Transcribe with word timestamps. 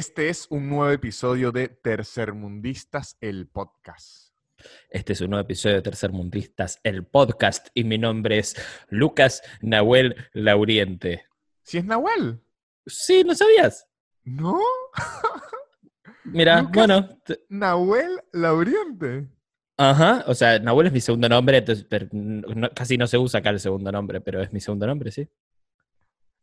Este 0.00 0.30
es 0.30 0.46
un 0.48 0.66
nuevo 0.70 0.88
episodio 0.90 1.52
de 1.52 1.68
Tercermundistas, 1.68 3.18
el 3.20 3.48
podcast. 3.48 4.32
Este 4.88 5.12
es 5.12 5.20
un 5.20 5.28
nuevo 5.28 5.42
episodio 5.42 5.76
de 5.76 5.82
Tercermundistas, 5.82 6.80
el 6.84 7.04
podcast, 7.04 7.68
y 7.74 7.84
mi 7.84 7.98
nombre 7.98 8.38
es 8.38 8.56
Lucas 8.88 9.42
Nahuel 9.60 10.16
Lauriente. 10.32 11.26
¿Si 11.64 11.76
es 11.76 11.84
Nahuel? 11.84 12.40
Sí, 12.86 13.24
¿no 13.24 13.34
sabías? 13.34 13.86
¿No? 14.24 14.58
Mira, 16.24 16.62
Lucas- 16.62 16.72
bueno, 16.74 17.08
Nahuel 17.50 18.22
Lauriente. 18.32 19.28
ajá, 19.76 20.24
o 20.26 20.32
sea, 20.34 20.58
Nahuel 20.60 20.86
es 20.86 20.94
mi 20.94 21.02
segundo 21.02 21.28
nombre, 21.28 21.58
entonces, 21.58 21.84
pero 21.86 22.06
no- 22.12 22.70
casi 22.70 22.96
no 22.96 23.06
se 23.06 23.18
usa 23.18 23.40
acá 23.40 23.50
el 23.50 23.60
segundo 23.60 23.92
nombre, 23.92 24.22
pero 24.22 24.40
es 24.40 24.50
mi 24.50 24.60
segundo 24.60 24.86
nombre, 24.86 25.10
sí. 25.10 25.28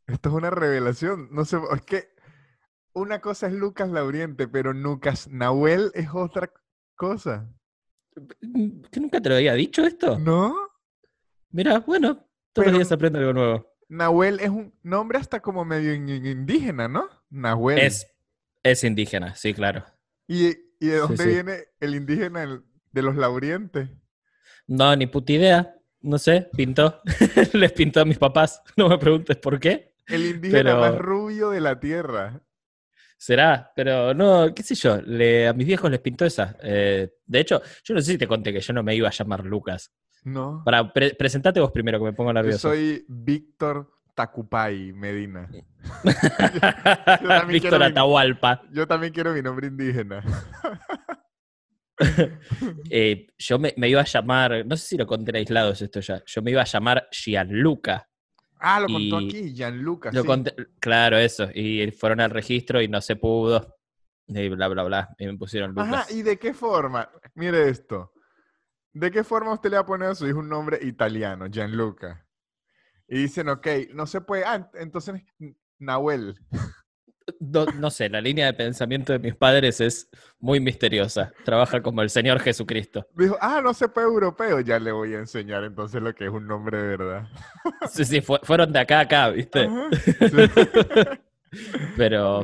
Esto 0.06 0.30
es 0.30 0.36
una 0.36 0.52
revelación. 0.52 1.30
No 1.32 1.44
sé, 1.44 1.58
es 1.74 1.82
que 1.82 2.17
una 2.98 3.20
cosa 3.22 3.48
es 3.48 3.54
Lucas 3.54 3.90
Lauriente, 3.90 4.48
pero 4.48 4.74
Lucas 4.74 5.28
Nahuel 5.30 5.92
es 5.94 6.08
otra 6.14 6.52
cosa. 6.96 7.50
¿Que 8.92 9.00
nunca 9.00 9.22
te 9.22 9.30
lo 9.30 9.36
había 9.36 9.54
dicho 9.54 9.84
esto? 9.86 10.18
¿No? 10.20 10.56
Mira, 11.52 11.80
bueno, 11.80 12.16
todos 12.16 12.66
Pero- 12.66 12.72
los 12.72 12.80
días 12.80 12.92
aprendo 12.92 13.20
algo 13.20 13.34
nuevo. 13.34 13.74
Nahuel 13.90 14.40
es 14.42 14.50
un 14.50 14.74
nombre 14.84 15.18
hasta 15.18 15.40
como 15.42 15.64
medio 15.64 15.94
in- 15.94 16.10
in- 16.10 16.26
indígena, 16.26 16.88
¿no? 16.90 17.08
Nahuel. 17.30 17.80
Es, 17.80 18.06
es 18.64 18.84
indígena, 18.84 19.34
sí, 19.36 19.54
claro. 19.54 19.86
¿Y, 20.28 20.48
y 20.80 20.88
de 20.88 20.98
dónde 20.98 21.24
sí. 21.24 21.30
viene 21.30 21.58
el 21.80 21.96
indígena 21.96 22.44
el- 22.44 22.64
de 22.92 23.02
los 23.02 23.16
Laurientes? 23.16 23.90
No, 24.68 24.94
ni 24.96 25.08
puta 25.08 25.32
idea. 25.32 25.74
No 26.02 26.18
sé, 26.18 26.50
pintó. 26.56 27.02
Les 27.54 27.72
pintó 27.72 28.02
a 28.02 28.06
mis 28.06 28.18
papás. 28.18 28.62
No 28.76 28.90
me 28.90 28.98
preguntes 28.98 29.38
por 29.38 29.58
qué. 29.60 29.94
El 30.06 30.26
indígena 30.26 30.76
más 30.76 30.92
Pero- 30.92 31.02
rubio 31.04 31.50
de 31.52 31.62
la 31.62 31.80
tierra. 31.80 32.42
Será, 33.18 33.72
pero 33.76 34.14
no, 34.14 34.54
qué 34.54 34.62
sé 34.64 34.76
yo. 34.76 35.02
le- 35.02 35.48
a 35.48 35.54
mis 35.54 35.66
viejos 35.68 35.90
les 35.90 36.00
pintó 36.00 36.24
esa. 36.26 36.56
Eh, 36.62 37.10
de 37.26 37.40
hecho, 37.40 37.62
yo 37.84 37.96
no 37.96 38.02
sé 38.02 38.12
si 38.12 38.18
te 38.18 38.28
conté 38.28 38.54
que 38.54 38.62
yo 38.62 38.74
no 38.74 38.84
me 38.84 38.96
iba 38.96 39.08
a 39.08 39.12
llamar 39.12 39.44
Lucas. 39.44 39.92
No. 40.24 40.62
Para, 40.64 40.92
pre- 40.94 41.16
presentate 41.16 41.60
vos 41.60 41.72
primero, 41.72 41.98
que 42.00 42.06
me 42.06 42.14
pongo 42.14 42.30
Yo 42.30 42.34
nervioso. 42.36 42.70
soy 42.70 43.04
Víctor 43.08 43.90
Tacupay 44.14 44.94
Medina. 44.94 45.50
también 46.04 47.48
Víctor 47.48 47.70
quiero 47.72 47.80
mi- 47.80 47.86
Atahualpa. 47.86 48.62
Yo 48.72 48.88
también 48.88 49.14
quiero 49.14 49.34
mi 49.34 49.42
nombre 49.42 49.68
indígena. 49.68 50.24
Eh, 52.92 53.26
yo 53.40 53.58
me, 53.58 53.74
me 53.76 53.90
iba 53.90 54.02
a 54.02 54.06
llamar, 54.06 54.64
no 54.68 54.78
sé 54.78 54.88
si 54.90 54.98
lo 54.98 55.08
conté 55.08 55.32
en 55.32 55.38
aislados 55.38 55.82
esto 55.82 56.00
ya. 56.00 56.22
Yo 56.28 56.44
me 56.44 56.52
iba 56.52 56.62
a 56.62 56.66
llamar 56.66 57.08
Gianluca. 57.12 58.08
Ah, 58.60 58.80
lo 58.80 58.88
contó 58.88 59.18
aquí, 59.18 59.54
Gianluca. 59.54 60.12
Lo 60.12 60.22
sí. 60.22 60.28
conté- 60.28 60.56
claro, 60.80 61.18
eso. 61.18 61.48
Y 61.54 61.92
fueron 61.92 62.20
al 62.22 62.32
registro 62.32 62.82
y 62.82 62.88
no 62.88 63.02
se 63.02 63.16
pudo. 63.16 63.76
Y 64.28 64.50
bla, 64.50 64.68
bla, 64.68 64.84
bla. 64.84 65.16
Y 65.20 65.26
me 65.28 65.38
pusieron 65.38 65.72
Lucas. 65.72 65.88
Ajá, 65.94 66.14
¿y 66.14 66.22
de 66.22 66.38
qué 66.38 66.54
forma? 66.54 67.10
Mire 67.36 67.70
esto. 67.70 68.14
¿De 68.94 69.12
qué 69.12 69.24
forma 69.24 69.54
usted 69.54 69.70
le 69.70 69.76
va 69.78 69.82
a 69.84 69.86
poner 69.86 70.10
a 70.10 70.16
su 70.16 70.28
hijo 70.28 70.40
un 70.40 70.50
nombre 70.50 70.80
italiano, 70.82 71.48
Gianluca? 71.48 72.26
Y 73.08 73.20
dicen, 73.20 73.48
ok, 73.50 73.68
no 73.94 74.06
se 74.08 74.22
puede. 74.22 74.44
Ah, 74.44 74.58
ent- 74.60 74.70
entonces, 74.82 75.22
Nahuel. 75.80 76.40
No, 77.40 77.66
no 77.66 77.90
sé, 77.92 78.10
la 78.10 78.20
línea 78.22 78.48
de 78.48 78.54
pensamiento 78.54 79.14
de 79.14 79.20
mis 79.20 79.36
padres 79.36 79.80
es 79.82 80.10
muy 80.40 80.60
misteriosa. 80.60 81.32
Trabaja 81.46 81.82
como 81.82 82.02
el 82.02 82.10
Señor 82.10 82.40
Jesucristo. 82.40 83.06
Dijo, 83.16 83.38
ah, 83.40 83.62
no 83.64 83.74
se 83.74 83.88
puede 83.88 84.08
europeo. 84.08 84.60
Ya 84.62 84.80
le 84.80 84.92
voy 84.92 85.14
a 85.14 85.20
enseñar 85.20 85.64
entonces 85.64 86.02
lo 86.02 86.14
que 86.16 86.26
es 86.26 86.32
un 86.32 86.48
nombre 86.48 86.78
de 86.78 86.88
verdad. 86.98 87.28
Sí, 87.90 88.06
sí, 88.06 88.22
fue- 88.22 88.40
fueron 88.44 88.72
de 88.72 88.80
acá 88.80 88.98
a 89.00 89.02
acá, 89.02 89.30
¿viste? 89.30 89.66
Ajá, 89.66 89.90
sí. 89.92 90.12
Pero, 91.96 92.44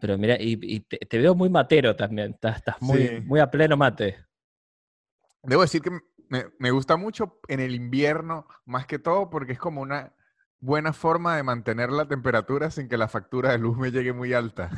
pero 0.00 0.16
mira, 0.18 0.36
y, 0.40 0.58
y 0.62 0.80
te, 0.80 0.96
te 0.98 1.18
veo 1.18 1.34
muy 1.34 1.48
matero 1.50 1.94
también. 1.94 2.30
Estás, 2.32 2.56
estás 2.56 2.76
muy, 2.80 3.06
Sí. 3.08 3.20
muy 3.26 3.40
a 3.40 3.50
pleno 3.50 3.76
mate. 3.76 4.16
Debo 5.42 5.62
decir 5.62 5.82
que 5.82 5.90
me, 6.28 6.46
me 6.58 6.70
gusta 6.70 6.96
mucho 6.96 7.38
en 7.48 7.60
el 7.60 7.74
invierno, 7.74 8.46
más 8.64 8.86
que 8.86 8.98
todo, 8.98 9.28
porque 9.30 9.52
es 9.52 9.58
como 9.58 9.80
una 9.82 10.14
buena 10.60 10.92
forma 10.92 11.36
de 11.36 11.42
mantener 11.42 11.90
la 11.90 12.06
temperatura 12.06 12.70
sin 12.70 12.88
que 12.88 12.96
la 12.96 13.08
factura 13.08 13.50
de 13.52 13.58
luz 13.58 13.76
me 13.78 13.90
llegue 13.90 14.12
muy 14.12 14.32
alta. 14.34 14.70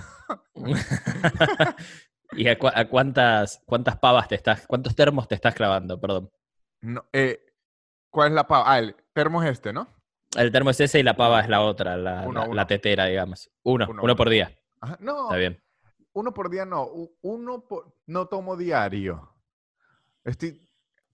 ¿Y 2.33 2.49
a, 2.49 2.59
cuántas, 2.89 3.61
cuántas 3.67 3.97
pavas 3.99 4.29
te 4.29 4.35
estás, 4.37 4.67
cuántos 4.67 4.95
termos 4.97 5.29
te 5.29 5.35
estás 5.35 5.55
clavando? 5.55 6.01
Perdón. 6.01 6.31
No, 6.81 7.05
eh, 7.13 7.45
¿cuál 8.11 8.29
es 8.29 8.35
la 8.35 8.47
pava? 8.47 8.73
Ah, 8.73 8.79
el 8.79 8.97
termo 9.13 9.43
es 9.43 9.51
este, 9.51 9.73
¿no? 9.73 9.87
El 10.37 10.51
termo 10.51 10.71
es 10.71 10.81
ese 10.81 10.99
y 10.99 11.03
la 11.03 11.15
pava 11.15 11.41
es 11.41 11.49
la 11.49 11.61
otra, 11.61 11.97
la, 11.99 12.23
Uno, 12.27 12.41
la- 12.41 12.47
uno. 12.47 12.55
la 12.55 12.67
tetera, 12.67 13.05
digamos. 13.07 13.51
Uno, 13.65 13.87
Uno, 13.91 14.17
por 14.17 14.31
día. 14.31 14.59
Ajá, 14.81 14.97
No, 14.99 15.25
Está 15.25 15.37
bien. 15.37 15.63
uno 16.15 16.33
por 16.33 16.49
día 16.49 16.65
no, 16.65 16.89
uno 17.21 17.67
por, 17.69 17.95
no 18.07 18.27
tomo 18.27 18.57
diario. 18.57 19.35
Estoy 20.25 20.67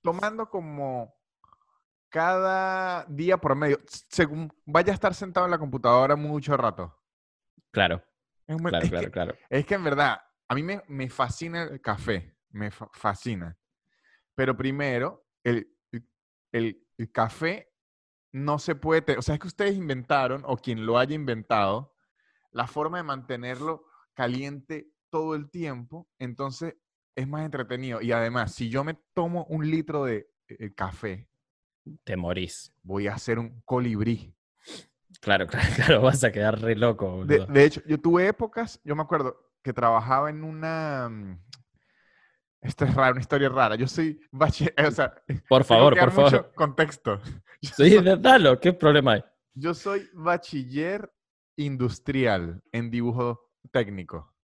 tomando 0.03 0.49
como 0.49 1.18
cada 2.09 3.05
día 3.07 3.37
por 3.39 3.55
medio, 3.55 3.79
según 4.09 4.51
vaya 4.65 4.93
a 4.93 4.95
estar 4.95 5.15
sentado 5.15 5.47
en 5.47 5.51
la 5.51 5.59
computadora 5.59 6.17
mucho 6.17 6.57
rato. 6.57 6.95
Claro, 7.71 8.03
Es 8.47 8.57
un- 8.57 8.63
claro, 8.65 8.85
es 8.85 8.91
claro, 8.91 9.07
que- 9.07 9.13
claro. 9.13 9.35
Es 9.51 9.67
que 9.67 9.75
en 9.75 9.85
verdad, 9.85 10.21
a 10.49 10.55
mí 10.55 10.63
me, 10.63 10.83
me 10.89 11.09
fascina 11.11 11.63
el 11.65 11.81
café, 11.81 12.37
me 12.51 12.71
fa- 12.71 12.89
fascina. 12.93 13.57
Pero 14.35 14.57
primero, 14.57 15.27
el, 15.45 15.71
el- 16.53 16.83
el 16.97 17.13
café 17.13 17.71
no 18.33 18.59
se 18.59 18.75
puede, 18.75 19.17
o 19.19 19.23
sea, 19.23 19.35
es 19.35 19.41
que 19.41 19.47
ustedes 19.49 19.77
inventaron, 19.77 20.43
o 20.47 20.57
quien 20.57 20.85
lo 20.87 20.99
haya 20.99 21.15
inventado, 21.15 21.95
la 22.53 22.67
forma 22.67 22.97
de 22.99 23.03
mantenerlo 23.05 23.85
caliente 24.15 24.91
todo 25.11 25.35
el 25.35 25.51
tiempo, 25.51 26.09
entonces 26.19 26.77
es 27.15 27.27
más 27.29 27.45
entretenido. 27.45 28.01
Y 28.01 28.13
además, 28.13 28.55
si 28.55 28.69
yo 28.71 28.85
me 28.85 28.95
tomo 29.15 29.45
un 29.49 29.71
litro 29.71 30.05
de 30.05 30.31
eh, 30.49 30.73
café, 30.75 31.29
Te 32.05 32.17
morís. 32.17 32.73
voy 32.83 33.07
a 33.07 33.15
hacer 33.15 33.39
un 33.39 33.61
colibrí. 33.65 34.35
Claro, 35.21 35.47
claro, 35.51 35.69
claro, 35.77 36.03
vas 36.03 36.23
a 36.25 36.33
quedar 36.33 36.61
re 36.61 36.75
loco, 36.77 37.25
De, 37.25 37.65
hecho, 37.65 37.83
yo 37.87 37.99
tuve 38.01 38.29
épocas, 38.29 38.81
yo 38.85 38.95
me 38.97 39.03
acuerdo 39.03 39.37
que 39.63 39.73
trabajaba 39.73 40.31
en 40.31 40.45
una... 40.45 41.09
mm, 41.11 41.39
Esto 42.61 42.85
es 42.85 42.95
raro, 42.95 43.13
una 43.13 43.21
historia 43.21 43.49
rara. 43.49 43.77
Yo 43.77 43.87
soy 43.87 44.21
bachiller, 44.33 44.75
o 44.87 44.91
sea, 44.91 45.15
Por 45.49 45.65
tengo 45.69 45.69
favor, 45.69 45.93
que 45.93 45.99
por 45.99 46.11
dar 46.11 46.13
favor. 46.13 46.33
mucho 46.33 46.53
contexto. 46.55 47.21
Yo, 47.63 47.71
Sí, 47.77 47.91
soy, 47.91 48.05
dalo, 48.21 48.61
¿qué 48.61 48.73
problema 48.75 49.13
hay? 49.15 49.25
yo 49.55 49.75
soy 49.75 50.09
bachiller 50.15 51.13
industrial 51.57 52.63
en 52.73 52.91
dibujo 52.91 53.51
técnico. 53.73 54.35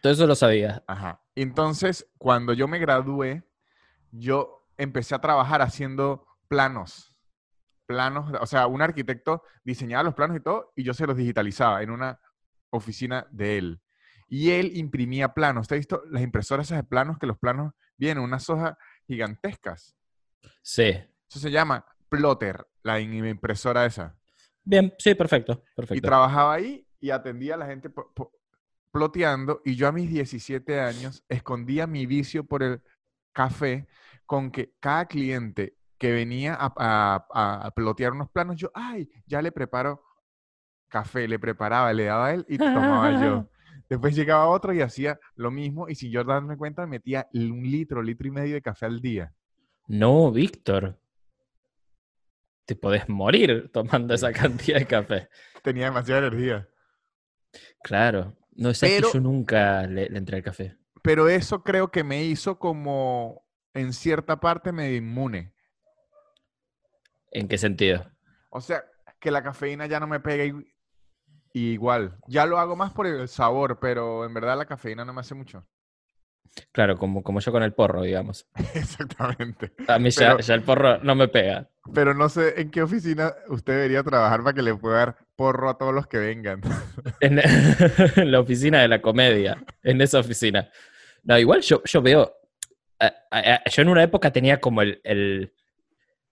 Todo 0.00 0.12
eso 0.12 0.26
lo 0.26 0.34
sabía. 0.34 0.82
Ajá. 0.86 1.22
Entonces, 1.34 2.10
cuando 2.18 2.52
yo 2.52 2.68
me 2.68 2.78
gradué, 2.78 3.44
yo 4.12 4.59
empecé 4.80 5.14
a 5.14 5.20
trabajar 5.20 5.62
haciendo 5.62 6.26
planos. 6.48 7.16
Planos, 7.86 8.32
o 8.40 8.46
sea, 8.46 8.66
un 8.66 8.82
arquitecto 8.82 9.42
diseñaba 9.64 10.04
los 10.04 10.14
planos 10.14 10.36
y 10.36 10.40
todo, 10.40 10.72
y 10.76 10.84
yo 10.84 10.94
se 10.94 11.06
los 11.06 11.16
digitalizaba 11.16 11.82
en 11.82 11.90
una 11.90 12.20
oficina 12.70 13.26
de 13.30 13.58
él. 13.58 13.80
Y 14.28 14.50
él 14.52 14.76
imprimía 14.76 15.34
planos. 15.34 15.62
¿Usted 15.62 15.76
ha 15.76 15.78
visto 15.78 16.02
las 16.08 16.22
impresoras 16.22 16.66
esas 16.68 16.78
de 16.78 16.84
planos? 16.84 17.18
Que 17.18 17.26
los 17.26 17.36
planos 17.38 17.72
vienen 17.96 18.22
unas 18.22 18.48
hojas 18.48 18.76
gigantescas. 19.08 19.96
Sí. 20.62 20.84
Eso 21.28 21.38
se 21.40 21.50
llama 21.50 21.84
plotter, 22.08 22.64
la 22.84 23.00
im- 23.00 23.28
impresora 23.28 23.84
esa. 23.86 24.16
Bien, 24.62 24.94
sí, 24.98 25.14
perfecto, 25.16 25.64
Y 25.72 25.76
perfecto. 25.76 26.06
trabajaba 26.06 26.54
ahí 26.54 26.86
y 27.00 27.10
atendía 27.10 27.54
a 27.54 27.58
la 27.58 27.66
gente 27.66 27.90
ploteando. 28.92 29.62
Y 29.64 29.74
yo 29.74 29.88
a 29.88 29.92
mis 29.92 30.08
17 30.08 30.80
años 30.80 31.24
escondía 31.28 31.86
mi 31.88 32.06
vicio 32.06 32.44
por 32.44 32.62
el 32.62 32.80
café 33.32 33.88
con 34.30 34.52
que 34.52 34.74
cada 34.78 35.06
cliente 35.06 35.74
que 35.98 36.12
venía 36.12 36.54
a, 36.54 36.72
a- 36.76 37.64
a- 37.66 37.70
plotear 37.72 38.12
unos 38.12 38.30
planos, 38.30 38.54
yo, 38.54 38.70
ay, 38.74 39.08
ya 39.26 39.42
le 39.42 39.50
preparo 39.50 40.04
café, 40.88 41.26
le 41.26 41.40
preparaba, 41.40 41.92
le 41.92 42.04
daba 42.04 42.26
a 42.28 42.34
él 42.34 42.46
y 42.48 42.56
tomaba 42.56 43.20
yo. 43.20 43.50
Después 43.88 44.14
llegaba 44.14 44.46
otro 44.46 44.72
y 44.72 44.82
hacía 44.82 45.18
lo 45.34 45.50
mismo. 45.50 45.88
Y 45.88 45.96
sin 45.96 46.12
yo 46.12 46.22
darme 46.22 46.56
cuenta, 46.56 46.82
me 46.82 46.90
metía 46.98 47.26
un 47.32 47.60
litro, 47.64 48.04
litro 48.04 48.28
y 48.28 48.30
medio 48.30 48.54
de 48.54 48.62
café 48.62 48.86
al 48.86 49.00
día. 49.00 49.34
No, 49.88 50.30
Víctor. 50.30 51.00
Te 52.66 52.76
podés 52.76 53.08
morir 53.08 53.68
tomando 53.72 54.14
esa 54.14 54.30
cantidad 54.32 54.78
de 54.78 54.86
café. 54.86 55.28
Tenía 55.64 55.86
demasiada 55.86 56.28
energía. 56.28 56.68
Claro. 57.82 58.36
No 58.52 58.72
sé 58.74 58.86
que 59.00 59.02
yo 59.12 59.20
nunca 59.20 59.88
le, 59.88 60.08
le 60.08 60.18
entré 60.18 60.36
al 60.36 60.44
café. 60.44 60.76
Pero 61.02 61.28
eso 61.28 61.64
creo 61.64 61.90
que 61.90 62.04
me 62.04 62.22
hizo 62.22 62.60
como, 62.60 63.42
en 63.74 63.92
cierta 63.92 64.40
parte, 64.40 64.72
medio 64.72 64.96
inmune. 64.96 65.52
¿En 67.32 67.48
qué 67.48 67.58
sentido? 67.58 68.04
O 68.50 68.60
sea, 68.60 68.84
que 69.20 69.30
la 69.30 69.42
cafeína 69.42 69.86
ya 69.86 70.00
no 70.00 70.06
me 70.06 70.20
pega 70.20 70.44
igual. 71.52 72.16
Ya 72.26 72.46
lo 72.46 72.58
hago 72.58 72.76
más 72.76 72.92
por 72.92 73.06
el 73.06 73.28
sabor, 73.28 73.78
pero 73.80 74.24
en 74.24 74.34
verdad 74.34 74.56
la 74.58 74.66
cafeína 74.66 75.04
no 75.04 75.12
me 75.12 75.20
hace 75.20 75.34
mucho. 75.34 75.66
Claro, 76.72 76.96
como, 76.98 77.22
como 77.22 77.38
yo 77.38 77.52
con 77.52 77.62
el 77.62 77.72
porro, 77.72 78.02
digamos. 78.02 78.44
Exactamente. 78.74 79.72
A 79.86 80.00
mí 80.00 80.10
ya, 80.10 80.30
Pero- 80.32 80.40
ya 80.40 80.54
el 80.54 80.62
porro 80.62 80.98
no 80.98 81.14
me 81.14 81.28
pega. 81.28 81.68
Pero 81.94 82.12
no 82.14 82.28
sé 82.28 82.60
en 82.60 82.70
qué 82.70 82.82
oficina 82.82 83.32
usted 83.48 83.74
debería 83.74 84.02
trabajar 84.02 84.42
para 84.42 84.52
que 84.54 84.62
le 84.62 84.74
pueda 84.74 84.98
dar 84.98 85.16
porro 85.36 85.70
a 85.70 85.78
todos 85.78 85.94
los 85.94 86.06
que 86.08 86.18
vengan. 86.18 86.60
En, 87.20 87.38
en 88.16 88.32
la 88.32 88.40
oficina 88.40 88.80
de 88.80 88.88
la 88.88 89.00
comedia, 89.00 89.62
en 89.82 90.00
esa 90.00 90.18
oficina. 90.18 90.68
No, 91.22 91.38
igual 91.38 91.60
yo, 91.62 91.82
yo 91.84 92.02
veo. 92.02 92.34
Yo 93.70 93.82
en 93.82 93.88
una 93.88 94.02
época 94.02 94.32
tenía 94.32 94.60
como 94.60 94.82
el, 94.82 95.00
el 95.04 95.52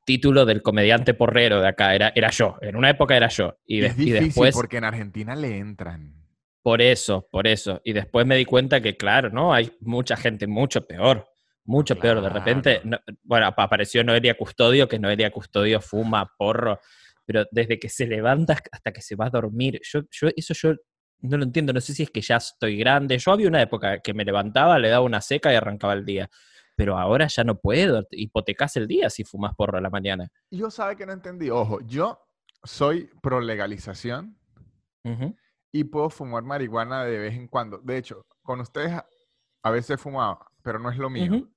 título 0.04 0.44
del 0.46 0.62
comediante 0.62 1.14
porrero 1.14 1.60
de 1.60 1.68
acá, 1.68 1.94
era, 1.94 2.12
era 2.14 2.30
yo. 2.30 2.56
En 2.60 2.76
una 2.76 2.90
época 2.90 3.16
era 3.16 3.28
yo. 3.28 3.58
Y, 3.66 3.80
de- 3.80 3.86
es 3.88 3.98
y 3.98 4.10
después. 4.10 4.54
porque 4.54 4.78
en 4.78 4.84
Argentina 4.84 5.34
le 5.36 5.58
entran. 5.58 6.14
Por 6.62 6.82
eso, 6.82 7.26
por 7.30 7.46
eso. 7.46 7.80
Y 7.84 7.92
después 7.92 8.26
me 8.26 8.36
di 8.36 8.44
cuenta 8.44 8.80
que, 8.80 8.96
claro, 8.96 9.30
¿no? 9.30 9.54
Hay 9.54 9.70
mucha 9.80 10.16
gente 10.16 10.46
mucho 10.46 10.86
peor. 10.86 11.26
Mucho 11.64 11.96
peor. 11.96 12.20
De 12.22 12.28
repente, 12.30 12.80
no- 12.84 12.98
bueno, 13.22 13.46
ap- 13.46 13.60
apareció 13.60 14.02
Noelia 14.04 14.34
Custodio, 14.36 14.88
que 14.88 14.98
Noelia 14.98 15.30
Custodio 15.30 15.80
fuma 15.80 16.30
porro, 16.36 16.80
pero 17.24 17.44
desde 17.50 17.78
que 17.78 17.88
se 17.88 18.06
levanta 18.06 18.56
hasta 18.72 18.92
que 18.92 19.02
se 19.02 19.14
va 19.14 19.26
a 19.26 19.30
dormir, 19.30 19.80
yo, 19.84 20.00
yo 20.10 20.28
eso 20.34 20.54
yo 20.54 20.74
no 21.20 21.36
lo 21.36 21.44
entiendo. 21.44 21.72
No 21.72 21.80
sé 21.80 21.92
si 21.94 22.02
es 22.04 22.10
que 22.10 22.20
ya 22.22 22.36
estoy 22.36 22.78
grande. 22.78 23.18
Yo 23.18 23.32
había 23.32 23.48
una 23.48 23.60
época 23.60 23.98
que 24.00 24.14
me 24.14 24.24
levantaba, 24.24 24.78
le 24.78 24.88
daba 24.88 25.04
una 25.04 25.20
seca 25.20 25.52
y 25.52 25.56
arrancaba 25.56 25.92
el 25.92 26.04
día. 26.06 26.30
Pero 26.78 26.96
ahora 26.96 27.26
ya 27.26 27.42
no 27.42 27.58
puedo. 27.58 28.06
Hipotecas 28.12 28.76
el 28.76 28.86
día 28.86 29.10
si 29.10 29.24
fumas 29.24 29.52
porro 29.56 29.78
a 29.78 29.80
la 29.80 29.90
mañana. 29.90 30.28
Yo 30.48 30.70
sabe 30.70 30.94
que 30.94 31.04
no 31.04 31.12
entendí. 31.12 31.50
Ojo, 31.50 31.80
yo 31.80 32.20
soy 32.62 33.10
pro 33.20 33.40
legalización 33.40 34.38
y 35.72 35.82
puedo 35.84 36.08
fumar 36.08 36.44
marihuana 36.44 37.04
de 37.04 37.18
vez 37.18 37.34
en 37.34 37.48
cuando. 37.48 37.78
De 37.78 37.96
hecho, 37.98 38.24
con 38.42 38.60
ustedes 38.60 38.92
a- 38.92 39.70
veces 39.72 39.90
he 39.90 39.96
fumado, 39.98 40.38
pero 40.62 40.78
no 40.78 40.88
es 40.88 40.96
lo 40.98 41.10
mío. 41.10 41.32
Ujú. 41.34 41.50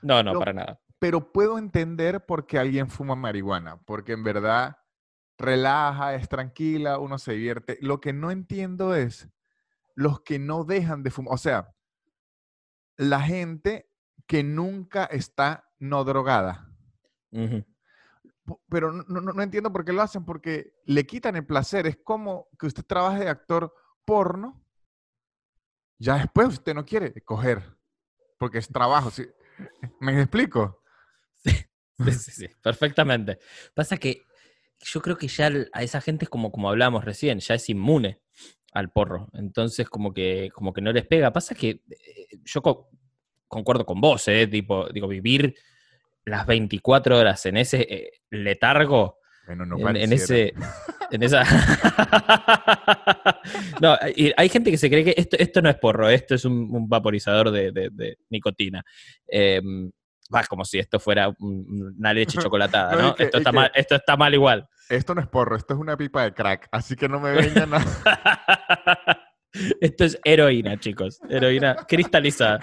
No, 0.00 0.22
no, 0.22 0.32
Lo- 0.32 0.38
para 0.38 0.54
nada. 0.54 0.80
Pero 0.98 1.32
puedo 1.32 1.58
entender 1.58 2.24
por 2.24 2.46
qué 2.46 2.58
alguien 2.58 2.88
fuma 2.88 3.14
marihuana, 3.14 3.76
porque 3.84 4.12
en 4.12 4.24
verdad 4.24 4.78
relaja, 5.36 6.14
es 6.14 6.30
tranquila, 6.30 6.98
uno 6.98 7.18
se 7.18 7.32
divierte. 7.34 7.76
Lo 7.82 8.00
que 8.00 8.14
no 8.14 8.30
entiendo 8.30 8.94
es 8.94 9.28
los 9.94 10.22
que 10.22 10.38
no 10.38 10.64
dejan 10.64 11.02
de 11.02 11.10
fumar. 11.10 11.34
O 11.34 11.36
sea, 11.36 11.74
la 12.96 13.20
gente 13.20 13.90
que 14.32 14.42
nunca 14.42 15.04
está 15.04 15.68
no 15.78 16.04
drogada. 16.04 16.66
Pero 18.70 18.90
no, 18.92 19.04
no- 19.20 19.20
no 19.34 19.42
entiendo 19.42 19.70
por 19.70 19.84
qué 19.84 19.92
lo 19.92 20.00
hacen, 20.00 20.24
porque 20.24 20.72
le 20.86 21.04
quitan 21.04 21.36
el 21.36 21.44
placer. 21.44 21.86
Es 21.86 21.98
como 22.02 22.48
que 22.58 22.64
usted 22.64 22.82
trabaje 22.82 23.24
de 23.24 23.28
actor 23.28 23.74
porno, 24.06 24.64
ya 25.98 26.16
después 26.16 26.48
usted 26.48 26.72
no 26.72 26.86
quiere 26.86 27.12
coger, 27.26 27.76
porque 28.38 28.56
es 28.56 28.68
trabajo. 28.68 29.10
¿sí? 29.10 29.26
¿Me 30.00 30.18
explico? 30.18 30.82
Sí, 31.44 31.50
sí, 32.10 32.30
sí, 32.30 32.46
perfectamente. 32.62 33.38
Pasa 33.74 33.98
que 33.98 34.22
yo 34.80 35.02
creo 35.02 35.18
que 35.18 35.28
ya 35.28 35.50
a 35.74 35.82
esa 35.82 36.00
gente 36.00 36.24
es 36.24 36.30
como, 36.30 36.50
como 36.50 36.70
hablamos 36.70 37.04
recién, 37.04 37.38
ya 37.40 37.54
es 37.56 37.68
inmune 37.68 38.22
al 38.72 38.90
porro. 38.90 39.28
Entonces, 39.34 39.90
como 39.90 40.14
que, 40.14 40.48
como 40.54 40.72
que 40.72 40.80
no 40.80 40.90
les 40.90 41.06
pega. 41.06 41.34
Pasa 41.34 41.54
que 41.54 41.82
eh, 41.90 42.38
yo 42.44 42.62
concuerdo 43.52 43.84
con 43.86 44.00
vos, 44.00 44.26
¿eh? 44.28 44.46
Tipo, 44.48 44.88
digo, 44.88 45.06
vivir 45.06 45.54
las 46.24 46.46
24 46.46 47.18
horas 47.18 47.44
en 47.46 47.56
ese 47.58 47.82
eh, 47.88 48.10
letargo, 48.30 49.18
Bueno, 49.46 49.66
no 49.66 49.88
en, 49.90 49.96
en 49.96 50.12
ese. 50.12 50.54
En 51.10 51.22
esa. 51.22 51.44
no, 53.80 53.96
hay 54.36 54.48
gente 54.48 54.70
que 54.70 54.78
se 54.78 54.88
cree 54.88 55.04
que 55.04 55.14
esto, 55.16 55.36
esto 55.38 55.62
no 55.62 55.68
es 55.68 55.76
porro, 55.76 56.08
esto 56.08 56.34
es 56.34 56.44
un, 56.44 56.68
un 56.74 56.88
vaporizador 56.88 57.50
de, 57.50 57.72
de- 57.72 57.90
de 57.90 58.18
nicotina. 58.30 58.82
Va, 60.34 60.44
como 60.44 60.64
si 60.64 60.78
esto 60.78 60.98
fuera 60.98 61.28
un- 61.40 61.94
una 61.98 62.14
leche 62.14 62.38
chocolatada, 62.42 62.92
No, 62.94 62.98
y 62.98 63.02
¿no? 63.02 63.14
que- 63.14 63.24
esto, 63.24 63.38
está 63.38 63.50
que- 63.50 63.56
mal, 63.56 63.70
esto 63.74 63.94
está 63.96 64.16
mal 64.16 64.32
igual. 64.32 64.66
Esto 64.88 65.14
no 65.14 65.20
es 65.20 65.28
porro, 65.28 65.56
esto 65.56 65.74
es 65.74 65.80
una 65.80 65.96
pipa 65.96 66.24
de 66.24 66.34
crack, 66.34 66.68
así 66.72 66.96
que 66.96 67.08
no 67.08 67.20
me 67.20 67.32
vengan 67.32 67.74
a... 67.74 67.84
esto 69.80 70.04
es 70.04 70.18
heroína, 70.24 70.78
chicos. 70.80 71.20
Heroína 71.28 71.76
cristalizada. 71.88 72.60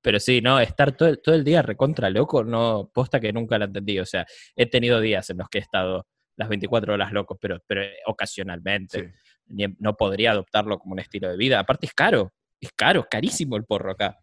Pero 0.00 0.20
sí, 0.20 0.40
no, 0.40 0.58
estar 0.58 0.92
todo, 0.96 1.08
el- 1.08 1.20
todo 1.20 1.34
el 1.34 1.44
día 1.44 1.62
recontra 1.62 2.08
loco, 2.10 2.44
no, 2.44 2.90
posta 2.92 3.20
que 3.20 3.32
nunca 3.32 3.58
la 3.58 3.66
entendí. 3.66 3.98
O 3.98 4.06
sea, 4.06 4.26
he 4.54 4.66
tenido 4.66 5.00
días 5.00 5.28
en 5.30 5.38
los 5.38 5.48
que 5.48 5.58
he 5.58 5.60
estado 5.60 6.06
las 6.36 6.48
24 6.48 6.94
horas 6.94 7.12
locos, 7.12 7.38
pero, 7.40 7.58
pero 7.66 7.82
ocasionalmente. 8.06 9.14
Sí. 9.48 9.66
No 9.78 9.96
podría 9.96 10.32
adoptarlo 10.32 10.78
como 10.78 10.92
un 10.94 10.98
estilo 10.98 11.28
de 11.30 11.36
vida. 11.36 11.58
Aparte 11.60 11.86
es 11.86 11.94
caro, 11.94 12.32
es 12.60 12.72
caro, 12.72 13.00
es 13.00 13.06
carísimo 13.06 13.56
el 13.56 13.64
porro 13.64 13.92
acá. 13.92 14.18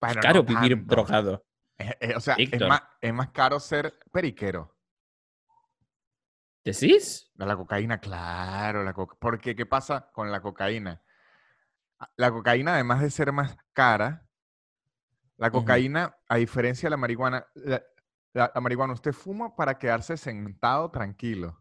Bueno, 0.00 0.20
es 0.20 0.26
caro 0.26 0.44
no 0.46 0.60
vivir 0.60 0.84
drogado. 0.84 1.44
O 2.14 2.20
sea, 2.20 2.34
es 2.38 2.60
más, 2.60 2.82
es 3.00 3.12
más 3.14 3.30
caro 3.30 3.58
ser 3.58 3.94
periquero. 4.12 4.73
¿Decís? 6.64 7.30
De 7.34 7.46
la 7.46 7.56
cocaína, 7.56 7.98
claro. 7.98 8.82
La 8.82 8.92
coca- 8.94 9.16
Porque, 9.18 9.54
¿qué 9.54 9.66
pasa 9.66 10.10
con 10.12 10.30
la 10.32 10.40
cocaína? 10.40 11.02
Ah, 11.98 12.10
La 12.16 12.30
cocaína, 12.30 12.74
además 12.74 13.00
de 13.02 13.10
ser 13.10 13.32
más 13.32 13.56
cara, 13.72 14.26
la 15.36 15.50
cocaína, 15.50 16.16
a 16.28 16.36
diferencia 16.36 16.86
de 16.86 16.90
la 16.90 16.96
marihuana, 16.96 17.46
la, 17.54 17.82
la- 18.32 18.52
la 18.54 18.60
marihuana 18.60 18.92
usted 18.94 19.12
fuma 19.12 19.54
para 19.56 19.78
quedarse 19.78 20.16
sentado 20.16 20.90
tranquilo. 20.90 21.60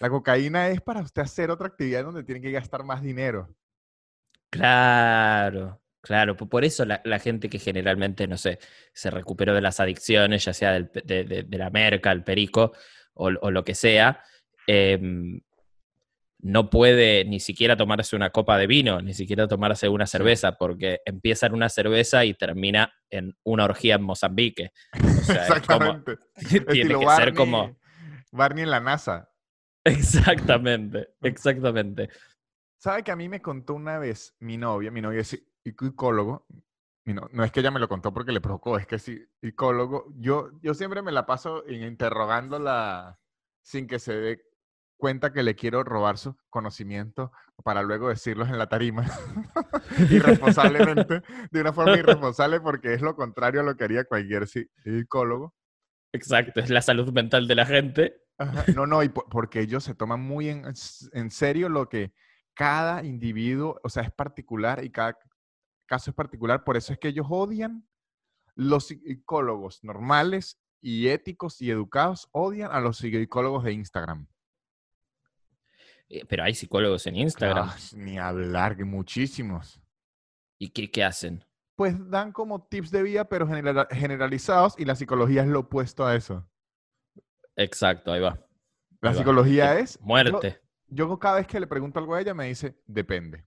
La 0.00 0.08
cocaína 0.10 0.68
es 0.68 0.80
para 0.80 1.00
usted 1.00 1.22
hacer 1.22 1.50
otra 1.50 1.68
actividad 1.68 2.04
donde 2.04 2.24
tiene 2.24 2.40
que 2.40 2.50
gastar 2.52 2.84
más 2.84 3.02
dinero. 3.02 3.54
Claro, 4.50 5.80
claro. 6.00 6.36
po- 6.36 6.48
Por 6.48 6.64
eso 6.64 6.84
la, 6.84 7.00
la 7.04 7.18
gente 7.18 7.48
que 7.50 7.58
generalmente, 7.58 8.26
no 8.26 8.36
sé, 8.38 8.58
se 8.92 9.10
recuperó 9.10 9.54
de 9.54 9.60
las 9.60 9.80
adicciones, 9.80 10.44
ya 10.44 10.52
sea 10.54 10.72
del 10.72 10.88
pe- 10.88 11.02
de, 11.04 11.24
de- 11.24 11.42
de 11.42 11.58
la 11.58 11.70
merca, 11.70 12.10
el 12.12 12.24
perico 12.24 12.72
o, 13.18 13.26
o 13.40 13.50
lo 13.50 13.64
que 13.64 13.74
sea, 13.74 14.22
em, 14.66 15.40
no 16.40 16.70
puede 16.70 17.24
ni 17.24 17.40
siquiera 17.40 17.76
tomarse 17.76 18.14
una 18.14 18.30
copa 18.30 18.56
de 18.58 18.66
vino, 18.68 19.02
ni 19.02 19.12
siquiera 19.12 19.48
tomarse 19.48 19.88
una 19.88 20.06
cerveza, 20.06 20.52
porque 20.52 21.00
empieza 21.04 21.46
en 21.46 21.54
una 21.54 21.68
cerveza 21.68 22.24
y 22.24 22.32
termina 22.34 22.92
en 23.10 23.36
una 23.44 23.64
orgía 23.64 23.96
en 23.96 24.02
Mozambique. 24.02 24.70
O 24.94 24.98
sea, 25.24 25.46
es 25.46 25.48
como- 25.66 25.84
Exactamente. 25.84 26.18
tiene 26.72 26.88
que 26.98 27.04
Barney, 27.04 27.24
ser 27.26 27.34
como... 27.34 27.76
Barney 28.30 28.62
en 28.64 28.70
la 28.70 28.80
NASA. 28.80 29.28
Exactamente, 29.84 31.08
exactamente. 31.22 32.08
¿Sabe 32.78 33.02
que 33.02 33.10
a 33.10 33.16
mí 33.16 33.28
me 33.28 33.42
contó 33.42 33.74
una 33.74 33.98
vez 33.98 34.36
mi 34.38 34.56
novia? 34.56 34.90
Mi 34.90 35.00
novia 35.00 35.20
es 35.22 35.32
psi- 35.34 35.44
psicólogo. 35.64 36.46
No, 37.14 37.28
no 37.32 37.44
es 37.44 37.52
que 37.52 37.60
ella 37.60 37.70
me 37.70 37.80
lo 37.80 37.88
contó 37.88 38.12
porque 38.12 38.32
le 38.32 38.40
provocó, 38.40 38.78
es 38.78 38.86
que 38.86 38.98
sí, 38.98 39.24
psicólogo. 39.40 40.06
Yo, 40.16 40.50
yo 40.62 40.74
siempre 40.74 41.02
me 41.02 41.12
la 41.12 41.26
paso 41.26 41.64
in- 41.68 41.82
interrogándola 41.82 43.18
sin 43.62 43.86
que 43.86 43.98
se 43.98 44.14
dé 44.14 44.42
cuenta 44.96 45.32
que 45.32 45.42
le 45.42 45.54
quiero 45.54 45.84
robar 45.84 46.18
su 46.18 46.36
conocimiento 46.50 47.30
para 47.62 47.82
luego 47.82 48.08
decirlos 48.08 48.48
en 48.48 48.58
la 48.58 48.68
tarima 48.68 49.04
irresponsablemente, 50.10 51.22
de 51.50 51.60
una 51.60 51.72
forma 51.72 51.96
irresponsable 51.96 52.60
porque 52.60 52.94
es 52.94 53.02
lo 53.02 53.14
contrario 53.14 53.60
a 53.60 53.64
lo 53.64 53.76
que 53.76 53.84
haría 53.84 54.04
cualquier 54.04 54.44
psi- 54.44 54.68
psicólogo. 54.82 55.54
Exacto, 56.12 56.60
es 56.60 56.70
la 56.70 56.82
salud 56.82 57.12
mental 57.12 57.46
de 57.46 57.54
la 57.54 57.66
gente. 57.66 58.14
Ajá, 58.38 58.64
No, 58.74 58.86
no, 58.86 59.02
y 59.02 59.08
po- 59.08 59.26
porque 59.30 59.60
ellos 59.60 59.84
se 59.84 59.94
toman 59.94 60.20
muy 60.20 60.48
en, 60.48 60.64
en 61.12 61.30
serio 61.30 61.68
lo 61.68 61.88
que 61.88 62.12
cada 62.54 63.04
individuo, 63.04 63.78
o 63.84 63.88
sea, 63.88 64.02
es 64.02 64.10
particular 64.12 64.82
y 64.84 64.90
cada 64.90 65.16
caso 65.88 66.10
es 66.10 66.14
particular. 66.14 66.62
Por 66.62 66.76
eso 66.76 66.92
es 66.92 66.98
que 66.98 67.08
ellos 67.08 67.26
odian 67.28 67.88
los 68.54 68.86
psicólogos 68.88 69.82
normales 69.82 70.60
y 70.80 71.08
éticos 71.08 71.60
y 71.60 71.70
educados, 71.70 72.28
odian 72.32 72.70
a 72.70 72.80
los 72.80 72.98
psicólogos 72.98 73.64
de 73.64 73.72
Instagram. 73.72 74.26
Eh, 76.08 76.24
Pero 76.28 76.44
hay 76.44 76.54
psicólogos 76.54 77.06
en 77.06 77.16
Instagram. 77.16 77.68
Ah, 77.70 77.76
ni 77.94 78.18
hablar, 78.18 78.76
que 78.76 78.84
muchísimos. 78.84 79.80
¿Y 80.58 80.70
qué, 80.70 80.90
qué 80.90 81.04
hacen? 81.04 81.44
Pues 81.76 81.94
dan 82.10 82.32
como 82.32 82.62
tips 82.66 82.90
de 82.90 83.02
vida, 83.02 83.28
pero 83.28 83.46
genera- 83.46 83.86
generalizados 83.90 84.74
y 84.78 84.84
la 84.84 84.94
psicología 84.96 85.42
es 85.42 85.48
lo 85.48 85.60
opuesto 85.60 86.06
a 86.06 86.16
eso. 86.16 86.48
Exacto, 87.56 88.12
ahí 88.12 88.20
va. 88.20 88.38
La 89.00 89.10
Ahí 89.10 89.16
psicología 89.16 89.78
Eh, 89.78 89.82
es... 89.82 89.98
yo- 89.98 90.04
Muerte. 90.04 90.60
Yo 90.90 91.18
cada 91.18 91.36
vez 91.36 91.46
que 91.46 91.60
le 91.60 91.66
pregunto 91.66 91.98
algo 91.98 92.14
a 92.14 92.20
ella 92.20 92.32
me 92.34 92.46
dice, 92.46 92.80
depende. 92.86 93.44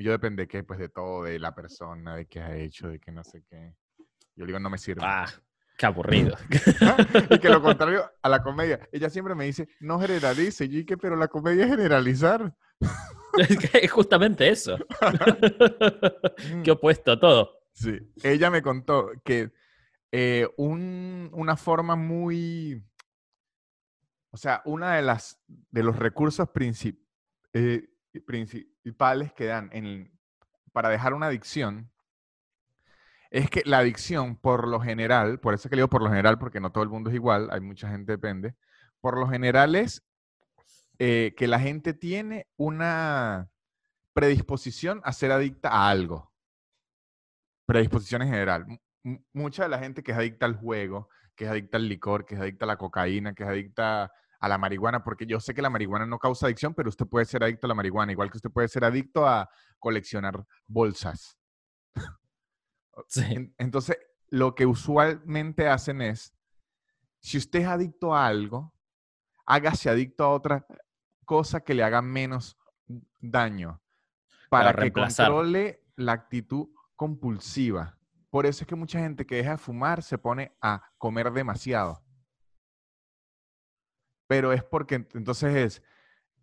Y 0.00 0.04
yo 0.04 0.12
depende 0.12 0.44
de 0.44 0.48
qué, 0.48 0.64
pues 0.64 0.78
de 0.78 0.88
todo, 0.88 1.24
de 1.24 1.38
la 1.38 1.54
persona, 1.54 2.16
de 2.16 2.24
qué 2.26 2.40
ha 2.40 2.56
hecho, 2.56 2.88
de 2.88 2.98
qué 2.98 3.12
no 3.12 3.22
sé 3.22 3.42
qué. 3.50 3.74
Yo 4.34 4.44
le 4.44 4.46
digo, 4.46 4.58
no 4.58 4.70
me 4.70 4.78
sirve. 4.78 5.02
Ah, 5.04 5.26
qué 5.76 5.84
aburrido. 5.84 6.34
y 7.28 7.38
que 7.38 7.50
lo 7.50 7.60
contrario 7.62 8.10
a 8.22 8.28
la 8.30 8.42
comedia. 8.42 8.80
Ella 8.92 9.10
siempre 9.10 9.34
me 9.34 9.44
dice, 9.44 9.68
no 9.80 10.00
generalice. 10.00 10.64
Y 10.64 10.68
yo, 10.70 10.78
"¿Y 10.78 10.84
qué? 10.86 10.96
pero 10.96 11.16
la 11.16 11.28
comedia 11.28 11.64
es 11.66 11.70
generalizar. 11.70 12.56
es 13.82 13.90
justamente 13.92 14.48
eso. 14.48 14.78
Mm, 16.54 16.62
qué 16.62 16.70
opuesto 16.70 17.12
a 17.12 17.20
todo. 17.20 17.58
Sí. 17.74 17.98
Ella 18.22 18.48
me 18.50 18.62
contó 18.62 19.10
que 19.22 19.52
eh, 20.10 20.48
un- 20.56 21.28
una 21.34 21.56
forma 21.56 21.94
muy... 21.94 22.82
O 24.30 24.38
sea, 24.38 24.62
una 24.64 24.94
de 24.96 25.02
las 25.02 25.38
de 25.46 25.82
los 25.82 25.98
recursos 25.98 26.48
princip- 26.48 27.04
eh, 27.52 27.90
principales 28.82 29.32
que 29.32 29.46
dan 29.46 29.70
en, 29.72 30.10
para 30.72 30.88
dejar 30.88 31.14
una 31.14 31.26
adicción 31.26 31.90
es 33.30 33.48
que 33.48 33.62
la 33.64 33.78
adicción, 33.78 34.36
por 34.36 34.66
lo 34.66 34.80
general, 34.80 35.38
por 35.38 35.54
eso 35.54 35.68
es 35.68 35.70
que 35.70 35.76
le 35.76 35.80
digo 35.80 35.88
por 35.88 36.02
lo 36.02 36.08
general, 36.08 36.38
porque 36.38 36.60
no 36.60 36.72
todo 36.72 36.82
el 36.82 36.90
mundo 36.90 37.10
es 37.10 37.14
igual, 37.14 37.48
hay 37.52 37.60
mucha 37.60 37.88
gente 37.88 38.12
depende, 38.12 38.56
por 39.00 39.18
lo 39.18 39.28
general 39.28 39.76
es 39.76 40.04
eh, 40.98 41.34
que 41.36 41.46
la 41.46 41.60
gente 41.60 41.94
tiene 41.94 42.48
una 42.56 43.48
predisposición 44.12 45.00
a 45.04 45.12
ser 45.12 45.30
adicta 45.30 45.68
a 45.68 45.88
algo. 45.88 46.32
Predisposición 47.66 48.22
en 48.22 48.28
general. 48.28 48.80
Mucha 49.32 49.62
de 49.62 49.68
la 49.68 49.78
gente 49.78 50.02
que 50.02 50.10
es 50.12 50.18
adicta 50.18 50.44
al 50.44 50.56
juego, 50.56 51.08
que 51.36 51.44
es 51.44 51.50
adicta 51.50 51.78
al 51.78 51.88
licor, 51.88 52.26
que 52.26 52.34
es 52.34 52.40
adicta 52.40 52.64
a 52.64 52.68
la 52.68 52.76
cocaína, 52.76 53.32
que 53.32 53.44
es 53.44 53.48
adicta 53.48 54.12
a 54.40 54.48
la 54.48 54.58
marihuana, 54.58 55.04
porque 55.04 55.26
yo 55.26 55.38
sé 55.38 55.54
que 55.54 55.62
la 55.62 55.70
marihuana 55.70 56.06
no 56.06 56.18
causa 56.18 56.46
adicción, 56.46 56.74
pero 56.74 56.88
usted 56.88 57.06
puede 57.06 57.26
ser 57.26 57.44
adicto 57.44 57.66
a 57.66 57.68
la 57.68 57.74
marihuana, 57.74 58.12
igual 58.12 58.30
que 58.30 58.38
usted 58.38 58.50
puede 58.50 58.68
ser 58.68 58.84
adicto 58.84 59.26
a 59.26 59.48
coleccionar 59.78 60.44
bolsas. 60.66 61.38
Sí. 63.08 63.54
Entonces, 63.58 63.98
lo 64.28 64.54
que 64.54 64.66
usualmente 64.66 65.68
hacen 65.68 66.02
es, 66.02 66.34
si 67.20 67.38
usted 67.38 67.60
es 67.60 67.66
adicto 67.66 68.14
a 68.14 68.26
algo, 68.26 68.74
hágase 69.46 69.90
adicto 69.90 70.24
a 70.24 70.30
otra 70.30 70.66
cosa 71.24 71.60
que 71.60 71.74
le 71.74 71.82
haga 71.82 72.02
menos 72.02 72.58
daño 73.20 73.80
Para 74.48 74.72
para 74.72 74.84
que 74.84 74.92
controle 74.92 75.84
la 75.96 76.12
actitud 76.12 76.68
compulsiva. 76.96 77.98
Por 78.30 78.46
eso 78.46 78.64
es 78.64 78.68
que 78.68 78.76
mucha 78.76 79.00
gente 79.00 79.26
que 79.26 79.36
deja 79.36 79.52
de 79.52 79.58
fumar 79.58 80.02
se 80.02 80.18
pone 80.18 80.56
a 80.60 80.82
comer 80.98 81.32
demasiado. 81.32 82.02
Pero 84.30 84.52
es 84.52 84.62
porque 84.62 85.00
ent- 85.00 85.16
entonces 85.16 85.56
es 85.56 85.82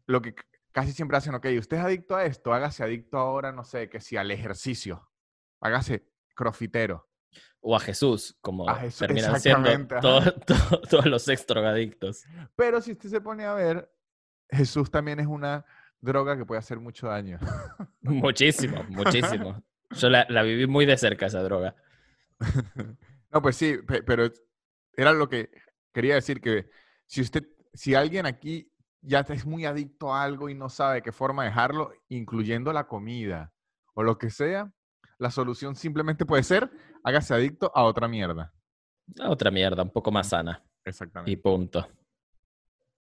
lo 0.08 0.22
que 0.22 0.36
casi 0.74 0.92
siempre 0.92 1.16
hacen, 1.16 1.34
ok, 1.36 1.46
usted 1.58 1.78
es 1.78 1.84
adicto 1.86 2.18
a 2.18 2.26
esto, 2.26 2.54
hágase 2.54 2.84
adicto 2.84 3.18
ahora, 3.18 3.54
no 3.54 3.64
sé, 3.64 3.88
que 3.90 4.02
si 4.02 4.18
al 4.18 4.30
ejercicio, 4.30 5.10
hágase 5.62 6.06
crofitero. 6.36 7.08
O 7.62 7.78
a 7.78 7.80
Jesús, 7.80 8.38
como 8.42 8.70
A 8.70 8.76
Jesús, 8.76 9.08
terminan 9.08 9.40
siendo 9.40 9.70
todos 10.90 11.06
los 11.06 11.26
ex 11.30 11.48
drogadictos. 11.48 12.26
Pero 12.58 12.82
si 12.82 12.92
usted 12.92 13.08
se 13.08 13.22
pone 13.22 13.46
a 13.46 13.54
ver, 13.54 13.90
Jesús 14.50 14.92
también 14.92 15.22
es 15.22 15.28
una 15.28 15.64
droga 16.02 16.36
que 16.38 16.44
puede 16.44 16.60
hacer 16.60 16.82
mucho 16.82 17.08
daño. 17.08 17.40
Muchísimo, 18.02 18.84
muchísimo. 18.90 19.64
Yo 19.92 20.10
la, 20.10 20.26
la 20.28 20.44
viví 20.44 20.68
muy 20.68 20.86
de 20.86 20.98
cerca 20.98 21.28
esa 21.28 21.42
droga. 21.42 21.74
No, 23.32 23.42
pues 23.42 23.56
sí, 23.56 23.78
pe- 23.86 24.04
pero 24.04 24.30
era 24.94 25.12
lo 25.14 25.28
que 25.30 25.50
quería 25.94 26.16
decir 26.16 26.40
que 26.42 26.70
si 27.06 27.20
usted, 27.22 27.46
si 27.78 27.94
alguien 27.94 28.26
aquí 28.26 28.72
ya 29.02 29.20
es 29.20 29.46
muy 29.46 29.66
adicto 29.66 30.14
a 30.14 30.24
algo 30.24 30.50
y 30.50 30.56
no 30.56 30.68
sabe 30.68 30.96
de 30.96 31.02
qué 31.04 31.12
forma 31.12 31.46
dejarlo, 31.46 31.94
incluyendo 32.10 32.74
la 32.74 32.88
comida 32.88 33.54
o 33.94 34.02
lo 34.04 34.18
que 34.18 34.32
sea, 34.32 34.72
la 35.20 35.30
solución 35.32 35.76
simplemente 35.76 36.26
puede 36.26 36.44
ser 36.44 36.70
hágase 37.04 37.34
adicto 37.36 37.72
a 37.74 37.84
otra 37.84 38.08
mierda. 38.08 38.52
A 39.22 39.30
Otra 39.30 39.52
mierda, 39.52 39.84
un 39.84 39.92
poco 39.92 40.12
más 40.12 40.30
sana. 40.30 40.62
Exactamente. 40.84 41.32
Y 41.32 41.38
punto. 41.38 41.82
Bueno, 41.82 41.96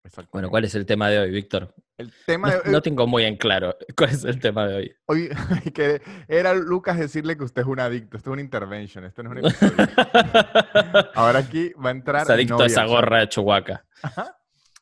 exactamente. 0.05 0.49
¿cuál 0.49 0.65
es 0.65 0.75
el 0.75 0.85
tema 0.85 1.09
de 1.09 1.19
hoy, 1.19 1.31
Víctor? 1.31 1.75
el 1.97 2.11
tema 2.25 2.49
No, 2.49 2.61
de 2.61 2.71
no 2.71 2.81
tengo 2.81 3.05
muy 3.05 3.23
en 3.23 3.37
claro 3.37 3.75
cuál 3.97 4.09
es 4.11 4.23
el 4.23 4.39
tema 4.39 4.67
de 4.67 4.75
hoy. 4.75 4.95
hoy 5.05 5.29
que 5.73 6.01
era 6.27 6.53
Lucas 6.53 6.97
decirle 6.97 7.35
que 7.37 7.43
usted 7.43 7.61
es 7.63 7.67
un 7.67 7.79
adicto, 7.79 8.17
esto 8.17 8.29
es 8.29 8.33
una 8.33 8.41
intervention, 8.41 9.05
esto 9.05 9.21
no 9.23 9.33
es 9.33 9.39
un 9.39 9.45
episodio. 9.45 9.75
Ahora 11.15 11.39
aquí 11.39 11.73
va 11.73 11.89
a 11.89 11.91
entrar 11.91 12.23
Es 12.23 12.29
adicto 12.29 12.61
a 12.63 12.65
esa 12.67 12.85
gorra 12.85 13.19
de 13.19 13.29
Chihuahua. 13.29 13.83
Ajá. 14.01 14.37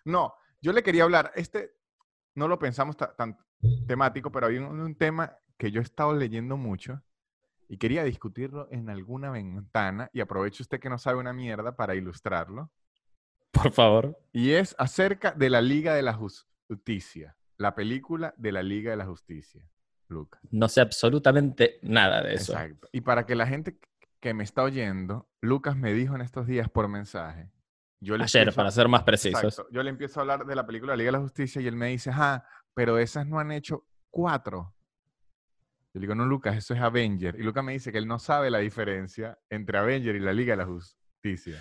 No, 0.09 0.33
yo 0.61 0.73
le 0.73 0.83
quería 0.83 1.03
hablar, 1.03 1.31
este 1.35 1.71
no 2.35 2.47
lo 2.47 2.59
pensamos 2.59 2.97
ta- 2.97 3.15
tan 3.15 3.37
temático, 3.87 4.31
pero 4.31 4.47
hay 4.47 4.57
un, 4.57 4.79
un 4.79 4.95
tema 4.95 5.37
que 5.57 5.71
yo 5.71 5.81
he 5.81 5.83
estado 5.83 6.13
leyendo 6.13 6.57
mucho 6.57 7.01
y 7.67 7.77
quería 7.77 8.03
discutirlo 8.03 8.67
en 8.71 8.89
alguna 8.89 9.29
ventana 9.29 10.09
y 10.13 10.21
aprovecho 10.21 10.63
usted 10.63 10.79
que 10.79 10.89
no 10.89 10.97
sabe 10.97 11.19
una 11.19 11.33
mierda 11.33 11.75
para 11.75 11.95
ilustrarlo. 11.95 12.71
Por 13.51 13.71
favor. 13.71 14.17
Y 14.31 14.51
es 14.51 14.75
acerca 14.77 15.31
de 15.31 15.49
la 15.49 15.61
Liga 15.61 15.93
de 15.93 16.01
la 16.01 16.13
Jus- 16.13 16.45
Justicia, 16.67 17.35
la 17.57 17.75
película 17.75 18.33
de 18.37 18.51
la 18.51 18.63
Liga 18.63 18.91
de 18.91 18.97
la 18.97 19.05
Justicia, 19.05 19.61
Lucas. 20.07 20.41
No 20.51 20.67
sé 20.69 20.81
absolutamente 20.81 21.79
nada 21.81 22.21
de 22.23 22.35
eso. 22.35 22.53
Exacto. 22.53 22.87
Y 22.91 23.01
para 23.01 23.25
que 23.25 23.35
la 23.35 23.47
gente 23.47 23.79
que 24.19 24.33
me 24.33 24.43
está 24.43 24.63
oyendo, 24.63 25.27
Lucas 25.41 25.75
me 25.75 25.93
dijo 25.93 26.15
en 26.15 26.21
estos 26.21 26.45
días 26.47 26.69
por 26.69 26.87
mensaje. 26.87 27.49
Yo 28.01 28.17
le 28.17 28.23
Ayer, 28.23 28.43
empiezo 28.43 28.55
para 28.55 28.71
ser 28.71 28.87
más 28.87 29.03
precisos. 29.03 29.43
Exacto. 29.43 29.71
Yo 29.71 29.83
le 29.83 29.89
empiezo 29.89 30.19
a 30.19 30.21
hablar 30.21 30.45
de 30.45 30.55
la 30.55 30.65
película 30.65 30.95
Liga 30.95 31.09
de 31.09 31.13
la 31.13 31.19
Justicia 31.19 31.61
y 31.61 31.67
él 31.67 31.75
me 31.75 31.87
dice, 31.87 32.11
ah, 32.13 32.43
pero 32.73 32.97
esas 32.97 33.27
no 33.27 33.39
han 33.39 33.51
hecho 33.51 33.85
cuatro. 34.09 34.73
Yo 35.93 35.99
le 35.99 36.01
digo, 36.01 36.15
no, 36.15 36.25
Lucas, 36.25 36.55
eso 36.55 36.73
es 36.73 36.81
Avenger. 36.81 37.35
Y 37.37 37.43
Lucas 37.43 37.63
me 37.63 37.73
dice 37.73 37.91
que 37.91 37.97
él 37.97 38.07
no 38.07 38.19
sabe 38.19 38.49
la 38.49 38.59
diferencia 38.59 39.37
entre 39.49 39.77
Avenger 39.77 40.15
y 40.15 40.19
la 40.19 40.33
Liga 40.33 40.53
de 40.53 40.57
la 40.57 40.65
Justicia. 40.65 41.59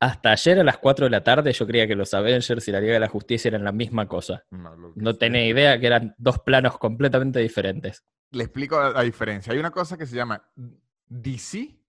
Hasta 0.00 0.32
ayer 0.32 0.58
a 0.58 0.64
las 0.64 0.78
4 0.78 1.04
de 1.06 1.10
la 1.10 1.22
tarde 1.22 1.52
yo 1.52 1.66
creía 1.66 1.86
que 1.86 1.94
los 1.94 2.14
Avengers 2.14 2.66
y 2.66 2.72
la 2.72 2.80
Liga 2.80 2.94
de 2.94 3.00
la 3.00 3.08
Justicia 3.08 3.50
eran 3.50 3.64
la 3.64 3.72
misma 3.72 4.08
cosa. 4.08 4.44
No. 4.50 4.74
No 4.96 5.14
tenía 5.14 5.46
idea 5.46 5.78
que 5.78 5.86
eran 5.86 6.14
dos 6.16 6.38
planos 6.38 6.78
completamente 6.78 7.38
diferentes. 7.38 8.02
Le 8.32 8.44
explico 8.44 8.80
la, 8.80 8.90
la 8.90 9.02
diferencia. 9.02 9.52
Hay 9.52 9.58
una 9.58 9.70
cosa 9.70 9.98
que 9.98 10.06
se 10.06 10.16
llama 10.16 10.42
DC. 11.06 11.79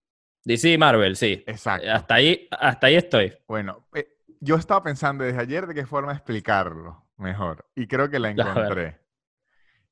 DC 0.44 0.74
y 0.74 0.78
Marvel, 0.78 1.16
sí. 1.16 1.44
Exacto. 1.46 1.92
Hasta 1.92 2.16
ahí, 2.16 2.48
hasta 2.52 2.88
ahí 2.88 2.96
estoy. 2.96 3.34
Bueno, 3.48 3.88
eh, 3.94 4.18
yo 4.40 4.56
estaba 4.56 4.82
pensando 4.84 5.24
desde 5.24 5.40
ayer 5.40 5.68
de 5.68 5.74
qué 5.74 5.86
forma 5.86 6.14
explicarlo 6.14 7.06
mejor. 7.18 7.70
Y 7.76 7.88
creo 7.88 8.10
que 8.10 8.20
la 8.20 8.30
encontré. 8.32 9.00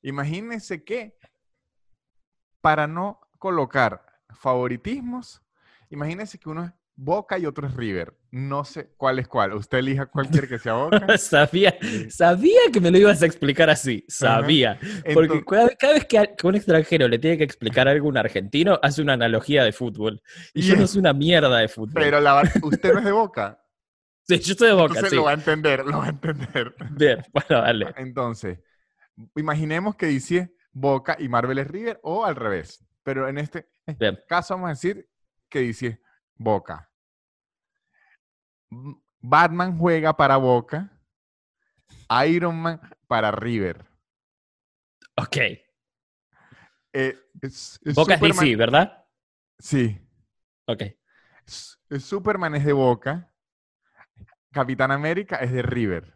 Imagínense 0.02 0.84
que 0.84 1.18
para 2.62 2.88
no 2.88 3.22
colocar 3.38 4.06
favoritismos, 4.30 5.42
imagínense 5.90 6.40
que 6.40 6.50
uno 6.50 6.66
es 6.66 6.74
Boca 7.02 7.38
y 7.40 7.46
otro 7.46 7.66
es 7.66 7.74
River. 7.76 8.14
No 8.32 8.66
sé 8.66 8.92
cuál 8.98 9.20
es 9.20 9.28
cuál. 9.30 9.54
Usted 9.54 9.78
elija 9.78 10.08
cuál 10.08 10.28
quiere 10.28 10.48
que 10.50 10.60
sea 10.60 10.74
Boca. 10.74 11.18
sabía, 11.18 11.78
sabía 12.10 12.60
que 12.74 12.82
me 12.82 12.92
lo 12.92 12.98
ibas 12.98 13.22
a 13.22 13.26
explicar 13.26 13.70
así. 13.70 14.04
Sabía. 14.10 14.78
Porque 15.14 15.44
cada, 15.46 15.70
cada 15.76 15.94
vez 15.94 16.06
que, 16.06 16.18
a- 16.20 16.36
que 16.36 16.46
un 16.48 16.56
extranjero 16.56 17.08
le 17.08 17.18
tiene 17.18 17.38
que 17.38 17.46
explicar 17.46 17.88
algo 17.88 18.08
a 18.08 18.10
un 18.10 18.18
argentino, 18.18 18.78
hace 18.84 19.02
una 19.02 19.14
analogía 19.14 19.64
de 19.64 19.72
fútbol. 19.72 20.22
Y 20.54 20.60
Y 20.60 20.64
yo 20.64 20.76
no 20.76 20.88
soy 20.88 21.00
una 21.00 21.14
mierda 21.14 21.58
de 21.58 21.70
fútbol. 21.70 21.94
pero 21.94 22.20
la, 22.20 22.44
usted 22.64 22.94
no 22.94 23.00
es 23.00 23.06
de 23.06 23.12
Boca. 23.12 23.64
Sí, 24.28 24.38
yo 24.42 24.52
estoy 24.52 24.68
de 24.68 24.74
boca, 24.76 24.90
Entonces 24.94 25.10
sí. 25.10 25.16
lo 25.16 25.24
va 25.24 25.32
a 25.32 25.34
entender, 25.34 25.84
lo 25.88 25.98
va 25.98 26.06
a 26.06 26.10
entender. 26.10 26.76
Bien, 26.92 27.18
bueno, 27.34 27.64
dale. 27.64 27.94
Entonces, 27.98 28.60
imaginemos 29.36 29.96
que 29.96 30.06
dice 30.06 30.54
Boca 30.72 31.16
y 31.18 31.28
Marvel 31.30 31.58
es 31.58 31.68
River 31.68 32.00
o 32.04 32.26
al 32.26 32.36
revés. 32.36 32.86
Pero 33.02 33.28
en 33.28 33.40
este 33.40 33.68
Bien. 33.98 34.20
caso 34.28 34.54
vamos 34.54 34.68
a 34.68 34.72
decir 34.74 35.10
que 35.50 35.62
dice 35.62 36.02
Boca. 36.36 36.89
Batman 39.22 39.78
juega 39.78 40.16
para 40.16 40.38
Boca, 40.38 40.92
Iron 42.28 42.62
Man 42.62 42.80
para 43.08 43.32
River. 43.32 43.86
Ok. 45.18 45.38
Eh, 46.94 47.18
es- 47.42 47.80
es 47.84 47.96
Boca 47.96 48.14
es 48.16 48.20
Superman- 48.20 48.46
DC, 48.46 48.56
¿verdad? 48.56 49.06
Sí. 49.60 50.00
Ok. 50.66 50.84
Superman 52.00 52.56
es 52.56 52.66
de 52.66 52.74
Boca, 52.74 53.34
Capitán 54.52 54.92
América 54.92 55.38
es 55.38 55.52
de 55.52 55.62
River. 55.62 56.16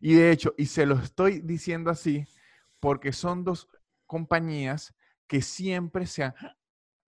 Y 0.00 0.14
de 0.14 0.32
hecho, 0.32 0.54
y 0.58 0.66
se 0.66 0.86
lo 0.86 0.96
estoy 0.96 1.40
diciendo 1.40 1.90
así, 1.90 2.26
porque 2.80 3.12
son 3.12 3.44
dos 3.44 3.68
compañías 4.06 4.94
que 5.26 5.40
siempre 5.40 6.06
se 6.06 6.24
han, 6.24 6.34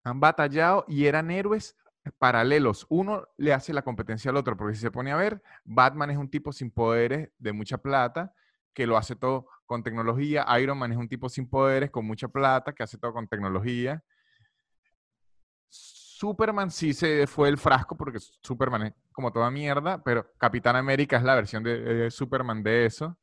han 0.04 0.20
batallado 0.20 0.86
y 0.88 1.06
eran 1.06 1.32
héroes 1.32 1.76
paralelos. 2.20 2.86
Uno 2.90 3.28
le 3.38 3.54
hace 3.54 3.74
la 3.74 3.82
competencia 3.84 4.32
al 4.32 4.38
otro, 4.38 4.58
porque 4.58 4.76
si 4.76 4.82
se 4.82 4.92
pone 4.92 5.12
a 5.12 5.16
ver, 5.18 5.42
Batman 5.64 6.12
es 6.12 6.18
un 6.18 6.30
tipo 6.30 6.52
sin 6.52 6.72
poderes, 6.72 7.30
de 7.38 7.54
mucha 7.54 7.78
plata, 7.78 8.34
que 8.74 8.88
lo 8.88 8.98
hace 8.98 9.16
todo 9.16 9.48
con 9.66 9.84
tecnología. 9.84 10.46
Iron 10.60 10.78
Man 10.78 10.92
es 10.92 10.98
un 10.98 11.08
tipo 11.10 11.30
sin 11.30 11.48
poderes, 11.50 11.92
con 11.92 12.06
mucha 12.06 12.28
plata, 12.28 12.74
que 12.74 12.84
hace 12.84 12.98
todo 12.98 13.14
con 13.14 13.28
tecnología. 13.28 14.04
Superman 15.70 16.72
sí 16.72 16.94
se 16.94 17.28
fue 17.28 17.50
el 17.50 17.58
frasco 17.58 17.98
porque 17.98 18.20
Superman 18.20 18.84
es 18.84 18.94
como 19.12 19.32
toda 19.34 19.52
mierda, 19.52 20.02
pero 20.04 20.32
Capitán 20.38 20.76
América 20.76 21.18
es 21.18 21.24
la 21.24 21.36
versión 21.36 21.64
de, 21.64 21.80
de 21.80 22.12
Superman 22.12 22.64
de 22.64 22.86
eso. 22.86 23.18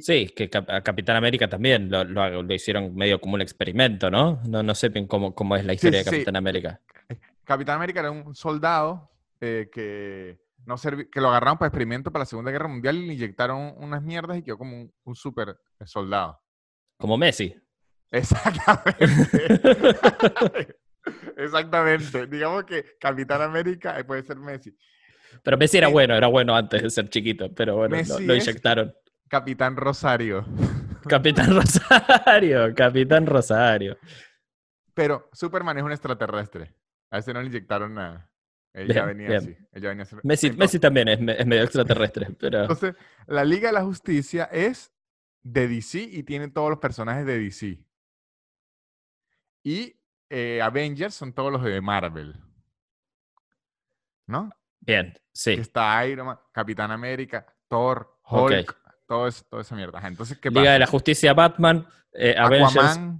Sí, 0.00 0.28
que 0.28 0.50
a 0.68 0.82
Capitán 0.82 1.16
América 1.16 1.48
también 1.48 1.90
lo, 1.90 2.04
lo 2.04 2.22
hago- 2.22 2.42
lo 2.42 2.54
hicieron 2.54 2.94
medio 2.94 3.20
como 3.20 3.34
un 3.34 3.40
experimento, 3.40 4.10
¿no? 4.10 4.40
No, 4.46 4.62
no 4.62 4.74
sé 4.74 4.88
bien 4.90 5.06
cómo, 5.06 5.34
cómo 5.34 5.56
es 5.56 5.64
la 5.64 5.72
historia 5.72 5.98
sí, 5.98 6.04
de 6.04 6.04
sí. 6.04 6.10
Capitán 6.16 6.36
América. 6.36 6.80
Capitán 7.46 7.76
América 7.76 8.00
era 8.00 8.10
un 8.10 8.34
soldado 8.34 9.08
eh, 9.40 9.70
que, 9.72 10.38
no 10.66 10.74
que 10.76 11.20
lo 11.20 11.28
agarraron 11.28 11.56
para 11.58 11.68
experimento 11.68 12.10
para 12.10 12.22
la 12.22 12.26
Segunda 12.26 12.50
Guerra 12.50 12.68
Mundial 12.68 12.96
y 12.96 13.06
le 13.06 13.14
inyectaron 13.14 13.72
unas 13.78 14.02
mierdas 14.02 14.36
y 14.38 14.42
quedó 14.42 14.58
como 14.58 14.76
un, 14.76 14.92
un 15.04 15.14
super 15.14 15.56
soldado. 15.84 16.38
Como 16.98 17.16
Messi. 17.16 17.54
Exactamente. 18.10 19.60
Exactamente. 21.36 22.26
Digamos 22.26 22.64
que 22.64 22.96
Capitán 22.98 23.42
América 23.42 23.98
eh, 23.98 24.04
puede 24.04 24.22
ser 24.24 24.36
Messi. 24.38 24.76
Pero 25.42 25.56
Messi 25.56 25.78
era 25.78 25.86
Me- 25.88 25.92
bueno, 25.92 26.14
era 26.14 26.26
bueno 26.26 26.54
antes 26.56 26.82
de 26.82 26.90
ser 26.90 27.08
chiquito, 27.08 27.52
pero 27.54 27.76
bueno, 27.76 27.96
lo- 27.96 28.34
inyectaron. 28.34 28.92
Capitán 29.28 29.76
Rosario. 29.76 30.44
Capitán 31.08 31.54
Rosario, 31.54 32.74
Capitán 32.74 33.26
Rosario. 33.26 33.96
Pero 34.94 35.28
Superman 35.32 35.78
es 35.78 35.84
un 35.84 35.92
extraterrestre. 35.92 36.74
A 37.16 37.20
ese 37.20 37.32
no 37.34 37.40
le 37.40 37.46
inyectaron 37.48 37.94
nada. 37.94 38.30
Él 38.72 38.88
ya 38.88 39.06
Bien, 39.06 39.06
venía 39.06 39.28
bien. 39.28 39.38
así. 39.40 39.56
él 39.72 39.82
ya 39.82 39.88
venía 39.88 40.02
así. 40.02 40.16
Messi, 40.22 40.46
Entonces- 40.48 40.56
Messi 40.58 40.78
también 40.78 41.08
es, 41.08 41.18
es 41.38 41.46
medio 41.46 41.62
extraterrestre, 41.62 42.26
pero 42.38 42.60
Entonces, 42.62 42.94
la 43.26 43.44
Liga 43.44 43.68
de 43.68 43.72
la 43.72 43.82
Justicia 43.84 44.44
es 44.52 44.92
de 45.42 45.66
DC 45.68 45.98
y 46.00 46.22
tiene 46.24 46.48
todos 46.48 46.68
los 46.70 46.78
personajes 46.78 47.24
de 47.24 47.38
DC. 47.38 47.78
Y 49.64 49.96
eh, 50.28 50.60
Avengers 50.62 51.14
son 51.14 51.32
todos 51.32 51.50
los 51.52 51.62
de 51.62 51.80
Marvel. 51.80 52.34
¿No? 54.26 54.50
bien, 54.80 55.14
sí. 55.32 55.52
está 55.52 56.04
Iron 56.06 56.26
Man, 56.26 56.38
Capitán 56.52 56.90
América, 56.90 57.46
Thor. 57.68 58.18
Hulk, 58.28 58.76
todo 59.06 59.28
eso, 59.28 59.44
toda 59.48 59.62
esa 59.62 59.74
mierda. 59.76 60.00
Entonces, 60.06 60.36
¿qué 60.38 60.48
Liga 60.50 60.62
pasa? 60.62 60.72
de 60.72 60.78
la 60.80 60.86
Justicia, 60.86 61.32
Batman, 61.32 61.86
eh, 62.12 62.34
Avengers. 62.36 62.76
Aquaman 62.76 63.18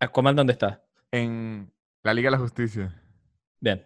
Aquaman, 0.00 0.36
¿dónde 0.36 0.52
está? 0.54 0.82
en 1.10 1.72
la 2.02 2.14
Liga 2.14 2.28
de 2.28 2.32
la 2.32 2.38
Justicia. 2.38 3.02
Bien. 3.60 3.84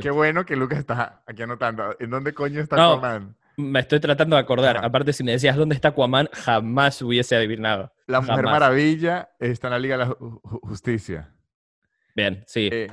Qué 0.00 0.10
bueno 0.10 0.44
que 0.46 0.56
Lucas 0.56 0.78
está 0.78 1.22
aquí 1.26 1.42
anotando. 1.42 1.94
¿En 2.00 2.10
dónde 2.10 2.32
coño 2.32 2.60
está 2.60 2.76
No. 2.76 2.92
Aquaman? 2.94 3.36
Me 3.56 3.80
estoy 3.80 4.00
tratando 4.00 4.34
de 4.36 4.42
acordar. 4.42 4.78
Ajá. 4.78 4.86
Aparte, 4.86 5.12
si 5.12 5.22
me 5.22 5.32
decías 5.32 5.56
dónde 5.56 5.74
está 5.76 5.88
Aquaman, 5.88 6.28
jamás 6.32 7.00
hubiese 7.02 7.36
adivinado. 7.36 7.92
La 8.06 8.20
Mujer 8.20 8.36
Jamás. 8.36 8.52
Maravilla 8.52 9.30
está 9.38 9.68
en 9.68 9.72
la 9.72 9.78
Liga 9.78 9.96
de 9.98 10.04
la 10.04 10.10
Ju- 10.10 10.40
Ju- 10.42 10.60
Justicia. 10.62 11.32
Bien, 12.16 12.42
sí. 12.46 12.68
Eh, 12.72 12.88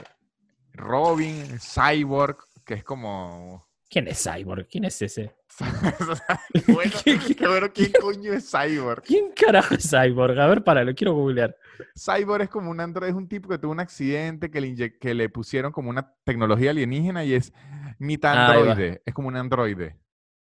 Robin, 0.73 1.57
Cyborg, 1.59 2.37
que 2.65 2.75
es 2.75 2.83
como... 2.83 3.67
¿Quién 3.89 4.07
es 4.07 4.23
Cyborg? 4.23 4.67
¿Quién 4.67 4.85
es 4.85 5.01
ese? 5.01 5.35
bueno, 6.67 6.91
¿Qué- 7.03 7.19
qué- 7.19 7.35
qué 7.35 7.47
bueno, 7.47 7.67
¿quién 7.73 7.91
coño 7.99 8.33
es 8.33 8.49
Cyborg? 8.51 9.01
¿Quién 9.03 9.31
carajo 9.31 9.75
es 9.75 9.89
Cyborg? 9.89 10.39
A 10.39 10.47
ver, 10.47 10.63
para, 10.63 10.83
lo 10.83 10.93
quiero 10.93 11.13
googlear. 11.13 11.55
Cyborg 11.95 12.43
es 12.43 12.49
como 12.49 12.71
un 12.71 12.79
androide, 12.79 13.11
es 13.11 13.15
un 13.15 13.27
tipo 13.27 13.49
que 13.49 13.57
tuvo 13.57 13.71
un 13.71 13.79
accidente 13.79 14.49
que 14.51 14.61
le, 14.61 14.67
inye- 14.69 14.97
que 14.99 15.13
le 15.13 15.29
pusieron 15.29 15.71
como 15.71 15.89
una 15.89 16.13
tecnología 16.23 16.71
alienígena 16.71 17.23
y 17.23 17.33
es 17.33 17.53
mitad 17.99 18.33
androide. 18.49 19.01
Es 19.05 19.13
como 19.13 19.27
un 19.27 19.35
androide. 19.37 19.97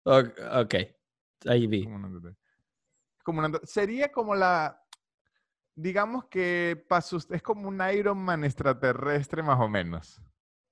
Ok, 0.03 0.75
ahí 1.47 1.67
vi. 1.67 1.83
Como 1.83 1.95
un 1.97 2.05
androide. 2.05 2.37
Es 3.17 3.23
como 3.23 3.39
un 3.45 3.59
Sería 3.63 4.11
como 4.11 4.35
la... 4.35 4.81
Digamos 5.75 6.25
que 6.25 6.83
para 6.87 7.01
sus- 7.01 7.29
es 7.29 7.41
como 7.43 7.67
un 7.67 7.81
Iron 7.93 8.17
Man 8.17 8.43
extraterrestre 8.43 9.43
más 9.43 9.59
o 9.59 9.67
menos. 9.69 10.19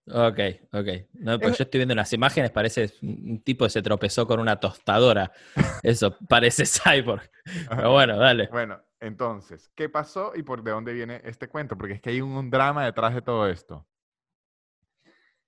Ok, 0.08 0.40
ok. 0.72 0.88
No, 1.14 1.40
pues 1.40 1.54
Es- 1.54 1.58
yo 1.60 1.64
estoy 1.64 1.80
viendo 1.80 1.94
unas 1.94 2.12
imágenes, 2.14 2.52
parece 2.52 2.92
un 3.02 3.42
tipo 3.44 3.66
que 3.66 3.72
se 3.72 3.82
tropezó 3.82 4.26
con 4.28 4.40
una 4.40 4.60
tostadora. 4.60 5.32
Eso, 5.84 6.18
parece 6.28 6.66
Cyborg. 6.66 7.30
Pero 7.70 7.92
bueno, 7.92 8.18
dale. 8.18 8.48
Bueno, 8.52 8.80
entonces, 9.00 9.72
¿qué 9.76 9.90
pasó 9.90 10.34
y 10.36 10.44
por 10.44 10.64
de 10.64 10.72
dónde 10.72 10.94
viene 10.94 11.22
este 11.24 11.48
cuento? 11.48 11.78
Porque 11.78 11.96
es 11.96 12.02
que 12.02 12.12
hay 12.12 12.22
un, 12.22 12.50
drama 12.50 12.86
detrás 12.86 13.14
de 13.14 13.22
todo 13.22 13.48
esto. 13.48 13.88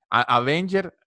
Avenger, 0.09 0.97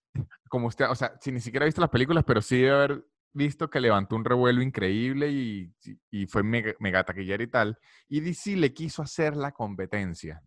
como 0.49 0.66
usted, 0.66 0.88
o 0.90 0.94
sea, 0.94 1.16
si 1.20 1.32
ni 1.32 1.40
siquiera 1.40 1.64
ha 1.64 1.66
visto 1.66 1.80
las 1.80 1.90
películas, 1.90 2.25
pero 2.26 2.42
sí 2.42 2.59
debe 2.59 2.76
haber 2.76 3.06
visto 3.32 3.70
que 3.70 3.80
levantó 3.80 4.16
un 4.16 4.25
revuelo 4.25 4.62
increíble 4.62 5.30
y, 5.30 5.73
y 6.11 6.26
fue 6.26 6.42
mega, 6.42 6.75
mega 6.80 7.04
taquillera 7.04 7.42
y 7.42 7.47
tal. 7.47 7.78
Y 8.09 8.20
DC 8.20 8.56
le 8.56 8.75
quiso 8.75 9.02
hacer 9.02 9.37
la 9.37 9.52
competencia. 9.52 10.42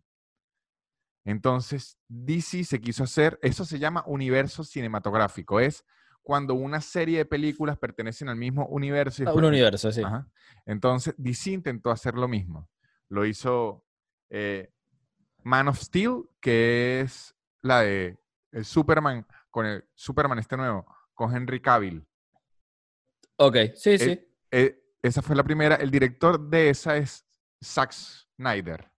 Entonces, 1.24 1.98
DC 2.08 2.64
se 2.64 2.80
quiso 2.80 3.04
hacer, 3.04 3.38
eso 3.42 3.64
se 3.64 3.78
llama 3.78 4.04
universo 4.06 4.62
cinematográfico, 4.62 5.58
es 5.58 5.84
cuando 6.24 6.54
una 6.54 6.80
serie 6.80 7.18
de 7.18 7.24
películas 7.26 7.78
pertenecen 7.78 8.30
al 8.30 8.36
mismo 8.36 8.66
universo. 8.66 9.22
y 9.22 9.26
Ah, 9.26 9.32
Un 9.34 9.44
universo, 9.44 9.92
sí. 9.92 10.02
Ajá. 10.02 10.26
Entonces, 10.64 11.14
DC 11.18 11.50
intentó 11.50 11.90
hacer 11.90 12.14
lo 12.14 12.26
mismo. 12.26 12.68
Lo 13.10 13.26
hizo 13.26 13.84
eh, 14.30 14.72
Man 15.42 15.68
of 15.68 15.78
Steel, 15.78 16.22
que 16.40 17.02
es 17.02 17.36
la 17.60 17.82
de 17.82 18.18
el 18.52 18.64
Superman, 18.64 19.26
con 19.50 19.66
el 19.66 19.84
Superman 19.94 20.38
este 20.38 20.56
nuevo, 20.56 20.86
con 21.12 21.36
Henry 21.36 21.60
Cavill. 21.60 22.06
Ok, 23.36 23.56
sí, 23.74 23.98
sí. 23.98 24.10
Eh, 24.10 24.28
eh, 24.50 24.80
esa 25.02 25.20
fue 25.20 25.36
la 25.36 25.44
primera. 25.44 25.74
El 25.76 25.90
director 25.90 26.40
de 26.40 26.70
esa 26.70 26.96
es 26.96 27.26
Zack 27.62 27.92
Snyder. 27.92 28.90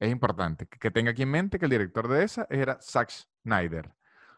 Es 0.00 0.10
importante 0.10 0.66
que 0.66 0.90
tenga 0.90 1.10
aquí 1.10 1.22
en 1.22 1.30
mente 1.30 1.58
que 1.58 1.66
el 1.66 1.70
director 1.70 2.08
de 2.08 2.24
esa 2.24 2.46
era 2.48 2.80
Zack 2.80 3.10
Snyder. 3.42 3.94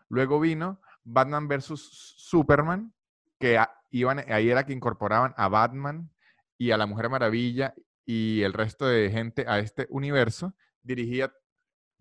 Luego 0.08 0.40
vino 0.40 0.80
Batman 1.04 1.48
vs. 1.48 2.14
Superman, 2.16 2.92
que 3.38 3.58
iban, 3.90 4.24
ahí 4.30 4.50
era 4.50 4.64
que 4.64 4.72
incorporaban 4.72 5.34
a 5.36 5.48
Batman 5.48 6.10
y 6.58 6.70
a 6.70 6.76
la 6.76 6.86
Mujer 6.86 7.10
Maravilla 7.10 7.74
y 8.04 8.42
el 8.42 8.52
resto 8.52 8.86
de 8.86 9.10
gente 9.10 9.44
a 9.46 9.58
este 9.58 9.86
universo, 9.90 10.54
dirigida 10.82 11.32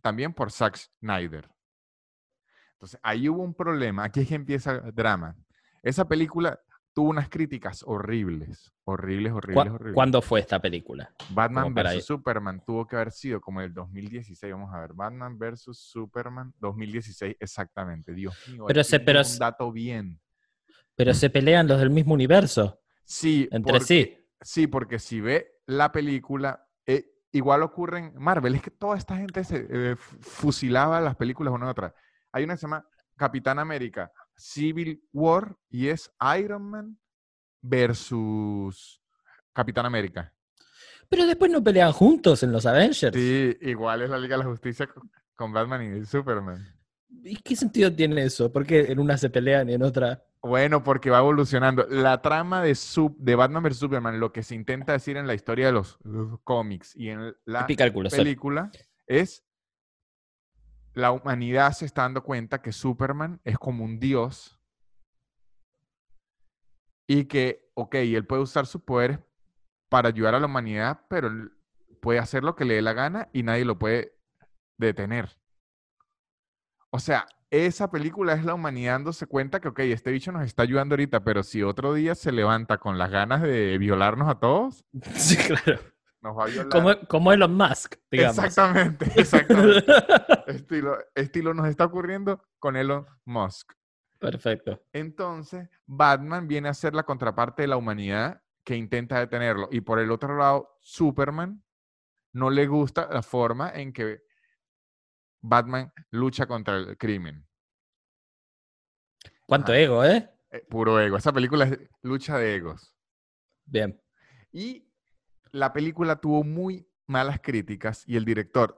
también 0.02 0.34
por 0.34 0.52
Zack 0.52 0.78
Snyder. 0.78 1.50
Entonces, 2.74 3.00
ahí 3.04 3.30
hubo 3.30 3.44
un 3.44 3.54
problema. 3.54 4.04
Aquí 4.04 4.22
es 4.22 4.28
que 4.28 4.36
empieza 4.36 4.74
el 4.74 4.94
drama. 4.94 5.38
Esa 5.82 6.06
película 6.08 6.60
tuvo 6.94 7.10
unas 7.10 7.28
críticas 7.30 7.84
horribles, 7.86 8.72
horribles, 8.84 9.32
¿Cu- 9.32 9.38
horribles, 9.40 9.68
horribles. 9.74 9.94
¿Cuándo 9.96 10.22
fue 10.22 10.40
esta 10.40 10.60
película? 10.62 11.14
Batman 11.32 11.74
vs? 11.74 12.06
Superman 12.06 12.64
tuvo 12.66 12.86
que 12.88 12.96
haber 12.96 13.12
sido 13.12 13.42
como 13.42 13.62
el 13.62 13.74
2016. 13.74 14.54
Vamos 14.54 14.74
a 14.74 14.80
ver, 14.82 14.94
Batman 14.94 15.38
vs 15.38 15.70
Superman 15.78 16.54
2016, 16.60 17.36
exactamente. 17.40 18.14
Dios 18.14 18.36
mío, 18.50 18.66
Pero 18.68 18.84
se- 18.84 19.00
pero 19.00 19.22
un 19.22 19.40
dato 19.40 19.72
bien. 19.72 20.20
Pero 20.96 21.14
se 21.16 21.30
pelean 21.32 21.68
los 21.68 21.80
del 21.80 21.90
mismo 21.90 22.14
universo, 22.14 22.80
Sí, 23.04 23.48
entre 23.52 23.74
porque- 23.74 23.86
sí. 23.86 24.18
Sí, 24.42 24.68
porque 24.68 25.00
si 25.00 25.22
ve 25.22 25.54
la 25.66 25.92
película, 25.92 26.68
eh, 26.86 27.06
igual 27.32 27.64
ocurre 27.64 28.00
en 28.00 28.14
Marvel. 28.18 28.54
Es 28.56 28.62
que 28.62 28.72
toda 28.72 28.98
esta 28.98 29.16
gente 29.16 29.44
se 29.46 29.66
eh, 29.70 29.96
fu- 29.96 30.18
fusilaba 30.22 31.00
las 31.02 31.16
películas 31.16 31.54
una 31.54 31.68
a 31.68 31.72
otra. 31.72 31.96
Hay 32.34 32.44
una 32.44 32.54
que 32.56 32.58
se 32.60 32.68
llama 32.68 32.86
Capitán 33.16 33.58
América 33.60 34.12
Civil 34.36 35.04
War 35.12 35.56
y 35.70 35.88
es 35.88 36.12
Iron 36.40 36.70
Man 36.70 37.00
versus 37.62 39.02
Capitán 39.54 39.86
América. 39.86 40.34
Pero 41.10 41.26
después 41.26 41.52
no 41.52 41.64
pelean 41.64 41.92
juntos 41.92 42.44
en 42.44 42.52
los 42.52 42.66
Avengers. 42.66 43.16
Sí, 43.16 43.56
igual 43.62 44.02
es 44.02 44.10
la 44.10 44.18
Liga 44.18 44.38
de 44.38 44.44
la 44.44 44.50
Justicia 44.50 44.90
con, 45.36 45.54
Batman 45.54 46.02
y 46.02 46.06
Superman. 46.06 46.66
¿Y 47.24 47.36
qué 47.38 47.56
sentido 47.56 47.94
tiene 47.94 48.24
eso? 48.24 48.52
¿Por 48.52 48.66
qué 48.66 48.92
en 48.92 49.00
una 49.00 49.18
se 49.18 49.30
pelean 49.30 49.70
y 49.70 49.74
en 49.74 49.84
otra? 49.84 50.24
Bueno, 50.42 50.84
porque 50.84 51.10
va 51.10 51.20
evolucionando. 51.20 51.86
La 51.90 52.22
trama 52.22 52.64
de, 52.64 52.78
de 53.18 53.36
Batman 53.36 53.64
vs. 53.64 53.78
Superman, 53.78 54.20
lo 54.20 54.32
que 54.32 54.44
se 54.44 54.56
intenta 54.56 54.94
decir 54.94 55.18
en 55.18 55.28
la 55.28 55.34
historia 55.34 55.68
de 55.68 55.72
los 55.74 56.00
cómics 56.44 56.96
y 56.96 57.10
en 57.10 57.36
la 57.46 57.68
película 57.68 58.72
es 59.08 59.46
la 60.94 61.12
humanidad 61.12 61.72
se 61.74 61.86
está 61.86 62.04
dando 62.04 62.24
cuenta 62.24 62.62
que 62.62 62.72
Superman 62.72 63.42
es 63.44 63.58
como 63.58 63.84
un 63.84 64.00
dios 64.00 64.60
y 67.08 67.26
que, 67.26 67.70
ok, 67.74 67.96
él 67.96 68.26
puede 68.26 68.44
usar 68.44 68.66
sus 68.66 68.82
poderes 68.82 69.20
para 69.90 70.10
ayudar 70.10 70.36
a 70.36 70.40
la 70.40 70.46
humanidad, 70.46 71.02
pero 71.10 71.28
él 71.28 71.52
puede 72.02 72.20
hacer 72.20 72.44
lo 72.44 72.56
que 72.56 72.66
le 72.66 72.76
dé 72.76 72.82
la 72.82 72.94
gana 72.94 73.30
y 73.34 73.44
nadie 73.44 73.66
lo 73.66 73.78
puede 73.78 74.16
detener. 74.78 75.38
O 76.90 77.00
sea, 77.00 77.26
esa 77.50 77.92
película 77.92 78.34
es 78.34 78.46
la 78.46 78.54
humanidad 78.54 78.94
dándose 78.94 79.28
cuenta 79.28 79.60
que, 79.60 79.68
ok, 79.68 79.80
este 79.80 80.12
bicho 80.12 80.32
nos 80.32 80.44
está 80.44 80.64
ayudando 80.64 80.94
ahorita, 80.94 81.24
pero 81.24 81.44
si 81.44 81.64
otro 81.64 81.94
día 81.94 82.16
se 82.16 82.32
levanta 82.32 82.78
con 82.78 82.98
las 82.98 83.12
ganas 83.12 83.42
de 83.42 83.78
violarnos 83.78 84.28
a 84.28 84.40
todos, 84.40 84.86
Sí, 85.14 85.38
claro. 85.38 85.93
Nos 86.24 86.38
va 86.38 86.46
a 86.46 86.48
violar. 86.48 86.70
Como, 86.70 87.08
como 87.08 87.32
Elon 87.34 87.54
Musk, 87.54 87.96
digamos. 88.10 88.38
Exactamente, 88.38 89.06
exactamente. 89.18 89.92
estilo, 90.48 90.98
estilo 91.14 91.54
nos 91.54 91.68
está 91.68 91.86
ocurriendo 91.86 92.42
con 92.60 92.78
Elon 92.78 93.06
Musk. 93.26 93.74
Perfecto. 94.20 94.82
Entonces, 94.94 95.70
Batman 95.86 96.48
viene 96.48 96.70
a 96.70 96.74
ser 96.74 96.96
la 96.96 97.04
contraparte 97.04 97.64
de 97.64 97.68
la 97.68 97.78
humanidad 97.78 98.42
que 98.64 98.78
intenta 98.78 99.20
detenerlo. 99.20 99.68
Y 99.70 99.82
por 99.82 100.00
el 100.00 100.12
otro 100.12 100.38
lado, 100.38 100.78
Superman 100.80 101.62
no 102.32 102.50
le 102.50 102.66
gusta 102.68 103.10
la 103.12 103.22
forma 103.22 103.72
en 103.72 103.92
que 103.92 104.22
Batman 105.42 105.92
lucha 106.12 106.46
contra 106.46 106.78
el 106.78 106.98
crimen. 106.98 107.46
¿Cuánto 109.46 109.74
Ajá. 109.74 109.82
ego, 109.82 110.06
eh? 110.06 110.30
Eh, 110.52 110.66
puro 110.70 110.98
ego. 111.02 111.18
Esa 111.18 111.34
película 111.34 111.66
es 111.66 111.78
lucha 112.02 112.38
de 112.38 112.56
egos. 112.56 112.96
Bien. 113.66 114.02
Y 114.54 114.88
la 115.54 115.72
película 115.72 116.18
tuvo 116.18 116.44
muy 116.44 116.90
malas 117.08 117.40
críticas 117.42 118.04
y 118.08 118.18
el 118.18 118.26
director 118.26 118.78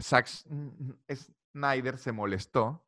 Zack 0.00 0.26
S- 0.26 1.32
Snyder 1.52 1.98
se 1.98 2.12
molestó 2.12 2.86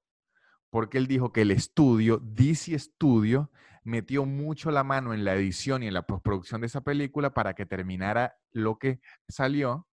porque 0.71 0.99
él 0.99 1.07
dijo 1.07 1.33
que 1.33 1.43
el 1.43 1.51
estudio, 1.51 2.19
DC 2.19 2.79
Studio, 2.79 3.51
metió 3.85 4.25
mucho 4.25 4.71
la 4.71 4.85
mano 4.85 5.15
en 5.15 5.25
la 5.25 5.35
edición 5.35 5.83
y 5.83 5.89
en 5.89 5.95
la 5.95 6.07
postproducción 6.07 6.61
de 6.61 6.69
esa 6.69 6.83
película 6.83 7.35
para 7.35 7.55
que 7.55 7.67
terminara 7.67 8.37
lo 8.53 8.79
que 8.79 9.01
salió 9.29 9.87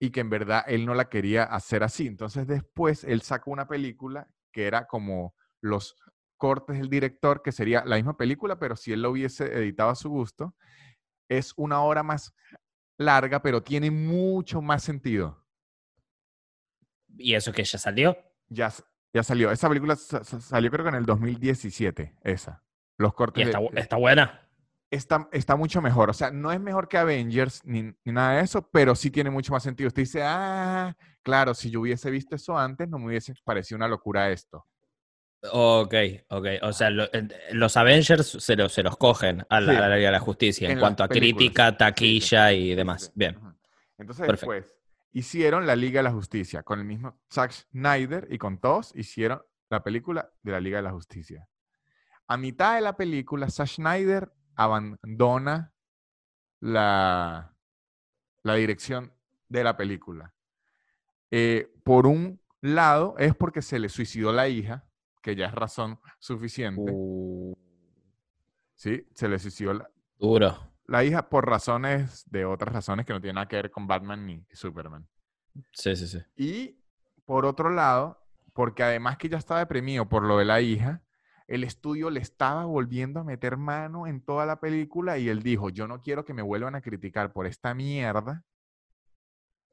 y 0.00 0.10
que 0.10 0.20
en 0.20 0.30
verdad 0.30 0.64
él 0.66 0.84
no 0.84 0.94
la 0.94 1.08
quería 1.08 1.44
hacer 1.44 1.84
así. 1.84 2.06
Entonces 2.06 2.46
después 2.46 3.04
él 3.04 3.22
sacó 3.22 3.50
una 3.50 3.68
película 3.68 4.28
que 4.52 4.66
era 4.66 4.86
como 4.86 5.34
los 5.60 5.96
cortes 6.36 6.78
del 6.78 6.90
director, 6.90 7.40
que 7.42 7.52
sería 7.52 7.84
la 7.84 7.96
misma 7.96 8.16
película, 8.16 8.58
pero 8.58 8.74
si 8.76 8.92
él 8.92 9.02
lo 9.02 9.12
hubiese 9.12 9.46
editado 9.56 9.90
a 9.90 9.94
su 9.94 10.10
gusto, 10.10 10.56
es 11.38 11.52
una 11.56 11.82
hora 11.82 12.02
más 12.02 12.34
larga, 12.98 13.42
pero 13.42 13.62
tiene 13.62 13.90
mucho 13.90 14.60
más 14.62 14.82
sentido. 14.82 15.44
¿Y 17.16 17.34
eso 17.34 17.52
que 17.52 17.64
ya 17.64 17.78
salió? 17.78 18.16
Ya, 18.48 18.72
ya 19.12 19.22
salió. 19.22 19.50
Esa 19.50 19.68
película 19.68 19.96
sa- 19.96 20.24
sa- 20.24 20.40
salió 20.40 20.70
creo 20.70 20.84
que 20.84 20.90
en 20.90 20.94
el 20.96 21.06
2017, 21.06 22.16
esa. 22.22 22.62
Los 22.98 23.12
¿Y 23.12 23.14
cortes 23.16 23.46
está, 23.46 23.58
de- 23.58 23.64
bu- 23.66 23.78
está 23.78 23.96
buena? 23.96 24.48
está, 24.90 25.28
está 25.32 25.56
mucho 25.56 25.80
mejor. 25.82 26.10
O 26.10 26.12
sea, 26.12 26.30
no 26.30 26.52
es 26.52 26.60
mejor 26.60 26.88
que 26.88 26.98
Avengers 26.98 27.64
ni, 27.64 27.82
ni 28.04 28.12
nada 28.12 28.34
de 28.36 28.42
eso, 28.42 28.68
pero 28.70 28.94
sí 28.94 29.10
tiene 29.10 29.30
mucho 29.30 29.52
más 29.52 29.62
sentido. 29.62 29.88
Usted 29.88 30.02
dice, 30.02 30.22
ah, 30.22 30.96
claro, 31.22 31.54
si 31.54 31.70
yo 31.70 31.80
hubiese 31.80 32.10
visto 32.10 32.34
eso 32.36 32.56
antes, 32.56 32.88
no 32.88 32.98
me 32.98 33.06
hubiese 33.06 33.34
parecido 33.44 33.76
una 33.76 33.88
locura 33.88 34.30
esto. 34.30 34.66
Ok, 35.50 35.94
ok. 36.28 36.46
O 36.62 36.72
sea, 36.72 36.90
lo- 36.90 37.08
los 37.52 37.76
Avengers 37.76 38.26
se, 38.38 38.54
los 38.56 38.72
se 38.72 38.82
los 38.82 38.96
cogen 38.96 39.44
a 39.48 39.60
la, 39.60 39.72
Sí. 39.72 39.78
a 39.78 39.88
la 39.88 39.96
Liga 39.96 40.08
de 40.08 40.12
la 40.12 40.20
Justicia 40.20 40.70
en, 40.70 40.78
cuanto 40.78 41.02
a 41.02 41.08
crítica, 41.08 41.70
sí, 41.70 41.76
taquilla 41.78 42.50
sí, 42.50 42.54
y 42.56 42.74
demás. 42.74 43.10
Bien. 43.14 43.38
Entonces 43.98 44.26
Perfecto. 44.26 44.52
después 44.52 44.76
hicieron 45.12 45.66
la 45.66 45.74
Liga 45.76 45.98
de 45.98 46.04
la 46.04 46.12
Justicia 46.12 46.62
con 46.62 46.78
el 46.78 46.84
mismo 46.84 47.18
Zack 47.32 47.50
Snyder 47.52 48.28
y 48.30 48.38
con 48.38 48.58
todos 48.58 48.94
hicieron 48.94 49.42
la 49.68 49.82
película 49.82 50.30
de 50.42 50.52
la 50.52 50.60
Liga 50.60 50.76
de 50.78 50.82
la 50.84 50.92
Justicia. 50.92 51.48
A 52.28 52.36
mitad 52.36 52.76
de 52.76 52.80
la 52.82 52.96
película, 52.96 53.50
Zack 53.50 53.66
Snyder 53.68 54.32
abandona 54.54 55.72
la, 56.60 57.54
la 58.42 58.54
dirección 58.54 59.12
de 59.48 59.64
la 59.64 59.76
película. 59.76 60.32
Eh, 61.30 61.72
por 61.84 62.06
un 62.06 62.40
lado, 62.60 63.16
es 63.18 63.34
porque 63.34 63.60
se 63.60 63.78
le 63.78 63.88
suicidó 63.88 64.32
la 64.32 64.48
hija, 64.48 64.84
que 65.22 65.36
ya 65.36 65.46
es 65.46 65.54
razón 65.54 65.98
suficiente. 66.18 66.90
Uh, 66.92 67.54
¿sí? 68.74 69.06
Se 69.14 69.28
le 69.28 69.38
suicidó 69.38 69.74
la, 69.74 69.90
duro. 70.18 70.56
la 70.86 71.04
hija 71.04 71.28
por 71.28 71.48
razones 71.48 72.28
de 72.30 72.44
otras 72.44 72.74
razones 72.74 73.06
que 73.06 73.12
no 73.12 73.20
tienen 73.20 73.36
nada 73.36 73.48
que 73.48 73.56
ver 73.56 73.70
con 73.70 73.86
Batman 73.86 74.26
ni 74.26 74.44
Superman. 74.52 75.08
Sí, 75.70 75.96
sí, 75.96 76.08
sí. 76.08 76.18
Y 76.36 76.78
por 77.24 77.46
otro 77.46 77.70
lado, 77.70 78.22
porque 78.52 78.82
además 78.82 79.16
que 79.16 79.28
ya 79.28 79.38
estaba 79.38 79.60
deprimido 79.60 80.08
por 80.08 80.24
lo 80.24 80.38
de 80.38 80.44
la 80.44 80.60
hija, 80.60 81.02
el 81.46 81.64
estudio 81.64 82.10
le 82.10 82.20
estaba 82.20 82.64
volviendo 82.64 83.20
a 83.20 83.24
meter 83.24 83.56
mano 83.56 84.06
en 84.06 84.20
toda 84.24 84.46
la 84.46 84.60
película 84.60 85.18
y 85.18 85.28
él 85.28 85.42
dijo, 85.42 85.70
yo 85.70 85.86
no 85.86 86.00
quiero 86.00 86.24
que 86.24 86.34
me 86.34 86.42
vuelvan 86.42 86.74
a 86.74 86.80
criticar 86.80 87.32
por 87.32 87.46
esta 87.46 87.74
mierda, 87.74 88.44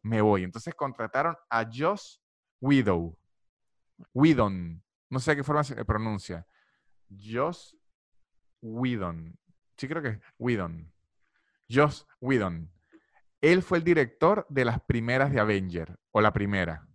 me 0.01 0.21
voy. 0.21 0.43
Entonces 0.43 0.73
contrataron 0.75 1.35
a 1.49 1.65
Joss 1.71 2.21
Widow. 2.61 3.17
Whedon. 4.13 4.81
No 5.09 5.19
sé 5.19 5.31
de 5.31 5.37
qué 5.37 5.43
forma 5.43 5.63
se 5.63 5.83
pronuncia. 5.85 6.45
Joss 7.09 7.75
Whedon. 8.61 9.37
Sí 9.77 9.87
creo 9.87 10.01
que 10.01 10.09
es 10.09 10.19
Whedon. 10.37 10.91
Joss 11.69 12.07
Whedon. 12.19 12.71
Él 13.41 13.63
fue 13.63 13.77
el 13.77 13.83
director 13.83 14.45
de 14.49 14.65
las 14.65 14.81
primeras 14.81 15.31
de 15.31 15.39
Avenger, 15.39 15.97
o 16.11 16.19
la 16.19 16.33
primera. 16.33 16.87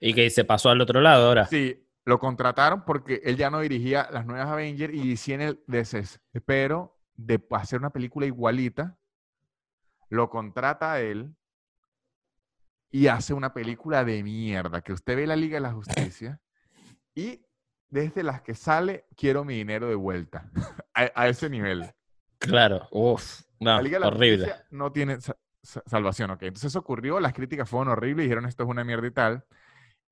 Y 0.00 0.12
que 0.12 0.28
se 0.30 0.44
pasó 0.44 0.70
al 0.70 0.80
otro 0.80 1.00
lado 1.00 1.28
ahora. 1.28 1.46
Sí, 1.46 1.88
lo 2.04 2.18
contrataron 2.18 2.84
porque 2.84 3.20
él 3.24 3.36
ya 3.36 3.50
no 3.50 3.60
dirigía 3.60 4.08
las 4.10 4.26
nuevas 4.26 4.48
Avengers 4.48 4.92
y 4.94 5.32
en 5.32 5.40
el 5.40 5.62
desespero 5.66 6.98
de 7.14 7.44
hacer 7.50 7.78
una 7.78 7.90
película 7.90 8.26
igualita, 8.26 8.98
lo 10.08 10.28
contrata 10.28 10.92
a 10.92 11.00
él 11.00 11.34
y 12.90 13.08
hace 13.08 13.34
una 13.34 13.52
película 13.52 14.04
de 14.04 14.22
mierda, 14.22 14.82
que 14.82 14.92
usted 14.92 15.16
ve 15.16 15.26
la 15.26 15.36
Liga 15.36 15.56
de 15.56 15.62
la 15.62 15.72
Justicia 15.72 16.40
y 17.16 17.44
desde 17.88 18.22
las 18.22 18.42
que 18.42 18.54
sale, 18.54 19.06
quiero 19.16 19.44
mi 19.44 19.54
dinero 19.56 19.88
de 19.88 19.94
vuelta, 19.96 20.50
a, 20.94 21.10
a 21.14 21.28
ese 21.28 21.50
nivel. 21.50 21.84
Claro. 22.38 22.86
Uf. 22.92 23.40
No, 23.58 23.78
horrible. 24.04 24.52
No 24.70 24.92
tiene 24.92 25.20
sa- 25.20 25.36
sa- 25.62 25.82
salvación, 25.86 26.30
¿ok? 26.30 26.42
Entonces 26.42 26.66
eso 26.72 26.78
ocurrió, 26.78 27.18
las 27.18 27.32
críticas 27.32 27.68
fueron 27.68 27.88
horribles, 27.88 28.24
dijeron 28.24 28.44
esto 28.46 28.62
es 28.64 28.68
una 28.68 28.84
mierda 28.84 29.06
y 29.06 29.10
tal. 29.12 29.44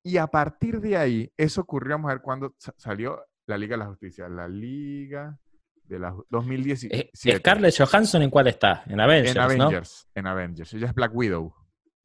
Y 0.02 0.16
a 0.16 0.26
partir 0.26 0.80
de 0.80 0.96
ahí, 0.96 1.32
eso 1.36 1.60
ocurrió, 1.60 1.94
vamos 1.96 2.10
a 2.10 2.14
ver 2.14 2.22
cuándo 2.22 2.54
sa- 2.58 2.74
salió 2.76 3.22
la 3.46 3.58
Liga 3.58 3.74
de 3.74 3.78
la 3.84 3.86
Justicia. 3.86 4.28
La 4.28 4.48
Liga 4.48 5.38
de 5.84 5.98
la 5.98 6.12
Ju- 6.12 6.24
2017. 6.30 7.10
Eh, 7.28 7.36
Scarlett 7.38 7.74
Johansson 7.76 8.22
en 8.22 8.30
cuál 8.30 8.46
está? 8.46 8.82
En 8.86 9.00
Avengers, 9.00 9.30
en 9.36 9.36
¿no? 9.36 9.42
Avengers, 9.64 10.08
en 10.14 10.26
Avengers. 10.26 10.72
Ella 10.74 10.86
es 10.86 10.94
Black 10.94 11.14
Widow. 11.14 11.54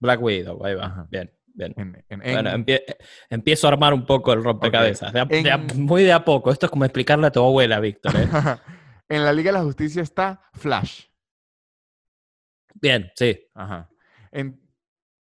Black 0.01 0.21
Widow, 0.21 0.65
ahí 0.65 0.75
va. 0.75 0.85
Ajá. 0.85 1.07
Bien, 1.09 1.31
bien. 1.60 1.74
En, 2.10 2.22
en- 2.24 2.34
Bueno, 2.34 2.50
en- 2.52 2.65
empie- 2.65 2.84
empiezo 3.30 3.67
a 3.67 3.72
armar 3.72 3.93
un 3.93 4.06
poco 4.06 4.34
el 4.34 4.43
rompecabezas. 4.43 5.13
De 5.13 5.19
a- 5.19 5.26
de 5.26 5.52
a- 5.52 5.56
En- 5.56 5.84
muy 5.86 6.04
de 6.04 6.13
a 6.13 6.24
poco. 6.26 6.52
Esto 6.52 6.65
es 6.65 6.72
como 6.72 6.86
explicarle 6.86 7.28
a 7.28 7.32
tu 7.32 7.39
abuela, 7.43 7.80
Víctor. 7.80 8.13
¿eh? 8.15 8.19
en 9.10 9.24
la 9.26 9.34
Liga 9.34 9.52
de 9.52 9.58
la 9.60 9.63
Justicia 9.63 10.02
está 10.02 10.41
Flash. 10.54 11.06
Bien, 12.76 13.12
sí. 13.15 13.39
Ajá. 13.54 13.89
En- 14.32 14.60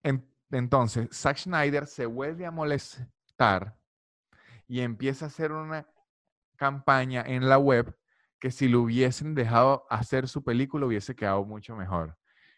en- 0.02 0.26
entonces, 0.50 1.08
Zack 1.12 1.38
Snyder 1.38 1.86
se 1.86 2.06
vuelve 2.06 2.46
a 2.46 2.50
molestar 2.50 3.76
y 4.66 4.80
empieza 4.80 5.24
a 5.24 5.28
hacer 5.28 5.52
una 5.52 5.86
campaña 6.56 7.22
en 7.26 7.48
la 7.48 7.58
web 7.58 7.94
que 8.40 8.50
si 8.50 8.68
lo 8.68 8.82
hubiesen 8.82 9.34
dejado 9.34 9.86
hacer 9.90 10.28
su 10.28 10.44
película 10.44 10.86
hubiese 10.86 11.14
quedado 11.16 11.44
mucho 11.44 11.74
mejor. 11.74 12.16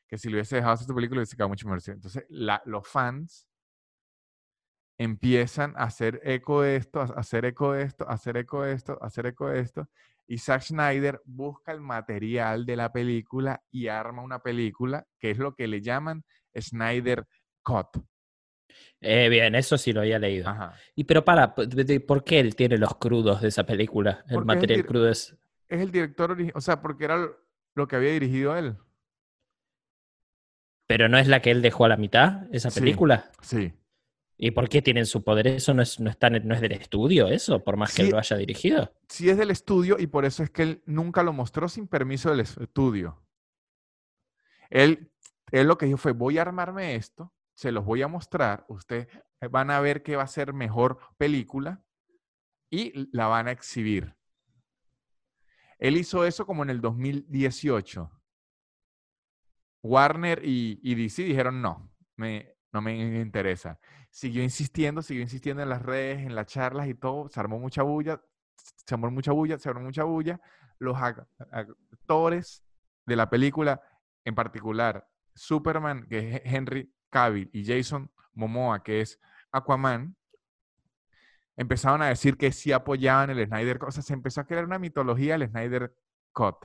Que 0.09 0.19
si 0.19 0.29
lo 0.29 0.35
hubiese 0.35 0.57
dejado 0.57 0.75
hacer 0.75 0.87
su 0.87 0.95
película 0.95 1.21
hubiese 1.21 1.37
quedado 1.37 1.49
mucho 1.51 1.67
mejor. 1.69 1.83
Entonces, 1.95 2.27
la- 2.29 2.61
los 2.67 2.87
fans 2.87 3.47
empiezan 5.03 5.73
a 5.79 5.85
hacer 5.85 6.21
eco 6.25 6.61
de 6.61 6.77
esto, 6.77 7.01
a 7.01 7.05
hacer 7.05 7.47
eco 7.47 7.73
de 7.73 7.85
esto, 7.85 8.07
a 8.07 8.13
hacer 8.13 8.37
eco 8.37 8.63
de 8.63 8.73
esto, 8.75 8.99
a 9.01 9.07
hacer 9.07 9.25
eco 9.27 9.49
de 9.49 9.61
esto. 9.61 9.89
Y 10.27 10.37
Zack 10.37 10.61
Snyder 10.63 11.23
busca 11.25 11.73
el 11.73 11.81
material 11.81 12.67
de 12.67 12.77
la 12.77 12.93
película 12.93 13.63
y 13.71 13.89
arma 13.89 14.23
una 14.23 14.41
película 14.41 15.07
que 15.19 15.31
es 15.31 15.39
lo 15.39 15.55
que 15.55 15.69
le 15.69 15.81
llaman 15.81 16.23
Snyder 16.55 17.27
Cut. 17.63 17.87
Eh, 19.01 19.31
bien, 19.31 19.55
eso 19.55 19.79
sí 19.79 19.95
lo 19.95 20.01
había 20.03 20.19
leído. 20.19 20.49
Ajá. 20.51 20.75
Y 20.95 21.05
pero 21.05 21.25
para, 21.25 21.55
¿por 21.55 21.67
de- 21.67 22.01
¿por 22.01 22.23
qué 22.23 22.39
él 22.39 22.55
tiene 22.55 22.77
los 22.77 22.95
crudos 22.97 23.41
de 23.41 23.49
esa 23.49 23.65
película? 23.65 24.23
El 24.29 24.35
Porque 24.35 24.53
es 24.53 24.57
material 24.59 24.87
crudo 24.87 25.09
es... 25.09 25.35
Es 25.67 25.81
el 25.81 25.91
director, 25.91 26.37
ori- 26.37 26.53
o 26.55 26.61
sea, 26.61 26.83
porque 26.83 27.05
era 27.07 27.17
lo- 27.75 27.89
que 27.89 27.97
había 27.97 28.11
dirigido 28.13 28.55
él. 28.55 28.77
Pero 30.87 31.09
no 31.09 31.17
es 31.17 31.27
la 31.27 31.41
que 31.41 31.51
él 31.51 31.63
dejó 31.63 31.87
a 31.87 31.89
la 31.89 31.97
mitad, 31.97 32.43
esa 32.53 32.71
Sí. 32.71 32.81
película. 32.81 33.31
Sí. 33.41 33.73
¿Y 34.43 34.53
por 34.53 34.71
qué 34.71 34.81
tienen 34.81 35.05
su 35.05 35.23
poder? 35.23 35.47
¿Eso 35.49 35.75
no 35.75 35.83
es, 35.83 36.01
no 36.01 36.09
está 36.09 36.29
en- 36.29 36.49
no 36.49 36.55
es 36.55 36.63
del 36.63 36.73
estudio, 36.73 37.29
eso? 37.29 37.63
Por 37.63 37.77
más 37.77 37.95
que 37.95 38.03
él 38.03 38.11
lo 38.11 38.19
haya 38.19 38.37
dirigido. 38.39 38.91
Sí 39.07 39.29
es 39.29 39.37
del 39.37 39.51
estudio 39.51 39.97
y 39.99 40.07
por 40.07 40.25
eso 40.25 40.43
es 40.43 40.49
que 40.51 40.63
él 40.63 40.83
nunca 40.87 41.23
lo 41.23 41.35
mostró 41.35 41.69
sin 41.69 41.87
permiso 41.87 42.31
del 42.31 42.41
es- 42.41 42.57
estudio. 42.57 43.23
Él, 44.71 45.13
él 45.53 45.67
lo 45.67 45.77
que 45.77 45.85
dijo 45.85 45.99
fue, 45.99 46.13
voy 46.13 46.39
a 46.39 46.43
armarme 46.43 46.95
esto, 46.95 47.35
se 47.55 47.71
los 47.71 47.85
voy 47.85 48.01
a 48.01 48.09
mostrar, 48.09 48.65
ustedes 48.69 49.09
van 49.51 49.71
a 49.71 49.81
ver 49.81 50.03
que 50.03 50.17
va 50.17 50.23
a 50.23 50.27
ser 50.27 50.55
mejor 50.55 50.99
película 51.19 51.85
y 52.71 53.11
la 53.15 53.27
van 53.27 53.47
a 53.49 53.53
exhibir. 53.53 54.17
Él 55.79 55.99
hizo 55.99 56.25
eso 56.25 56.47
como 56.47 56.63
en 56.63 56.71
el 56.71 56.81
2018. 56.81 58.11
Warner 59.83 60.41
y, 60.45 60.81
y 60.83 60.95
DC 60.95 61.25
dijeron, 61.25 61.61
no, 61.61 61.91
me, 62.17 62.55
no 62.73 62.81
me 62.81 62.97
interesa. 63.21 63.79
Siguió 64.11 64.43
insistiendo, 64.43 65.03
siguió 65.03 65.23
insistiendo 65.23 65.63
en 65.63 65.69
las 65.69 65.83
redes, 65.83 66.19
en 66.19 66.35
las 66.35 66.47
charlas 66.47 66.89
y 66.89 66.95
todo, 66.95 67.29
se 67.29 67.39
armó 67.41 67.59
mucha 67.59 67.83
bulla, 67.83 68.21
se 68.85 68.95
armó 68.95 69.11
mucha 69.11 69.33
bulla, 69.33 69.59
se 69.59 69.69
armó 69.69 69.83
mucha 69.83 70.05
bulla. 70.05 70.41
Los 70.79 70.97
ac- 70.97 71.27
actores 71.51 72.65
de 73.07 73.17
la 73.17 73.31
película, 73.31 73.81
en 74.25 74.35
particular 74.35 75.07
Superman, 75.35 76.07
que 76.09 76.37
es 76.37 76.43
Henry 76.45 76.93
Cavill, 77.09 77.51
y 77.53 77.65
Jason 77.65 78.11
Momoa, 78.35 78.83
que 78.83 79.01
es 79.01 79.21
Aquaman, 79.53 80.17
empezaron 81.57 82.03
a 82.03 82.09
decir 82.09 82.37
que 82.37 82.53
sí 82.53 82.73
apoyaban 82.73 83.31
el 83.31 83.47
Snyder 83.47 83.79
Cut. 83.79 83.89
O 83.89 83.93
sea, 83.93 84.03
se 84.03 84.15
empezó 84.15 84.41
a 84.41 84.47
crear 84.47 84.65
una 84.65 84.79
mitología 84.79 85.37
del 85.39 85.49
Snyder 85.49 85.95
Cut. 86.33 86.57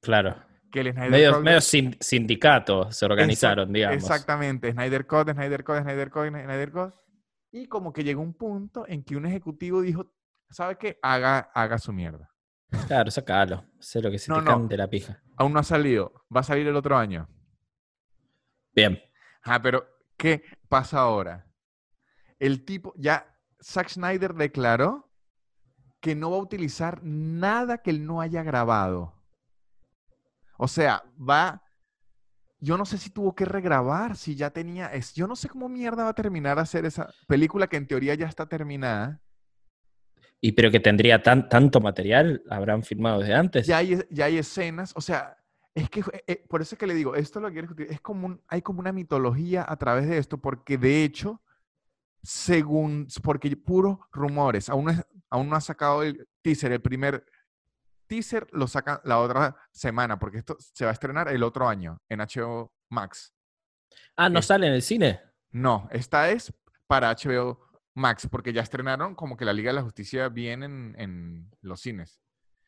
Claro. 0.00 0.36
Que 0.70 0.80
el 0.80 0.92
Snyder 0.92 1.10
Medio, 1.10 1.32
Cut- 1.34 1.42
medio 1.42 1.60
sin- 1.60 1.96
sindicato 2.00 2.92
se 2.92 3.04
organizaron, 3.04 3.72
digamos. 3.72 3.96
Exactamente, 3.96 4.70
Snyder 4.72 5.06
Cut, 5.06 5.30
Snyder 5.30 5.64
Cut, 5.64 5.78
Snyder 5.82 6.10
Cut, 6.10 6.28
Snyder 6.28 6.70
Cut. 6.72 6.94
Y 7.52 7.66
como 7.66 7.92
que 7.92 8.04
llegó 8.04 8.22
un 8.22 8.34
punto 8.34 8.86
en 8.86 9.02
que 9.02 9.16
un 9.16 9.26
ejecutivo 9.26 9.80
dijo, 9.82 10.12
¿sabe 10.50 10.76
qué? 10.78 10.98
Haga, 11.02 11.50
haga 11.54 11.78
su 11.78 11.92
mierda. 11.92 12.30
Claro, 12.86 13.10
sacalo. 13.10 13.64
Sé 13.80 14.00
lo 14.00 14.10
que 14.12 14.18
se 14.20 14.30
No, 14.30 14.38
te 14.38 14.44
no. 14.44 14.50
cante 14.52 14.76
la 14.76 14.86
pija. 14.88 15.20
Aún 15.36 15.52
no 15.52 15.58
ha 15.58 15.64
salido, 15.64 16.12
va 16.34 16.40
a 16.40 16.44
salir 16.44 16.68
el 16.68 16.76
otro 16.76 16.96
año. 16.96 17.28
Bien. 18.72 19.00
Ah, 19.42 19.60
pero 19.60 19.84
¿qué 20.16 20.44
pasa 20.68 21.00
ahora? 21.00 21.46
El 22.38 22.64
tipo, 22.64 22.94
ya 22.96 23.26
Zack 23.60 23.88
Snyder 23.88 24.34
declaró 24.34 25.10
que 26.00 26.14
no 26.14 26.30
va 26.30 26.36
a 26.36 26.40
utilizar 26.40 27.00
nada 27.02 27.78
que 27.78 27.90
él 27.90 28.06
no 28.06 28.20
haya 28.20 28.42
grabado. 28.44 29.19
O 30.62 30.68
sea, 30.68 31.02
va, 31.18 31.62
yo 32.58 32.76
no 32.76 32.84
sé 32.84 32.98
si 32.98 33.08
tuvo 33.08 33.34
que 33.34 33.46
regrabar, 33.46 34.14
si 34.14 34.34
ya 34.34 34.50
tenía, 34.50 34.88
es, 34.92 35.14
yo 35.14 35.26
no 35.26 35.34
sé 35.34 35.48
cómo 35.48 35.70
mierda 35.70 36.04
va 36.04 36.10
a 36.10 36.14
terminar 36.14 36.58
a 36.58 36.62
hacer 36.62 36.84
esa 36.84 37.08
película 37.26 37.66
que 37.66 37.78
en 37.78 37.86
teoría 37.86 38.14
ya 38.14 38.26
está 38.26 38.46
terminada. 38.46 39.22
¿Y 40.38 40.52
pero 40.52 40.70
que 40.70 40.78
tendría 40.78 41.22
tan, 41.22 41.48
tanto 41.48 41.80
material? 41.80 42.42
¿Habrán 42.50 42.82
filmado 42.82 43.20
desde 43.20 43.32
antes? 43.34 43.66
Ya 43.66 43.78
hay, 43.78 43.98
ya 44.10 44.26
hay 44.26 44.36
escenas, 44.36 44.92
o 44.94 45.00
sea, 45.00 45.38
es 45.74 45.88
que 45.88 46.02
eh, 46.26 46.44
por 46.46 46.60
eso 46.60 46.74
es 46.74 46.78
que 46.78 46.86
le 46.86 46.92
digo, 46.94 47.14
esto 47.14 47.40
lo 47.40 47.48
quiero 47.50 47.62
discutir, 47.66 47.90
es 47.90 48.02
como 48.02 48.26
un- 48.26 48.42
hay 48.46 48.60
como 48.60 48.80
una 48.80 48.92
mitología 48.92 49.64
a 49.66 49.76
través 49.78 50.06
de 50.08 50.18
esto, 50.18 50.36
porque 50.36 50.76
de 50.76 51.04
hecho, 51.04 51.40
según, 52.22 53.08
porque 53.22 53.56
puros 53.56 53.96
rumores, 54.12 54.68
aún 54.68 54.84
no, 54.84 54.90
es- 54.90 55.06
aún 55.30 55.48
no 55.48 55.56
ha 55.56 55.60
sacado 55.62 56.02
el 56.02 56.28
teaser, 56.42 56.72
el 56.72 56.82
primer 56.82 57.24
teaser 58.10 58.48
lo 58.52 58.66
saca 58.66 59.00
la 59.04 59.18
otra 59.20 59.54
semana, 59.70 60.18
porque 60.18 60.38
esto 60.38 60.56
se 60.58 60.84
va 60.84 60.90
a 60.90 60.92
estrenar 60.94 61.28
el 61.28 61.44
otro 61.44 61.68
año 61.68 62.02
en 62.08 62.18
HBO 62.20 62.72
Max. 62.90 63.32
Ah, 64.16 64.28
¿no 64.28 64.40
es- 64.40 64.46
sale 64.46 64.66
en 64.66 64.72
el 64.74 64.82
cine? 64.82 65.20
No, 65.52 65.88
esta 65.92 66.28
es 66.30 66.52
para 66.88 67.10
HBO 67.10 67.60
Max, 67.94 68.26
porque 68.30 68.52
ya 68.52 68.62
estrenaron 68.62 69.14
como 69.14 69.36
que 69.36 69.44
la 69.44 69.52
Liga 69.52 69.70
de 69.70 69.76
la 69.76 69.82
Justicia 69.82 70.28
bien 70.28 70.62
en, 70.64 70.94
en 70.98 71.50
los 71.62 71.80
cines. 71.80 72.20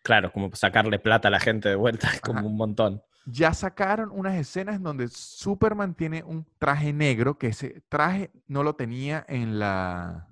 Claro, 0.05 0.33
como 0.33 0.55
sacarle 0.55 0.99
plata 0.99 1.29
a 1.29 1.31
la 1.33 1.41
gente 1.41 1.69
de 1.69 1.75
vuelta, 1.77 2.09
como 2.23 2.47
un 2.47 2.57
montón. 2.57 3.03
ya 3.27 3.53
sacaron 3.55 4.11
unas 4.13 4.35
escenas 4.37 4.77
en 4.77 4.83
donde 4.85 5.09
Superman 5.09 5.95
tiene 5.95 6.23
un 6.25 6.45
traje 6.59 6.93
negro, 6.93 7.37
que 7.39 7.49
ese 7.49 7.83
traje 7.89 8.31
no 8.47 8.63
lo 8.63 8.75
tenía 8.75 9.25
en 9.29 9.59
la, 9.59 10.29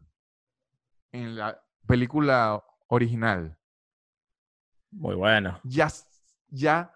en 1.12 1.36
la 1.36 1.62
película 1.86 2.62
original. 2.88 3.56
Muy 4.90 5.14
bueno. 5.14 5.60
Ya, 5.64 5.88
ya 6.48 6.92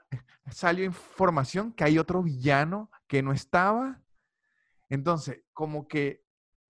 salió 0.50 0.84
información 0.84 1.72
que 1.72 1.84
hay 1.84 1.98
otro 1.98 2.22
villano 2.22 2.90
que 3.06 3.22
no 3.22 3.32
estaba. 3.32 4.02
Entonces, 4.88 5.42
como 5.52 5.88
que 5.88 6.24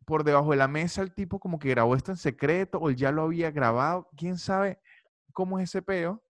por 0.05 0.25
debajo 0.25 0.51
de 0.51 0.57
la 0.57 0.69
mesa 0.69 1.03
el 1.03 1.15
tipo 1.15 1.41
como 1.41 1.59
que 1.59 1.71
grabó 1.71 1.97
esto 1.97 2.13
en 2.13 2.17
secreto 2.17 2.79
o 2.81 2.91
ya 2.91 3.11
lo 3.11 3.23
había 3.23 3.51
grabado. 3.51 4.09
¿Quién 4.17 4.39
sabe 4.39 4.81
cómo 5.33 5.59
es 5.59 5.71
ese 5.71 5.83
peo? 5.83 6.23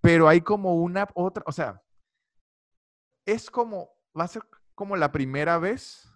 Pero 0.00 0.28
hay 0.28 0.42
como 0.42 0.74
una 0.74 1.08
otra, 1.14 1.42
o 1.46 1.52
sea, 1.52 1.82
es 3.24 3.50
como, 3.50 3.88
va 4.18 4.24
a 4.24 4.28
ser 4.28 4.42
como 4.74 4.96
la 4.96 5.10
primera 5.10 5.58
vez 5.58 6.13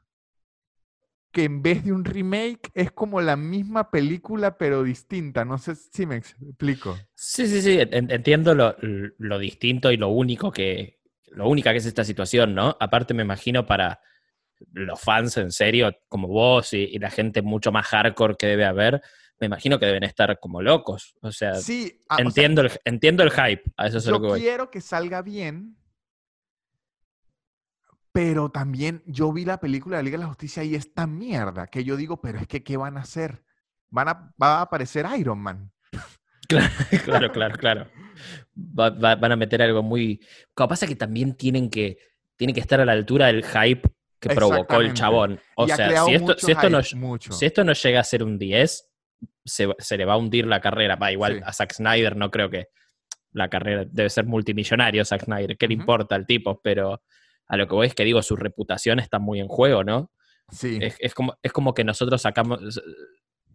que 1.32 1.44
en 1.44 1.62
vez 1.62 1.84
de 1.84 1.92
un 1.92 2.04
remake 2.04 2.70
es 2.74 2.90
como 2.92 3.20
la 3.20 3.36
misma 3.36 3.90
película 3.90 4.56
pero 4.58 4.82
distinta. 4.82 5.44
No 5.44 5.58
sé 5.58 5.74
si 5.76 6.06
me 6.06 6.16
explico. 6.16 6.98
Sí, 7.14 7.46
sí, 7.46 7.62
sí, 7.62 7.78
en- 7.80 8.10
entiendo 8.10 8.54
lo, 8.54 8.76
lo 9.18 9.38
distinto 9.38 9.90
y 9.90 9.96
lo 9.96 10.08
único 10.08 10.50
que, 10.52 10.98
lo 11.32 11.48
única 11.48 11.72
que 11.72 11.78
es 11.78 11.86
esta 11.86 12.04
situación, 12.04 12.54
¿no? 12.54 12.76
Aparte 12.80 13.14
me 13.14 13.22
imagino 13.24 13.66
para 13.66 14.00
los 14.72 15.00
fans 15.00 15.36
en 15.38 15.52
serio, 15.52 15.92
como 16.08 16.28
vos 16.28 16.72
y, 16.74 16.78
y 16.84 16.98
la 16.98 17.10
gente 17.10 17.42
mucho 17.42 17.72
más 17.72 17.86
hardcore 17.88 18.36
que 18.38 18.46
debe 18.48 18.64
haber, 18.66 19.02
me 19.40 19.46
imagino 19.46 19.78
que 19.78 19.86
deben 19.86 20.04
estar 20.04 20.38
como 20.40 20.62
locos. 20.62 21.14
O 21.22 21.32
sea, 21.32 21.54
Sí, 21.54 21.98
ah, 22.08 22.16
o 22.16 22.18
sea, 22.18 22.24
entiendo, 22.24 22.62
el, 22.62 22.70
entiendo 22.84 23.22
el 23.22 23.30
hype, 23.30 23.62
a 23.76 23.86
eso 23.86 23.98
es 23.98 24.06
lo 24.06 24.20
que 24.20 24.26
voy. 24.28 24.40
quiero 24.40 24.70
que 24.70 24.80
salga 24.80 25.22
bien, 25.22 25.76
pero 28.18 28.48
también 28.50 29.00
yo 29.07 29.33
vi 29.33 29.44
la 29.44 29.61
película 29.61 29.96
de 29.96 30.02
la 30.02 30.04
Liga 30.04 30.18
de 30.18 30.22
la 30.24 30.28
Justicia 30.28 30.64
y 30.64 30.74
esta 30.74 31.07
mierda 31.07 31.68
que 31.68 31.85
yo 31.85 31.96
digo, 31.96 32.20
pero 32.20 32.40
es 32.40 32.48
que 32.48 32.64
¿qué 32.64 32.76
van 32.76 32.96
a 32.96 33.02
hacer? 33.02 33.44
Van 33.90 34.09
a, 34.09 34.35
va 34.42 34.59
a 34.59 34.62
aparecer 34.62 35.07
Iron 35.16 35.38
Man. 35.38 35.70
Claro, 36.48 36.66
claro, 37.04 37.31
claro, 37.33 37.54
claro. 37.59 37.87
Va- 38.59 38.90
va- 38.90 39.14
van 39.14 39.33
a 39.33 39.37
meter 39.37 39.62
algo 39.62 39.83
muy... 39.85 40.18
Lo 40.57 40.64
que 40.64 40.68
pasa 40.68 40.85
es 40.87 40.88
que 40.88 40.96
también 40.96 41.37
tienen 41.37 41.68
que, 41.70 41.98
tienen 42.37 42.54
que 42.54 42.61
estar 42.61 42.81
a 42.81 42.85
la 42.87 42.92
altura 42.92 43.26
del 43.28 43.44
hype 43.44 43.83
que 44.18 44.31
provocó 44.31 44.81
el 44.81 44.94
chabón. 44.94 45.38
O 45.57 45.66
y 45.66 45.70
sea, 45.70 46.04
si 46.07 46.14
esto, 46.14 46.35
si, 46.38 46.50
esto 46.52 46.70
no, 46.70 46.81
mucho. 46.96 47.33
si 47.33 47.44
esto 47.46 47.62
no 47.62 47.72
llega 47.74 48.00
a 48.00 48.04
ser 48.04 48.24
un 48.24 48.37
10, 48.38 48.88
se, 49.44 49.68
se 49.78 49.96
le 49.96 50.04
va 50.07 50.14
a 50.14 50.16
hundir 50.16 50.44
la 50.46 50.61
carrera. 50.61 50.96
Va, 50.96 51.12
igual 51.12 51.35
Sí. 51.37 51.40
a 51.44 51.52
Zack 51.52 51.72
Snyder 51.74 52.16
no 52.16 52.31
creo 52.33 52.50
que 52.50 52.68
la 53.33 53.48
carrera 53.48 53.85
debe 53.88 54.09
ser 54.11 54.24
multimillonario 54.24 55.04
Zack 55.04 55.24
Snyder. 55.24 55.57
¿Qué 55.57 55.68
le 55.68 55.74
importa 55.74 56.14
al 56.16 56.26
tipo? 56.26 56.61
Pero 56.64 57.02
a 57.48 57.56
lo 57.56 57.66
que 57.66 57.74
voy 57.74 57.87
es 57.87 57.94
que 57.94 58.04
digo, 58.04 58.22
su 58.22 58.37
reputación 58.37 58.98
está 59.00 59.18
muy 59.18 59.40
en 59.40 59.48
juego, 59.48 59.82
¿no? 59.84 60.11
Sí, 60.50 60.78
Es, 60.80 60.96
es 61.00 61.14
como, 61.14 61.34
es 61.42 61.52
como 61.52 61.74
que 61.74 61.84
nosotros 61.84 62.22
sacamos, 62.22 62.80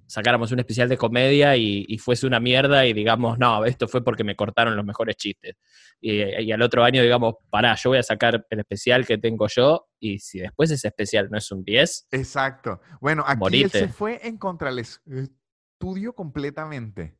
sacáramos 0.06 0.52
un 0.52 0.60
especial 0.60 0.90
de 0.90 0.98
comedia 0.98 1.56
y, 1.58 1.86
y 1.88 1.98
fuese 1.98 2.28
una 2.28 2.40
mierda 2.40 2.86
y 2.86 2.94
digamos, 2.94 3.40
no, 3.40 3.66
esto 3.66 3.88
fue 3.88 4.04
porque 4.04 4.24
me 4.24 4.36
cortaron 4.36 4.76
los 4.76 4.86
mejores 4.86 5.16
chistes. 5.16 5.56
Y, 6.00 6.22
y 6.22 6.52
al 6.52 6.62
otro 6.62 6.84
año 6.84 7.02
digamos, 7.02 7.36
pará, 7.50 7.76
yo 7.76 7.90
voy 7.92 8.00
a 8.00 8.04
sacar 8.04 8.46
el 8.50 8.60
especial 8.60 9.08
que 9.08 9.18
tengo 9.18 9.48
yo 9.48 9.88
y 10.00 10.20
si 10.20 10.40
después 10.40 10.70
ese 10.70 10.90
especial 10.90 11.30
no 11.32 11.38
es 11.38 11.52
un 11.52 11.64
10, 11.64 12.08
exacto. 12.12 12.80
Bueno, 13.02 13.24
aquí 13.26 13.64
él 13.64 13.72
se 13.72 13.88
fue 13.88 14.20
en 14.28 14.38
contra 14.38 14.70
del 14.70 14.80
es- 14.80 15.02
estudio 15.06 16.14
completamente. 16.14 17.18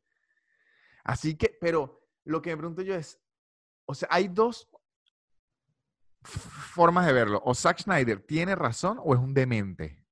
Así 1.02 1.36
que, 1.36 1.56
pero 1.60 2.06
lo 2.24 2.40
que 2.40 2.50
me 2.50 2.56
pregunto 2.58 2.82
yo 2.82 2.94
es, 2.94 3.18
o 3.86 3.94
sea, 3.94 4.08
hay 4.10 4.28
dos 4.28 4.68
formas 6.24 7.06
de 7.06 7.12
verlo. 7.12 7.42
O 7.44 7.54
Zack 7.54 7.80
Snyder 7.82 8.20
tiene 8.20 8.54
razón 8.54 8.98
o 9.02 9.14
es 9.14 9.20
un 9.20 9.34
demente. 9.34 10.04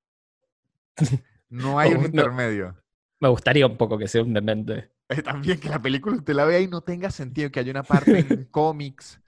No 1.51 1.79
hay 1.79 1.93
un 1.95 2.05
intermedio. 2.05 2.77
me 3.21 3.29
gustaría 3.29 3.67
un 3.67 3.77
poco 3.77 3.99
que 3.99 4.09
sea 4.09 4.23
un 4.23 4.35
demente. 4.35 4.91
Eh, 5.09 5.23
También 5.23 5.61
que 5.61 5.69
la 5.69 5.81
película 5.81 6.17
usted 6.17 6.35
la 6.35 6.45
vea 6.45 6.61
y 6.61 6.69
no 6.69 6.81
tenga 6.83 7.11
sentido, 7.11 7.51
que 7.51 7.61
haya 7.61 7.71
una 7.71 7.83
parte 7.85 8.21
en 8.21 8.45
cómics, 8.51 9.19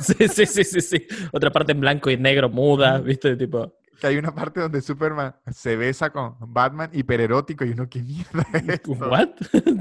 Sí, 0.00 0.26
sí, 0.28 0.46
sí, 0.46 0.64
sí, 0.64 0.80
sí. 0.80 1.06
Otra 1.32 1.52
parte 1.52 1.70
en 1.72 1.80
blanco 1.80 2.10
y 2.10 2.16
negro 2.16 2.48
muda, 2.48 2.98
¿viste? 2.98 3.36
Tipo, 3.36 3.72
que 4.00 4.06
hay 4.06 4.16
una 4.16 4.34
parte 4.34 4.60
donde 4.60 4.80
Superman 4.80 5.36
se 5.52 5.76
besa 5.76 6.10
con 6.10 6.36
Batman 6.40 6.90
hipererótico 6.92 7.64
y 7.64 7.70
uno, 7.70 7.88
¿qué 7.88 8.02
mierda 8.02 8.44
es 8.52 8.68
esto? 8.68 8.92
¿what? 8.92 9.28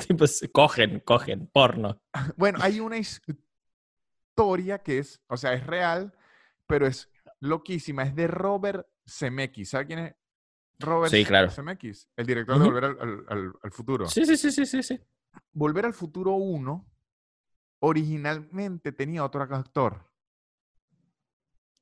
tipo, 0.08 0.26
cogen, 0.52 1.00
cogen, 1.00 1.48
porno. 1.52 2.02
Bueno, 2.38 2.60
hay 2.62 2.80
una 2.80 2.98
his- 2.98 3.22
historia 4.30 4.80
que 4.80 5.00
es, 5.00 5.20
o 5.28 5.38
sea, 5.38 5.54
es 5.54 5.66
real, 5.66 6.14
pero 6.70 6.86
es 6.86 7.10
loquísima. 7.40 8.04
Es 8.04 8.16
de 8.16 8.28
Robert 8.28 8.88
Zemeckis. 9.08 9.72
¿Sabe 9.72 9.88
quién 9.88 10.00
es 10.00 10.16
Robert 10.78 11.12
Sí, 11.12 11.26
claro. 11.26 11.50
Zemeckis? 11.50 12.08
El 12.16 12.28
director 12.28 12.60
de 12.60 12.66
Volver 12.66 12.86
al, 12.86 13.00
al- 13.02 13.26
al- 13.28 13.54
al 13.64 13.72
Futuro. 13.72 14.06
Sí, 14.06 14.24
sí, 14.26 14.38
sí, 14.38 14.52
sí, 14.52 14.66
sí, 14.68 14.84
sí. 14.84 15.00
Volver 15.52 15.86
al 15.88 15.94
Futuro 15.96 16.34
1 16.34 16.86
originalmente 17.80 18.92
tenía 18.92 19.24
otro 19.26 19.42
actor. 19.42 20.10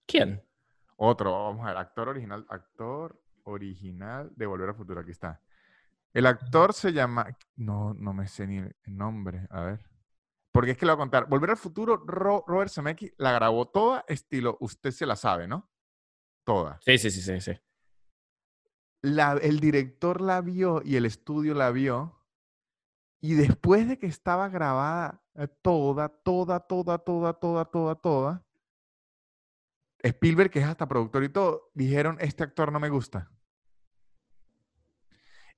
¿Quién? 0.05 0.41
Otro, 0.95 1.31
vamos 1.43 1.65
a 1.65 1.69
ver, 1.69 1.77
actor 1.77 2.07
original, 2.07 2.45
actor 2.49 3.21
original 3.43 4.31
de 4.35 4.45
Volver 4.45 4.69
al 4.69 4.75
Futuro, 4.75 5.01
aquí 5.01 5.11
está. 5.11 5.41
El 6.13 6.25
actor 6.25 6.73
se 6.73 6.93
llama, 6.93 7.37
no, 7.57 7.93
no 7.93 8.13
me 8.13 8.27
sé 8.27 8.47
ni 8.47 8.57
el 8.57 8.73
nombre, 8.85 9.47
a 9.49 9.61
ver. 9.61 9.85
Porque 10.57 10.71
es 10.71 10.77
que 10.79 10.87
le 10.87 10.91
voy 10.91 10.95
a 10.95 11.03
contar. 11.03 11.29
Volver 11.29 11.51
al 11.51 11.57
Futuro, 11.57 11.97
Ro- 11.97 12.43
Robert 12.47 12.71
Zemeckis 12.71 13.13
la 13.19 13.31
grabó 13.31 13.67
toda 13.67 14.03
estilo, 14.07 14.57
usted 14.59 14.89
se 14.89 15.05
la 15.05 15.15
sabe, 15.15 15.47
¿no? 15.47 15.69
Toda. 16.43 16.79
Sí, 16.83 16.97
sí, 16.97 17.11
sí, 17.11 17.21
sí, 17.21 17.39
sí. 17.41 17.51
La- 19.03 19.33
el 19.33 19.59
director 19.59 20.19
la 20.19 20.41
vio 20.41 20.81
y 20.83 20.95
el 20.95 21.05
estudio 21.05 21.53
la 21.53 21.69
vio. 21.69 22.25
Y 23.21 23.35
después 23.35 23.87
de 23.87 23.99
que 23.99 24.07
estaba 24.07 24.49
grabada 24.49 25.23
eh, 25.35 25.47
toda, 25.61 26.09
toda, 26.09 26.59
toda, 26.61 26.97
toda, 26.97 27.33
toda, 27.33 27.65
toda, 27.65 27.93
toda, 27.95 28.43
Spielberg, 30.01 30.49
que 30.49 30.57
es 30.61 30.65
hasta 30.65 30.87
productor 30.87 31.23
y 31.23 31.29
todo, 31.29 31.69
dijeron, 31.75 32.17
este 32.19 32.41
actor 32.43 32.71
no 32.71 32.79
me 32.79 32.89
gusta. 32.89 33.29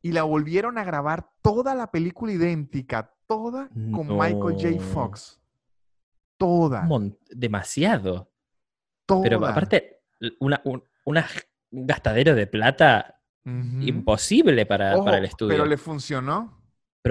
Y 0.01 0.11
la 0.11 0.23
volvieron 0.23 0.77
a 0.77 0.83
grabar 0.83 1.31
toda 1.41 1.73
la 1.73 1.89
película 1.89 2.33
idéntica, 2.33 3.15
toda 3.29 3.69
con 3.93 4.07
Michael 4.17 4.55
J. 4.59 4.79
Fox. 4.83 5.39
Toda, 6.37 6.81
mon- 6.81 7.17
demasiado. 7.29 8.31
toda. 9.05 9.21
Pero 9.21 9.45
aparte, 9.45 10.01
una, 10.39 10.59
un, 10.65 10.83
una- 11.05 11.27
gastadero 11.71 12.33
de 12.33 12.47
plata 12.47 13.15
imposible 13.45 14.65
para, 14.65 14.95
Ojo, 14.95 15.05
para 15.05 15.17
el 15.19 15.25
estudio. 15.25 15.49
Pero 15.49 15.63
Pero, 15.63 15.69
le 15.69 15.77
funcionó. 15.77 16.59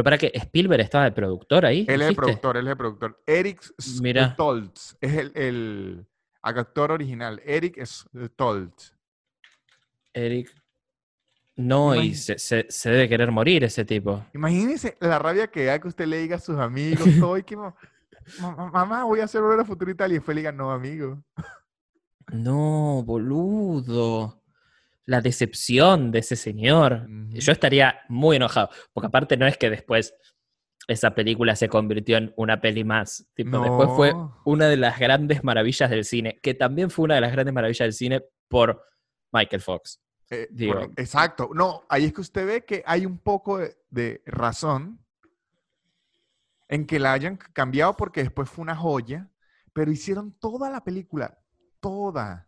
para 0.05 0.19
que 0.19 0.31
Spielberg 0.35 0.81
estaba 0.83 1.05
de 1.05 1.13
productor 1.13 1.65
ahí. 1.67 1.85
Él 1.89 2.03
es 2.03 2.09
el 2.09 2.17
productor, 2.17 2.57
él 2.57 2.67
es 2.67 2.71
el 2.73 2.77
productor. 2.77 3.23
Eric. 3.27 3.63
Stoltz 4.33 4.97
es 5.01 5.15
el, 5.15 5.33
el 5.35 6.07
actor 6.43 6.93
original. 6.93 7.41
Eric 7.45 7.85
Stoltz. 7.85 8.95
Eric. 10.13 10.53
No, 11.59 11.95
y 11.95 12.15
se, 12.15 12.39
se- 12.39 12.67
se 12.69 12.91
debe 12.91 13.09
querer 13.09 13.31
morir 13.33 13.65
ese 13.65 13.85
tipo. 13.85 14.25
Imagínese 14.33 14.97
la 15.01 15.19
rabia 15.19 15.49
que 15.49 15.65
da 15.65 15.79
que 15.79 15.89
usted 15.89 16.07
le 16.07 16.19
diga 16.19 16.37
a 16.37 16.41
sus 16.41 16.57
amigos, 16.59 17.07
todo, 17.21 17.37
y 17.37 17.43
que, 17.43 17.57
"Ma- 17.57 17.75
ma- 18.41 18.71
mamá, 18.71 19.05
voy 19.05 19.21
a 19.21 19.25
hacer 19.25 19.43
volver 19.43 19.61
a 19.61 19.65
futuro 19.65 19.91
y 19.91 19.95
tal, 19.97 20.13
y 20.13 20.15
después 20.15 20.35
le 20.37 20.43
diga, 20.43 20.53
no, 20.53 20.71
amigo. 20.71 21.23
No, 22.33 23.03
boludo. 23.05 24.43
La 25.07 25.21
decepción 25.21 26.11
de 26.13 26.19
ese 26.19 26.37
señor. 26.37 27.07
Yo 27.31 27.53
estaría 27.53 28.01
muy 28.09 28.37
enojado. 28.37 28.69
Porque 28.93 29.07
aparte 29.07 29.37
no 29.37 29.47
es 29.47 29.57
que 29.57 29.71
después 29.71 30.15
esa 30.87 31.15
película 31.15 31.57
se 31.57 31.69
convirtió 31.69 32.19
en 32.19 32.33
una 32.37 32.61
peli 32.61 32.85
más. 32.85 33.27
Tipo, 33.35 33.59
después 33.61 33.89
fue 33.97 34.13
una 34.45 34.69
de 34.69 34.77
las 34.77 34.99
grandes 34.99 35.43
maravillas 35.43 35.89
del 35.91 36.05
cine, 36.05 36.39
que 36.43 36.55
también 36.55 36.91
fue 36.91 37.05
una 37.07 37.15
de 37.17 37.21
las 37.23 37.33
grandes 37.33 37.55
maravillas 37.55 37.87
del 37.87 37.93
cine 37.95 38.23
por 38.49 38.83
Michael 39.33 39.63
Fox. 39.63 40.01
Eh, 40.31 40.49
por- 40.67 40.93
exacto. 40.97 41.51
No, 41.55 41.85
ahí 41.89 42.05
es 42.07 42.13
que 42.13 42.21
usted 42.21 42.47
ve 42.47 42.65
que 42.65 42.83
hay 42.87 43.07
un 43.07 43.19
poco 43.19 43.59
de, 43.59 43.77
de 43.91 44.23
razón 44.27 44.99
en 46.69 46.87
que 46.87 46.99
la 46.99 47.13
hayan 47.13 47.37
cambiado 47.37 47.97
porque 47.97 48.23
después 48.23 48.49
fue 48.51 48.63
una 48.63 48.77
joya, 48.77 49.31
pero 49.73 49.91
hicieron 49.91 50.33
toda 50.39 50.69
la 50.71 50.85
película, 50.85 51.39
toda. 51.81 52.47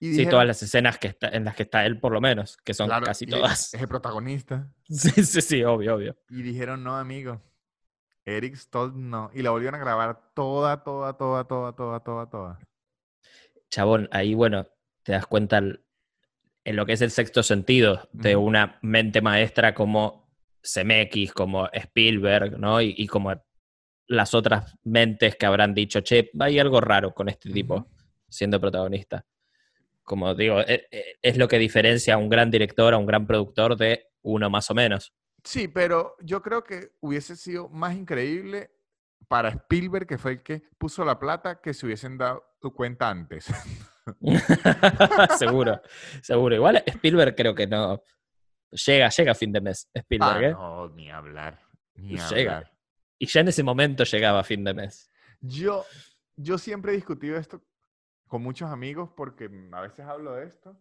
Y 0.00 0.14
Sí, 0.14 0.26
todas 0.26 0.46
las 0.46 0.62
escenas 0.62 0.98
que 0.98 1.08
está, 1.08 1.28
en 1.28 1.44
las 1.44 1.54
que 1.54 1.62
está 1.62 1.86
él, 1.86 2.00
por 2.00 2.12
lo 2.12 2.20
menos, 2.20 2.56
que 2.58 2.74
son 2.74 2.88
claro, 2.88 3.06
casi 3.06 3.26
todas. 3.26 3.72
Es 3.74 3.80
el 3.80 3.88
protagonista. 3.88 4.68
Sí, 4.88 5.10
sí, 5.24 5.40
sí, 5.40 5.64
obvio, 5.64 5.94
obvio. 5.94 6.16
Y 6.28 6.42
dijeron, 6.42 6.82
no, 6.82 6.96
amigo. 6.96 7.40
Eric 8.24 8.54
Stoltz 8.56 8.94
no. 8.96 9.30
Y 9.34 9.42
la 9.42 9.50
volvieron 9.50 9.80
a 9.80 9.84
grabar 9.84 10.30
toda, 10.34 10.82
toda, 10.84 11.16
toda, 11.16 11.44
toda, 11.46 11.74
toda, 11.74 12.00
toda, 12.00 12.30
toda. 12.30 12.58
Chabón, 13.70 14.08
ahí, 14.12 14.34
bueno, 14.34 14.66
te 15.02 15.12
das 15.12 15.26
cuenta 15.26 15.58
el- 15.58 15.84
en 16.64 16.76
lo 16.76 16.86
que 16.86 16.92
es 16.92 17.02
el 17.02 17.10
sexto 17.10 17.42
sentido 17.42 18.08
de 18.12 18.36
una 18.36 18.78
mente 18.82 19.20
maestra 19.20 19.74
como 19.74 20.30
Zemeckis, 20.64 21.32
como 21.32 21.68
Spielberg, 21.72 22.58
¿no? 22.58 22.80
Y, 22.80 22.94
y 22.96 23.06
como 23.06 23.34
las 24.06 24.34
otras 24.34 24.76
mentes 24.84 25.36
que 25.36 25.46
habrán 25.46 25.74
dicho, 25.74 26.00
che, 26.00 26.30
hay 26.38 26.58
algo 26.58 26.80
raro 26.80 27.14
con 27.14 27.28
este 27.28 27.50
tipo 27.50 27.88
siendo 28.28 28.60
protagonista. 28.60 29.24
Como 30.02 30.34
digo, 30.34 30.60
e- 30.60 30.86
e- 30.90 31.16
es 31.20 31.36
lo 31.36 31.48
que 31.48 31.58
diferencia 31.58 32.14
a 32.14 32.16
un 32.18 32.28
gran 32.28 32.50
director, 32.50 32.94
a 32.94 32.98
un 32.98 33.06
gran 33.06 33.26
productor 33.26 33.76
de 33.76 34.08
uno 34.22 34.50
más 34.50 34.70
o 34.70 34.74
menos. 34.74 35.12
Sí, 35.44 35.68
pero 35.68 36.16
yo 36.20 36.42
creo 36.42 36.62
que 36.62 36.92
hubiese 37.00 37.36
sido 37.36 37.68
más 37.68 37.96
increíble 37.96 38.70
para 39.28 39.48
Spielberg, 39.48 40.06
que 40.06 40.18
fue 40.18 40.32
el 40.32 40.42
que 40.42 40.62
puso 40.78 41.04
la 41.04 41.18
plata, 41.18 41.60
que 41.60 41.74
se 41.74 41.86
hubiesen 41.86 42.18
dado 42.18 42.44
cuenta 42.74 43.08
antes. 43.08 43.46
seguro, 45.38 45.80
seguro. 46.22 46.54
Igual 46.54 46.82
Spielberg 46.86 47.34
creo 47.36 47.54
que 47.54 47.66
no. 47.66 48.02
Llega, 48.86 49.08
llega 49.10 49.32
a 49.32 49.34
fin 49.34 49.52
de 49.52 49.60
mes, 49.60 49.88
Spielberg, 49.94 50.44
Ah, 50.44 50.48
¿eh? 50.48 50.52
no, 50.52 50.88
ni 50.90 51.10
hablar. 51.10 51.60
Ni 51.94 52.16
Llega. 52.16 52.56
hablar. 52.56 52.72
Y 53.18 53.26
ya 53.26 53.40
en 53.40 53.48
ese 53.48 53.62
momento 53.62 54.04
llegaba 54.04 54.40
a 54.40 54.44
fin 54.44 54.64
de 54.64 54.74
mes. 54.74 55.10
Yo, 55.40 55.84
yo 56.36 56.56
siempre 56.58 56.92
he 56.92 56.96
discutido 56.96 57.36
esto 57.36 57.62
con 58.26 58.42
muchos 58.42 58.70
amigos 58.70 59.10
porque 59.16 59.50
a 59.72 59.80
veces 59.82 60.06
hablo 60.06 60.32
de 60.34 60.46
esto 60.46 60.76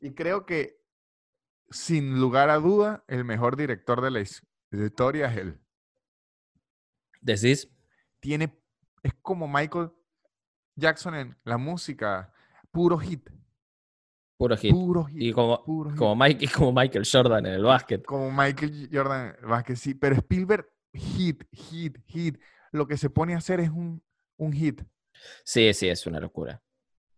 y 0.00 0.14
creo 0.14 0.46
que 0.46 0.82
sin 1.70 2.18
lugar 2.18 2.48
a 2.50 2.56
duda 2.56 3.04
el 3.08 3.24
mejor 3.24 3.56
director 3.56 4.00
de 4.00 4.10
la 4.10 4.20
his- 4.20 4.42
historia 4.72 5.26
es 5.30 5.36
él. 5.36 5.60
¿Decís? 7.20 7.68
Tiene, 8.20 8.58
es 9.02 9.12
como 9.22 9.46
Michael 9.48 9.90
Jackson 10.76 11.14
en 11.14 11.38
la 11.44 11.58
música, 11.58 12.32
puro 12.74 12.98
hit, 12.98 13.30
Puro 14.36 14.56
hit. 14.56 14.72
puro 14.72 15.04
hit, 15.04 15.22
Y 15.22 15.32
como, 15.32 15.62
puro 15.64 15.90
hit. 15.90 15.98
como, 15.98 16.16
Mike, 16.16 16.44
y 16.44 16.48
como 16.48 16.72
Michael 16.72 17.06
Jordan 17.10 17.46
en 17.46 17.52
el 17.54 17.62
básquet. 17.64 18.04
como 18.04 18.30
Michael 18.30 18.90
Jordan 18.92 19.36
Vázquez, 19.42 19.78
sí, 19.80 19.94
pero 19.94 20.16
Spielberg, 20.16 20.68
hit, 20.92 21.44
hit, 21.52 21.98
hit. 22.06 22.38
Lo 22.72 22.86
que 22.88 22.96
se 22.96 23.08
pone 23.08 23.34
a 23.34 23.38
hacer 23.38 23.60
es 23.60 23.70
un, 23.70 24.02
un 24.36 24.52
hit. 24.52 24.82
Sí, 25.44 25.72
sí, 25.72 25.88
es 25.88 26.06
una 26.06 26.18
locura. 26.20 26.60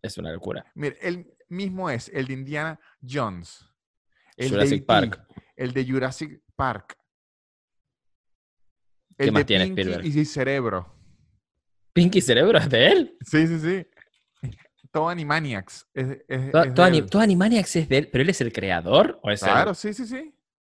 Es 0.01 0.17
una 0.19 0.31
locura. 0.31 0.63
Mire, 0.75 0.97
él 1.01 1.33
mismo 1.49 1.89
es 1.89 2.09
el 2.13 2.27
de 2.27 2.33
Indiana 2.33 2.79
Jones, 3.01 3.65
el 4.37 4.49
Jurassic 4.51 4.69
de 4.71 4.75
E.T., 4.77 4.85
Park. 4.85 5.27
el 5.55 5.73
de 5.73 5.85
Jurassic 5.85 6.41
Park, 6.55 6.97
¿Qué 9.17 9.25
el 9.25 9.31
más 9.31 9.41
de 9.41 9.45
tiene 9.45 9.65
Pinky 9.65 9.81
Spielberg? 9.81 10.05
y 10.05 10.25
Cerebro. 10.25 10.93
¿Pinky 11.93 12.21
Cerebro 12.21 12.59
es 12.59 12.69
de 12.69 12.87
él? 12.87 13.17
Sí, 13.25 13.47
sí, 13.47 13.59
sí. 13.59 13.87
Todo 14.97 15.09
Animaniacs. 15.09 15.87
Es, 15.93 16.07
es- 16.27 16.51
Todo, 16.51 16.63
es 16.63 16.69
de 16.69 16.73
todo 16.73 16.85
Ani- 16.85 16.97
él. 16.97 17.05
todo 17.09 17.21
Animaniacs 17.21 17.75
es 17.75 17.87
de 17.89 17.97
él, 17.99 18.09
pero 18.11 18.23
él 18.23 18.29
es 18.29 18.41
el 18.41 18.51
creador 18.51 19.19
o 19.21 19.29
es 19.29 19.41
Claro, 19.41 19.75
sí, 19.75 19.93
sí, 19.93 20.07
sí. 20.07 20.33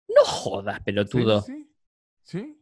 No 0.08 0.24
jodas, 0.24 0.80
pelotudo. 0.80 1.40
sí, 1.40 1.70
sí. 2.22 2.60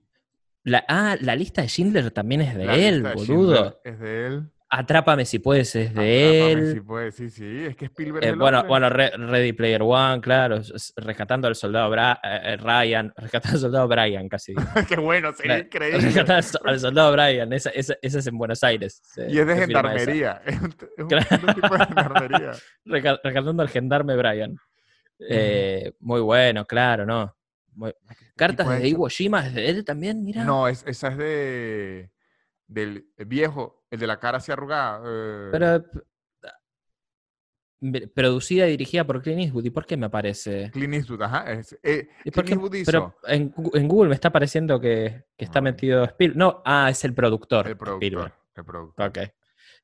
La, 0.63 0.85
ah, 0.87 1.17
la 1.21 1.35
lista 1.35 1.63
de 1.63 1.69
Schindler 1.69 2.11
también 2.13 2.43
es 2.43 2.55
de 2.55 2.65
La 2.67 2.77
él, 2.77 3.03
lista 3.03 3.09
de 3.09 3.15
boludo. 3.17 3.55
Schindler 3.55 3.81
Es 3.85 3.99
de 3.99 4.27
él. 4.27 4.51
Atrápame 4.71 5.25
si 5.25 5.39
puedes, 5.39 5.75
es 5.77 5.95
de 5.95 6.01
Atrápame 6.01 6.53
él. 6.53 6.73
si 6.75 6.81
puedes, 6.81 7.15
sí, 7.15 7.31
sí. 7.31 7.65
Es 7.65 7.75
que 7.75 7.87
Spielberg 7.87 8.23
Eh, 8.25 8.33
bueno, 8.33 8.59
hombre. 8.59 8.69
bueno, 8.69 8.91
Re- 8.91 9.11
Ready 9.17 9.55
Player 9.55 9.81
One, 9.83 10.21
claro. 10.21 10.61
Rescatando 10.97 11.49
al 11.49 11.55
soldado 11.55 11.91
Bra- 11.91 12.21
eh, 12.23 12.41
eh, 12.53 12.57
Ryan. 12.59 13.11
Rescatando 13.17 13.55
al 13.57 13.61
soldado 13.61 13.89
Brian, 13.89 14.29
casi. 14.29 14.55
Qué 14.89 14.97
bueno, 14.97 15.33
sería 15.33 15.61
increíble. 15.61 16.01
Rescatando 16.01 16.35
al 16.35 16.45
so- 16.45 16.61
al 16.67 16.81
soldado 16.81 17.13
Brian. 17.13 17.51
Esa, 17.55 17.71
esa- 17.71 17.97
esa 18.03 18.19
es 18.19 18.27
en 18.27 18.37
Buenos 18.37 18.63
Aires. 18.63 19.01
se- 19.05 19.31
Y 19.31 19.39
es 19.39 19.47
de 19.47 19.57
gendarmería. 19.57 20.43
Es 20.45 20.61
un, 20.61 20.71
tipo 20.73 21.15
de 21.79 21.87
gendarmería. 21.87 22.53
Reca- 22.85 23.21
Rescatando 23.25 23.63
al 23.63 23.69
gendarme 23.71 24.17
Brian. 24.17 24.55
Eh, 25.21 25.93
muy 26.01 26.21
bueno, 26.21 26.67
claro, 26.67 27.07
¿no? 27.07 27.35
Muy- 27.73 27.95
Cartas 28.37 28.69
de 28.69 28.87
Iwo 28.87 29.09
Jima 29.09 29.47
es 29.47 29.55
de 29.55 29.69
él 29.71 29.85
también, 29.85 30.23
mira. 30.23 30.45
No, 30.45 30.69
es, 30.69 30.85
esa 30.87 31.09
es 31.09 31.17
de 31.17 32.11
del 32.67 33.07
viejo, 33.27 33.78
el 33.91 33.99
de 33.99 34.07
la 34.07 34.19
cara 34.19 34.39
así 34.39 34.53
arrugada. 34.53 35.03
eh, 35.07 35.49
Pero. 35.53 35.85
p- 35.91 36.01
Producida 38.13 38.67
y 38.67 38.71
dirigida 38.73 39.07
por 39.07 39.23
Clint 39.23 39.41
Eastwood. 39.41 39.65
¿Y 39.65 39.71
por 39.71 39.87
qué 39.87 39.97
me 39.97 40.07
aparece? 40.07 40.69
Clint 40.73 40.95
Eastwood, 40.95 41.23
ajá. 41.23 41.53
es- 41.53 41.79
eh, 41.85 42.09
¿Y 42.25 42.31
por 42.33 42.45
Clint 42.45 42.61
Eastwood 42.61 42.75
hizo 42.75 42.91
Pero 42.91 43.17
en, 43.25 43.53
Google 43.87 44.09
me 44.09 44.17
está 44.17 44.29
apareciendo 44.29 44.81
que, 44.81 45.27
que 45.37 45.45
está 45.45 45.61
Ay. 45.61 45.63
metido 45.63 46.03
Spielberg. 46.05 46.37
No, 46.39 46.61
ah, 46.65 46.89
es 46.91 47.05
el 47.05 47.15
productor. 47.15 47.67
el 47.69 47.73
Spielberg. 47.75 47.99
productor. 48.01 48.33
El 48.57 48.65
productor. 48.65 49.09
Ok. 49.09 49.19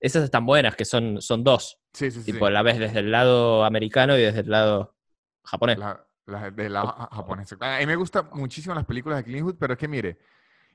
Esas 0.00 0.24
están 0.24 0.44
buenas, 0.44 0.74
que 0.74 0.84
son, 0.84 1.22
son 1.22 1.44
dos. 1.44 1.80
Sí, 1.92 2.10
sí, 2.10 2.20
sí. 2.22 2.32
Tipo, 2.32 2.50
la 2.50 2.62
ves 2.62 2.80
desde 2.80 2.98
el 2.98 3.12
lado 3.12 3.64
americano 3.64 4.18
y 4.18 4.22
desde 4.22 4.40
el 4.40 4.50
lado 4.50 4.96
japonés. 5.44 5.78
La, 5.78 6.04
la 6.26 6.50
de 6.50 6.68
la 6.68 6.80
ja- 6.84 7.08
japonesa. 7.12 7.56
A 7.60 7.78
mí 7.78 7.86
me 7.86 7.94
gustan 7.94 8.28
muchísimo 8.32 8.74
las 8.74 8.84
películas 8.86 9.18
de 9.18 9.24
Clint 9.24 9.36
Eastwood, 9.38 9.56
pero 9.56 9.74
es 9.74 9.78
que 9.78 9.86
mire, 9.86 10.18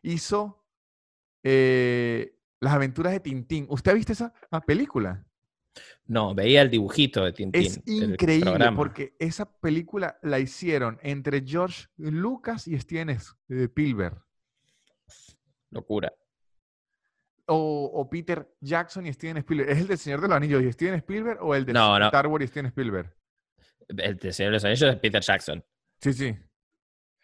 hizo 0.03 0.63
eh, 1.43 2.38
Las 2.59 2.73
aventuras 2.73 3.13
de 3.13 3.19
Tintín. 3.19 3.65
¿Usted 3.69 3.91
ha 3.91 3.95
visto 3.95 4.11
esa 4.11 4.33
ah, 4.51 4.61
película? 4.61 5.25
No, 6.05 6.33
veía 6.33 6.61
el 6.61 6.69
dibujito 6.69 7.23
de 7.23 7.31
Tintín. 7.31 7.61
Es 7.61 7.81
increíble 7.85 8.71
porque 8.75 9.15
esa 9.19 9.49
película 9.59 10.17
la 10.23 10.39
hicieron 10.39 10.99
entre 11.01 11.43
George 11.45 11.85
Lucas 11.97 12.67
y 12.67 12.77
Steven 12.79 13.11
eh, 13.11 13.17
Spielberg. 13.47 14.21
Locura. 15.71 16.11
O, 17.45 17.91
o 17.93 18.09
Peter 18.09 18.55
Jackson 18.59 19.05
y 19.07 19.13
Steven 19.13 19.37
Spielberg. 19.37 19.69
¿Es 19.69 19.77
el 19.79 19.87
del 19.87 19.97
Señor 19.97 20.21
de 20.21 20.27
los 20.27 20.37
Anillos 20.37 20.63
y 20.63 20.71
Steven 20.71 20.95
Spielberg 20.95 21.39
o 21.41 21.55
el 21.55 21.65
de 21.65 21.73
No, 21.73 21.97
no. 21.97 22.05
Star 22.05 22.27
Wars 22.27 22.43
y 22.43 22.47
Steven 22.47 22.67
Spielberg? 22.67 23.15
El 23.87 24.17
de 24.17 24.33
Señor 24.33 24.51
de 24.51 24.55
los 24.55 24.65
Anillos 24.65 24.93
es 24.93 24.99
Peter 24.99 25.21
Jackson. 25.21 25.63
Sí, 26.01 26.13
sí. 26.13 26.37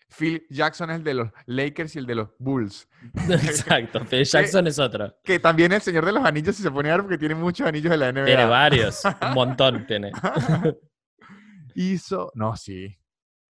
Phil 0.07 0.45
Jackson 0.49 0.89
es 0.91 0.97
el 0.97 1.03
de 1.03 1.13
los 1.15 1.31
Lakers 1.45 1.95
y 1.95 1.99
el 1.99 2.05
de 2.05 2.15
los 2.15 2.29
Bulls. 2.39 2.87
Exacto. 3.29 4.05
Phil 4.05 4.23
Jackson 4.23 4.67
es 4.67 4.79
otro. 4.79 5.17
Que 5.23 5.39
también 5.39 5.71
el 5.71 5.81
Señor 5.81 6.05
de 6.05 6.11
los 6.13 6.23
Anillos, 6.25 6.55
si 6.55 6.63
se 6.63 6.71
pone 6.71 6.89
a 6.89 6.93
ver, 6.93 7.01
porque 7.01 7.17
tiene 7.17 7.35
muchos 7.35 7.67
anillos 7.67 7.89
de 7.91 7.97
la 7.97 8.11
NBA. 8.11 8.25
Tiene 8.25 8.45
varios. 8.45 9.03
Un 9.21 9.33
montón 9.33 9.85
tiene. 9.87 10.11
Hizo. 11.75 12.31
No, 12.35 12.55
sí. 12.55 12.97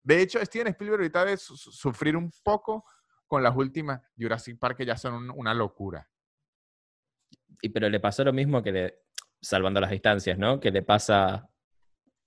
De 0.02 0.20
hecho, 0.22 0.44
Steven 0.44 0.68
Spielberg 0.68 1.00
ahorita 1.02 1.24
debe 1.24 1.36
su- 1.36 1.56
su- 1.56 1.72
sufrir 1.72 2.16
un 2.16 2.30
poco 2.42 2.84
con 3.26 3.42
las 3.42 3.54
últimas 3.56 4.00
Jurassic 4.18 4.58
Park, 4.58 4.78
que 4.78 4.86
ya 4.86 4.96
son 4.96 5.14
un- 5.14 5.30
una 5.30 5.54
locura. 5.54 6.08
Y 7.62 7.68
pero 7.68 7.88
le 7.88 8.00
pasó 8.00 8.24
lo 8.24 8.32
mismo 8.32 8.62
que 8.62 8.72
le, 8.72 8.94
salvando 9.40 9.80
las 9.80 9.90
distancias, 9.90 10.38
¿no? 10.38 10.58
Que 10.60 10.70
le 10.70 10.82
pasa 10.82 11.49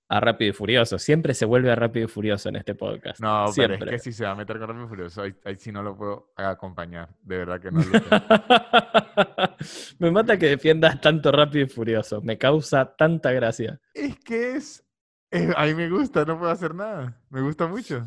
a 0.08 0.20
Rápido 0.20 0.50
y 0.50 0.52
Furioso. 0.52 0.98
Siempre 0.98 1.34
se 1.34 1.44
vuelve 1.46 1.70
a 1.70 1.74
Rápido 1.76 2.04
y 2.06 2.08
Furioso 2.08 2.48
en 2.48 2.56
este 2.56 2.74
podcast. 2.74 3.20
No, 3.20 3.48
Siempre. 3.48 3.78
pero 3.78 3.90
es 3.92 4.02
que 4.02 4.10
si 4.10 4.16
se 4.16 4.24
va 4.24 4.32
a 4.32 4.34
meter 4.34 4.58
con 4.58 4.68
Rápido 4.68 4.84
y 4.86 4.88
Furioso, 4.88 5.22
ahí, 5.22 5.34
ahí 5.44 5.56
sí 5.56 5.72
no 5.72 5.82
lo 5.82 5.96
puedo 5.96 6.32
acompañar. 6.36 7.08
De 7.22 7.38
verdad 7.38 7.60
que 7.60 7.70
no. 7.70 7.80
Luca. 7.82 9.56
Me 9.98 10.10
mata 10.10 10.36
que 10.36 10.46
defiendas 10.46 11.00
tanto 11.00 11.32
Rápido 11.32 11.64
y 11.66 11.68
Furioso. 11.68 12.20
Me 12.20 12.36
causa 12.38 12.94
tanta 12.96 13.32
gracia. 13.32 13.80
es 13.94 14.18
que 14.20 14.56
es. 14.56 14.84
eh, 15.30 15.52
a 15.56 15.64
mí 15.66 15.74
me 15.74 15.88
gusta, 15.88 16.24
no 16.24 16.38
puedo 16.38 16.50
hacer 16.52 16.74
nada. 16.74 17.20
Me 17.30 17.40
gusta 17.40 17.66
mucho. 17.66 18.04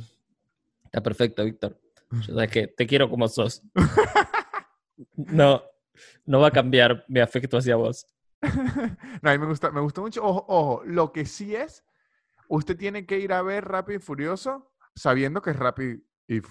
Está 0.85 1.01
perfecto, 1.01 1.43
Víctor. 1.43 1.79
Yo 2.11 2.33
sabes 2.35 2.49
que 2.51 2.67
te 2.67 2.85
quiero 2.87 3.09
como 3.09 3.27
sos. 3.27 3.61
No, 5.15 5.61
no 6.25 6.39
va 6.39 6.47
a 6.47 6.51
cambiar 6.51 7.03
mi 7.07 7.19
afecto 7.19 7.57
hacia 7.57 7.75
vos. 7.75 8.05
no, 9.21 9.29
a 9.29 9.33
mí 9.33 9.39
me 9.39 9.45
gusta, 9.47 9.71
me 9.71 9.81
gusta 9.81 10.01
mucho. 10.01 10.23
Ojo, 10.23 10.45
ojo, 10.47 10.83
lo 10.85 11.11
que 11.11 11.25
sí 11.25 11.55
es, 11.55 11.83
usted 12.47 12.77
tiene 12.77 13.05
que 13.05 13.19
ir 13.19 13.33
a 13.33 13.41
ver 13.41 13.65
Rápido 13.65 13.97
y 13.97 14.01
Furioso 14.01 14.71
sabiendo 14.95 15.41
que 15.41 15.51
es 15.51 15.55
Rápido 15.55 15.99
y, 16.27 16.41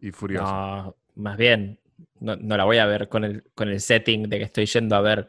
y 0.00 0.10
Furioso. 0.12 0.52
No, 0.52 0.96
más 1.16 1.36
bien, 1.36 1.80
no, 2.20 2.36
no 2.36 2.56
la 2.56 2.64
voy 2.64 2.78
a 2.78 2.86
ver 2.86 3.08
con 3.08 3.24
el, 3.24 3.44
con 3.54 3.68
el 3.68 3.80
setting 3.80 4.28
de 4.28 4.38
que 4.38 4.44
estoy 4.44 4.66
yendo 4.66 4.96
a 4.96 5.00
ver 5.00 5.28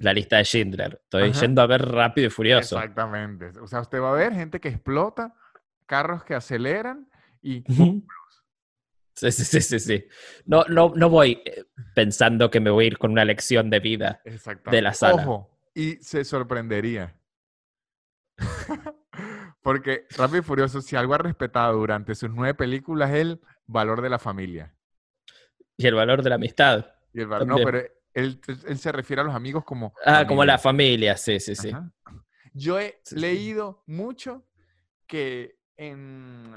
la 0.00 0.12
lista 0.12 0.38
de 0.38 0.44
Schindler. 0.44 1.00
Estoy 1.04 1.30
Ajá. 1.30 1.40
yendo 1.40 1.62
a 1.62 1.66
ver 1.66 1.82
Rápido 1.82 2.28
y 2.28 2.30
Furioso. 2.30 2.76
Exactamente. 2.76 3.52
O 3.60 3.66
sea, 3.66 3.80
usted 3.80 4.00
va 4.00 4.10
a 4.10 4.14
ver 4.14 4.32
gente 4.32 4.60
que 4.60 4.68
explota, 4.68 5.34
carros 5.86 6.24
que 6.24 6.34
aceleran 6.34 7.08
y 7.42 7.64
sí, 9.30 9.44
sí, 9.44 9.60
sí, 9.60 9.78
sí. 9.80 10.04
No, 10.46 10.64
no, 10.68 10.92
no 10.94 11.08
voy 11.10 11.42
eh, 11.44 11.64
pensando 11.94 12.50
que 12.50 12.60
me 12.60 12.70
voy 12.70 12.84
a 12.84 12.88
ir 12.88 12.98
con 12.98 13.10
una 13.12 13.24
lección 13.24 13.70
de 13.70 13.80
vida. 13.80 14.20
Exactamente. 14.24 14.82
la 14.82 14.94
sala. 14.94 15.22
Ojo, 15.22 15.50
y 15.74 15.96
se 15.96 16.24
sorprendería. 16.24 17.16
Porque 19.62 20.06
Rápido 20.16 20.38
y 20.38 20.42
Furioso, 20.42 20.80
si 20.80 20.96
algo 20.96 21.14
ha 21.14 21.18
respetado 21.18 21.76
durante 21.78 22.14
sus 22.14 22.30
nueve 22.30 22.54
películas, 22.54 23.10
es 23.10 23.16
el 23.16 23.40
valor 23.66 24.00
de 24.00 24.08
la 24.10 24.18
familia. 24.18 24.74
Y 25.76 25.86
el 25.86 25.94
valor 25.94 26.22
de 26.22 26.30
la 26.30 26.36
amistad. 26.36 26.86
Y 27.12 27.20
el 27.20 27.26
valor, 27.26 27.46
no, 27.46 27.56
pero 27.56 27.82
él, 28.14 28.40
él 28.66 28.78
se 28.78 28.92
refiere 28.92 29.22
a 29.22 29.24
los 29.24 29.34
amigos 29.34 29.64
como. 29.64 29.94
Ah, 30.04 30.24
como 30.26 30.44
la 30.44 30.58
familia. 30.58 31.14
familia, 31.14 31.16
sí, 31.16 31.40
sí, 31.40 31.54
sí. 31.54 31.70
Ajá. 31.70 31.92
Yo 32.52 32.78
he 32.80 33.00
Sí, 33.04 33.14
sí. 33.14 33.20
leído 33.20 33.82
mucho 33.86 34.44
que 35.06 35.58
en, 35.76 36.54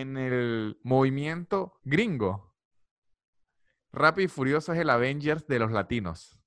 en 0.00 0.16
el 0.16 0.78
movimiento 0.82 1.80
gringo, 1.84 2.54
Rápido 3.92 4.26
y 4.26 4.28
Furioso 4.28 4.72
es 4.74 4.78
el 4.80 4.90
Avengers 4.90 5.46
de 5.46 5.58
los 5.58 5.72
latinos. 5.72 6.38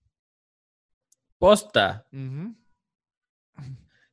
Posta. 1.39 2.05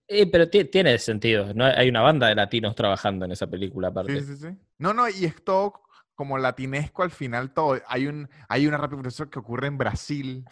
Eh, 0.08 0.30
pero 0.30 0.48
ti- 0.48 0.64
tiene 0.66 0.98
sentido. 0.98 1.52
¿no? 1.52 1.64
Hay 1.66 1.88
una 1.88 2.00
banda 2.00 2.28
de 2.28 2.34
latinos 2.34 2.74
trabajando 2.74 3.24
en 3.26 3.32
esa 3.32 3.46
película, 3.46 3.88
aparte. 3.88 4.20
Sí, 4.22 4.36
sí, 4.36 4.36
sí. 4.36 4.58
No, 4.78 4.94
no, 4.94 5.08
y 5.08 5.24
es 5.26 5.44
todo 5.44 5.82
como 6.14 6.38
latinesco 6.38 7.02
al 7.02 7.10
final 7.10 7.52
todo. 7.52 7.78
Hay 7.88 8.06
un, 8.06 8.28
hay 8.48 8.66
una 8.66 8.78
Rápido 8.78 8.96
y 8.96 8.98
Furioso 9.00 9.28
que 9.28 9.38
ocurre 9.38 9.66
en 9.66 9.76
Brasil. 9.76 10.44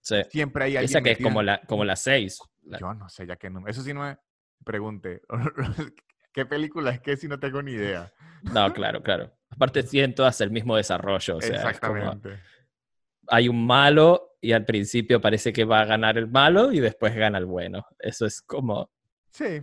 Sí. 0.00 0.16
Siempre 0.30 0.64
hay 0.64 0.76
alguien 0.76 0.90
Esa 0.90 1.02
que 1.02 1.12
es 1.12 1.18
como 1.18 1.42
la, 1.42 1.62
como 1.62 1.84
la 1.84 1.96
6. 1.96 2.40
La- 2.64 2.78
Yo 2.78 2.92
no 2.92 3.08
sé, 3.08 3.26
ya 3.26 3.36
que 3.36 3.48
no. 3.48 3.66
Eso 3.68 3.80
sí 3.82 3.94
no 3.94 4.02
me 4.02 4.18
pregunte. 4.64 5.22
¿Qué 6.32 6.46
película 6.46 6.90
es 6.90 7.00
que 7.00 7.16
si 7.16 7.28
no 7.28 7.38
tengo 7.38 7.62
ni 7.62 7.72
idea? 7.72 8.12
No, 8.42 8.72
claro, 8.72 9.02
claro. 9.02 9.30
Aparte 9.50 9.82
tienen 9.82 10.14
todas 10.14 10.40
el 10.40 10.50
mismo 10.50 10.76
desarrollo. 10.76 11.36
O 11.36 11.40
sea, 11.40 11.58
como- 11.58 11.68
Exactamente. 11.68 12.40
hay 13.28 13.48
un 13.48 13.66
malo 13.66 14.36
y 14.40 14.52
al 14.52 14.64
principio 14.64 15.20
parece 15.20 15.52
que 15.52 15.64
va 15.64 15.80
a 15.80 15.84
ganar 15.84 16.18
el 16.18 16.26
malo 16.28 16.72
y 16.72 16.80
después 16.80 17.14
gana 17.14 17.38
el 17.38 17.46
bueno. 17.46 17.86
Eso 17.98 18.26
es 18.26 18.40
como... 18.42 18.90
Sí, 19.30 19.62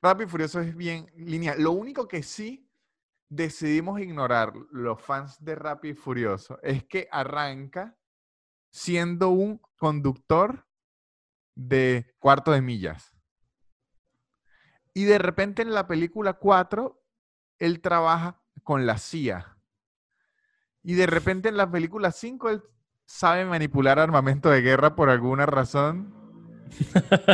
Rápido 0.00 0.26
y 0.26 0.30
Furioso 0.30 0.60
es 0.60 0.76
bien 0.76 1.10
lineal. 1.16 1.60
Lo 1.62 1.72
único 1.72 2.06
que 2.06 2.22
sí 2.22 2.68
decidimos 3.28 4.00
ignorar 4.00 4.52
los 4.70 5.00
fans 5.00 5.42
de 5.42 5.54
Rápido 5.54 5.94
y 5.94 5.96
Furioso 5.96 6.58
es 6.62 6.84
que 6.84 7.08
arranca 7.10 7.96
siendo 8.70 9.30
un 9.30 9.60
conductor 9.76 10.66
de 11.54 12.14
cuarto 12.18 12.52
de 12.52 12.60
millas. 12.60 13.13
Y 14.94 15.04
de 15.04 15.18
repente 15.18 15.62
en 15.62 15.74
la 15.74 15.88
película 15.88 16.34
4, 16.34 17.02
él 17.58 17.80
trabaja 17.80 18.40
con 18.62 18.86
la 18.86 18.96
CIA. 18.96 19.58
Y 20.84 20.94
de 20.94 21.06
repente 21.06 21.48
en 21.48 21.56
la 21.56 21.70
película 21.70 22.12
5, 22.12 22.50
él 22.50 22.62
sabe 23.04 23.44
manipular 23.44 23.98
armamento 23.98 24.50
de 24.50 24.62
guerra 24.62 24.94
por 24.94 25.10
alguna 25.10 25.46
razón. 25.46 26.14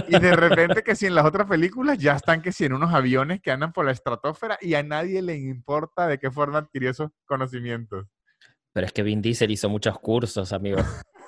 Y 0.08 0.18
de 0.18 0.36
repente 0.36 0.82
que 0.82 0.96
si 0.96 1.06
en 1.06 1.14
las 1.14 1.24
otras 1.24 1.46
películas 1.46 1.98
ya 1.98 2.16
están 2.16 2.42
que 2.42 2.52
si 2.52 2.64
en 2.64 2.72
unos 2.72 2.92
aviones 2.92 3.40
que 3.40 3.50
andan 3.50 3.72
por 3.72 3.84
la 3.84 3.92
estratosfera 3.92 4.58
y 4.60 4.74
a 4.74 4.82
nadie 4.82 5.22
le 5.22 5.36
importa 5.36 6.06
de 6.06 6.18
qué 6.18 6.30
forma 6.30 6.58
adquirió 6.58 6.90
esos 6.90 7.10
conocimientos. 7.24 8.06
Pero 8.72 8.86
es 8.86 8.92
que 8.92 9.02
Vin 9.02 9.22
Diesel 9.22 9.50
hizo 9.50 9.68
muchos 9.68 9.98
cursos, 9.98 10.52
amigo. 10.52 10.78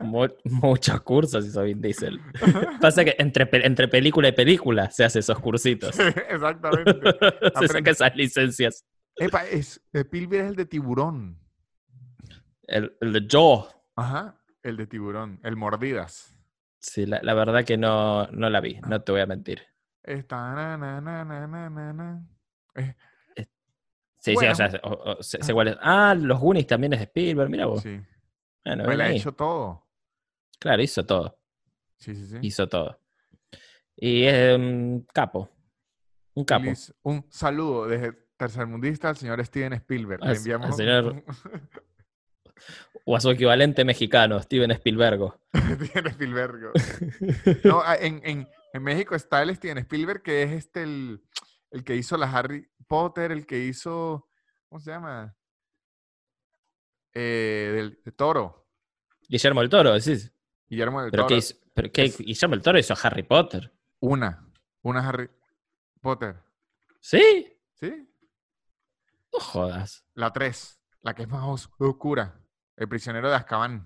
Mu- 0.00 0.28
muchos 0.44 1.00
cursos 1.02 1.46
hizo 1.46 1.62
Vin 1.62 1.80
Diesel. 1.80 2.20
Pasa 2.80 3.04
que 3.04 3.14
entre, 3.18 3.46
pe- 3.46 3.66
entre 3.66 3.88
película 3.88 4.28
y 4.28 4.32
película 4.32 4.90
se 4.90 5.04
hace 5.04 5.18
esos 5.20 5.38
cursitos. 5.40 5.98
Exactamente. 6.28 6.92
se 7.60 7.68
saca 7.68 7.90
esas 7.90 8.16
licencias. 8.16 8.84
Epa, 9.16 9.44
es, 9.46 9.82
Spielberg 9.92 10.44
es 10.44 10.50
el 10.50 10.56
de 10.56 10.66
tiburón. 10.66 11.38
El, 12.62 12.96
el 13.00 13.12
de 13.12 13.26
Joe. 13.30 13.64
Ajá, 13.96 14.36
el 14.62 14.76
de 14.76 14.86
tiburón, 14.86 15.40
el 15.42 15.56
mordidas. 15.56 16.34
Sí, 16.78 17.04
la, 17.04 17.20
la 17.22 17.34
verdad 17.34 17.64
que 17.64 17.76
no, 17.76 18.26
no 18.28 18.48
la 18.48 18.60
vi, 18.60 18.80
no 18.88 19.02
te 19.02 19.12
voy 19.12 19.20
a 19.20 19.26
mentir. 19.26 19.60
Está 20.02 20.54
na, 20.54 20.78
na, 20.78 21.00
na, 21.00 21.24
na, 21.24 21.46
na, 21.46 21.92
na. 21.92 22.26
Eh, 22.74 22.94
Sí, 24.22 24.34
Bueno. 24.34 24.54
sí, 24.54 24.62
o 24.62 24.68
sea, 24.70 24.80
o- 24.84 25.22
sé 25.22 25.52
cuál 25.54 25.68
es. 25.68 25.76
Ah, 25.80 26.14
los 26.14 26.38
Goonies 26.38 26.66
también 26.66 26.92
es 26.92 26.98
de 27.00 27.04
Spielberg, 27.06 27.48
mira 27.48 27.64
vos. 27.66 27.80
sí, 27.82 27.98
Bueno, 28.64 28.82
me 28.82 28.88
ven 28.90 28.98
la 28.98 29.04
ha 29.04 29.10
hecho 29.12 29.32
todo. 29.32 29.86
Claro, 30.60 30.80
hizo 30.82 31.04
todo. 31.04 31.36
Sí, 31.98 32.14
sí, 32.14 32.26
sí. 32.26 32.38
Hizo 32.42 32.68
todo. 32.68 33.00
Y 33.96 34.22
es 34.24 34.56
un 34.56 35.04
capo. 35.12 35.50
Un 36.34 36.44
capo. 36.44 36.64
Feliz- 36.66 36.94
un 37.02 37.26
saludo 37.30 37.86
desde 37.88 38.12
Tercermundista 38.36 39.08
al 39.08 39.16
señor 39.16 39.44
Steven 39.44 39.72
Spielberg. 39.74 40.22
Al- 40.22 40.28
Le 40.28 40.32
al 40.32 40.36
enviamos 40.38 40.76
señor- 40.76 41.24
O 43.06 43.16
a 43.16 43.20
su 43.20 43.30
equivalente 43.30 43.84
mexicano, 43.84 44.40
Steven 44.40 44.70
Spielberg. 44.72 45.32
Steven 45.54 46.06
Spielberg. 46.08 46.72
No, 47.64 47.82
en, 47.94 48.20
en- 48.24 48.48
en 48.72 48.82
México 48.82 49.14
está 49.14 49.42
el 49.42 49.56
Steven 49.56 49.78
Spielberg, 49.78 50.22
que 50.22 50.42
es 50.42 50.52
este 50.52 50.82
el, 50.82 51.22
el 51.70 51.82
que 51.84 51.96
hizo 51.96 52.16
la 52.18 52.30
Harry 52.30 52.70
Potter, 52.86 53.32
el 53.32 53.46
que 53.46 53.58
hizo, 53.64 54.28
¿cómo 54.68 54.78
se 54.80 54.90
llama? 54.90 55.34
Eh, 57.12 57.72
del 57.74 58.00
de 58.04 58.12
Toro, 58.12 58.68
Guillermo 59.28 59.60
del 59.60 59.70
Toro, 59.70 59.92
decís. 59.94 60.32
Guillermo 60.70 61.02
del 61.02 61.10
¿Pero 61.10 61.24
qué 61.24 61.34
Toro. 61.34 61.38
hizo? 61.38 61.54
¿Pero 61.74 61.92
qué? 61.92 62.02
Guillermo 62.08 62.54
del 62.54 62.62
Toro 62.62 62.78
hizo 62.78 62.94
Harry 63.02 63.22
Potter. 63.24 63.70
Una, 64.00 64.46
una 64.82 65.06
Harry 65.06 65.28
Potter, 66.00 66.36
¿Sí? 67.00 67.52
¿sí? 67.74 68.08
No 69.32 69.40
jodas. 69.40 70.04
La 70.14 70.32
3, 70.32 70.80
la 71.02 71.14
que 71.14 71.22
es 71.22 71.28
más 71.28 71.42
os- 71.46 71.70
oscura, 71.78 72.40
El 72.76 72.88
prisionero 72.88 73.28
de 73.28 73.36
Azkaban. 73.36 73.84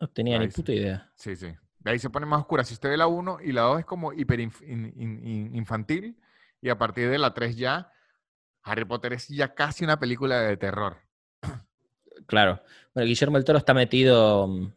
No 0.00 0.08
tenía 0.08 0.38
ni 0.38 0.44
Ahí 0.46 0.50
puta 0.50 0.72
idea. 0.72 1.10
Sí, 1.16 1.34
sí. 1.36 1.52
De 1.80 1.90
ahí 1.90 1.98
se 1.98 2.10
pone 2.10 2.26
más 2.26 2.40
oscura. 2.40 2.62
Si 2.64 2.74
usted 2.74 2.90
ve 2.90 2.96
la 2.96 3.06
1 3.08 3.38
y 3.42 3.50
la 3.52 3.62
2 3.62 3.80
es 3.80 3.84
como 3.84 4.12
hiper 4.12 4.38
inf- 4.40 4.62
in- 4.62 4.92
in- 4.96 5.26
in- 5.26 5.56
infantil. 5.56 6.16
Y 6.60 6.68
a 6.68 6.78
partir 6.78 7.08
de 7.10 7.18
la 7.18 7.34
3 7.34 7.56
ya, 7.56 7.92
Harry 8.62 8.84
Potter 8.84 9.12
es 9.14 9.26
ya 9.28 9.54
casi 9.54 9.84
una 9.84 9.98
película 9.98 10.40
de 10.40 10.56
terror. 10.56 10.96
Claro. 12.26 12.62
Bueno, 12.94 13.06
Guillermo 13.08 13.36
del 13.36 13.44
Toro 13.44 13.58
está 13.58 13.74
metido 13.74 14.46
mm, 14.46 14.72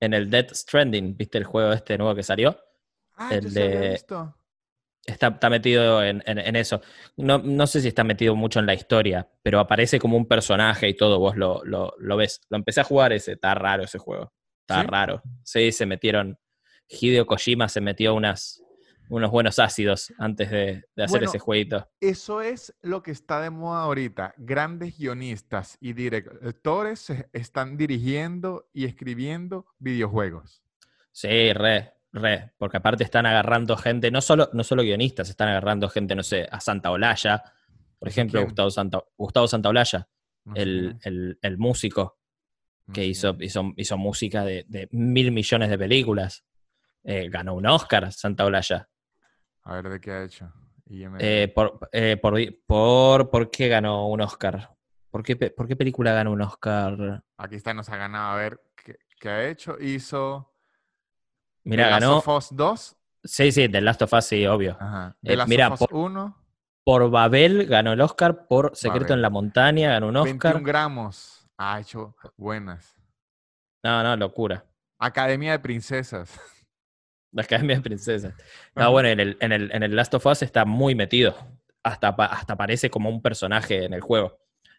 en 0.00 0.14
el 0.14 0.30
Death 0.30 0.52
Stranding, 0.52 1.16
¿viste 1.16 1.38
el 1.38 1.44
juego 1.44 1.72
este 1.72 1.96
nuevo 1.98 2.14
que 2.14 2.22
salió? 2.22 2.58
Ah, 3.16 3.34
El 3.34 3.44
yo 3.44 3.50
sí 3.50 3.60
había 3.62 3.80
de- 3.80 3.88
visto. 3.90 4.36
Está, 5.04 5.28
está 5.28 5.48
metido 5.50 6.02
en, 6.02 6.20
en- 6.26 6.38
en 6.38 6.56
eso. 6.56 6.80
No, 7.16 7.38
no 7.38 7.66
sé 7.68 7.80
si 7.80 7.88
está 7.88 8.02
metido 8.02 8.34
mucho 8.34 8.58
en 8.58 8.66
la 8.66 8.74
historia, 8.74 9.28
pero 9.42 9.60
aparece 9.60 10.00
como 10.00 10.16
un 10.16 10.26
personaje 10.26 10.88
y 10.88 10.94
todo, 10.96 11.20
vos 11.20 11.36
lo, 11.36 11.62
lo, 11.64 11.94
lo 11.98 12.16
ves. 12.16 12.40
Lo 12.50 12.56
empecé 12.56 12.80
a 12.80 12.84
jugar 12.84 13.12
ese, 13.12 13.32
está 13.32 13.54
raro 13.54 13.84
ese 13.84 13.98
juego. 13.98 14.32
Está 14.62 14.82
¿Sí? 14.82 14.86
raro. 14.88 15.22
Sí, 15.44 15.70
se 15.70 15.86
metieron. 15.86 16.38
Hideo 16.88 17.24
Kojima 17.26 17.68
se 17.68 17.80
metió 17.80 18.14
unas, 18.14 18.62
unos 19.08 19.30
buenos 19.30 19.58
ácidos 19.58 20.12
antes 20.18 20.50
de, 20.50 20.84
de 20.94 21.04
hacer 21.04 21.20
Bueno, 21.20 21.26
ese 21.28 21.38
jueguito. 21.38 21.88
Eso 22.00 22.40
es 22.42 22.74
lo 22.82 23.02
que 23.02 23.10
está 23.12 23.40
de 23.40 23.50
moda 23.50 23.82
ahorita. 23.82 24.34
Grandes 24.36 24.98
guionistas 24.98 25.76
y 25.80 25.92
directores 25.92 27.12
están 27.32 27.76
dirigiendo 27.76 28.68
y 28.72 28.84
escribiendo 28.84 29.66
videojuegos. 29.78 30.62
Sí, 31.12 31.52
re, 31.52 31.94
re. 32.12 32.52
Porque 32.58 32.76
aparte 32.78 33.04
están 33.04 33.26
agarrando 33.26 33.76
gente, 33.76 34.10
no 34.10 34.20
solo, 34.20 34.50
no 34.52 34.64
solo 34.64 34.82
guionistas, 34.82 35.28
están 35.30 35.48
agarrando 35.48 35.88
gente, 35.88 36.14
no 36.14 36.22
sé, 36.22 36.46
a 36.50 36.60
Santa 36.60 36.90
Olalla. 36.90 37.42
Por 37.98 38.08
¿Ese 38.08 38.20
ejemplo, 38.20 38.40
quién? 38.40 38.44
Gustavo 38.44 38.70
Santa, 38.70 39.02
Gustavo 39.16 39.48
Santaolalla, 39.48 40.08
No 40.44 40.56
sé 40.56 40.62
el, 40.62 40.98
el, 41.02 41.38
el 41.40 41.58
músico. 41.58 42.18
que 42.92 43.04
hizo, 43.04 43.36
hizo, 43.40 43.72
hizo 43.76 43.96
música 43.96 44.44
de, 44.44 44.64
de 44.68 44.88
mil 44.92 45.32
millones 45.32 45.70
de 45.70 45.78
películas. 45.78 46.44
Eh, 47.04 47.28
ganó 47.30 47.54
un 47.54 47.66
Oscar, 47.66 48.12
Santa 48.12 48.44
Olalla. 48.44 48.88
A 49.66 49.74
ver 49.74 49.88
de 49.88 50.00
qué 50.00 50.10
ha 50.12 50.22
hecho. 50.22 50.52
IMDb. 50.88 51.18
Eh, 51.20 51.52
por, 51.54 51.78
eh, 51.92 52.16
por, 52.16 52.34
por, 52.66 53.30
¿Por 53.30 53.50
qué 53.50 53.68
ganó 53.68 54.06
un 54.08 54.20
Oscar? 54.20 54.70
¿Por 55.10 55.22
qué, 55.22 55.34
¿Por 55.36 55.66
qué 55.66 55.74
película 55.76 56.12
ganó 56.12 56.32
un 56.32 56.40
Oscar? 56.42 57.24
Aquí 57.36 57.56
está, 57.56 57.74
nos 57.74 57.88
ha 57.88 57.96
ganado. 57.96 58.32
A 58.34 58.36
ver 58.36 58.60
qué, 58.76 58.96
qué 59.18 59.28
ha 59.28 59.48
hecho. 59.48 59.76
Hizo. 59.80 60.52
Mira, 61.64 61.84
The 61.86 61.90
Last 61.90 62.00
ganó. 62.02 62.16
of 62.18 62.28
Us 62.28 62.48
2. 62.56 62.96
Sí, 63.24 63.50
sí, 63.50 63.68
The 63.68 63.80
Last 63.80 64.02
of 64.02 64.12
Us, 64.12 64.24
sí, 64.24 64.46
obvio. 64.46 64.76
Ajá. 64.78 65.16
Eh, 65.22 65.30
The 65.30 65.36
Last 65.36 65.48
mira, 65.48 65.66
of 65.68 65.72
Us 65.74 65.88
por- 65.88 65.94
1. 65.94 66.42
Por 66.84 67.10
Babel 67.10 67.66
ganó 67.66 67.92
el 67.92 68.00
Oscar. 68.00 68.46
Por 68.46 68.76
Secreto 68.76 69.06
Babel. 69.06 69.18
en 69.18 69.22
la 69.22 69.30
Montaña 69.30 69.90
ganó 69.90 70.06
un 70.08 70.14
21 70.14 70.36
Oscar. 70.58 70.62
gramos. 70.62 71.48
Ha 71.58 71.80
hecho 71.80 72.14
buenas. 72.36 72.94
No, 73.82 74.02
no, 74.04 74.14
locura. 74.16 74.64
Academia 74.98 75.50
de 75.52 75.58
Princesas. 75.58 76.38
La 77.36 77.42
Academia 77.42 77.76
de 77.76 77.82
Princesas. 77.82 78.34
No, 78.74 78.82
Ajá. 78.82 78.88
bueno, 78.88 79.08
en 79.10 79.20
el, 79.20 79.36
en, 79.40 79.52
el, 79.52 79.70
en 79.72 79.82
el 79.82 79.94
Last 79.94 80.14
of 80.14 80.24
Us 80.26 80.42
está 80.42 80.64
muy 80.64 80.94
metido. 80.94 81.36
Hasta, 81.82 82.08
hasta 82.08 82.56
parece 82.56 82.90
como 82.90 83.08
un 83.10 83.22
personaje 83.22 83.84
en 83.84 83.92
el 83.94 84.00
juego. 84.00 84.38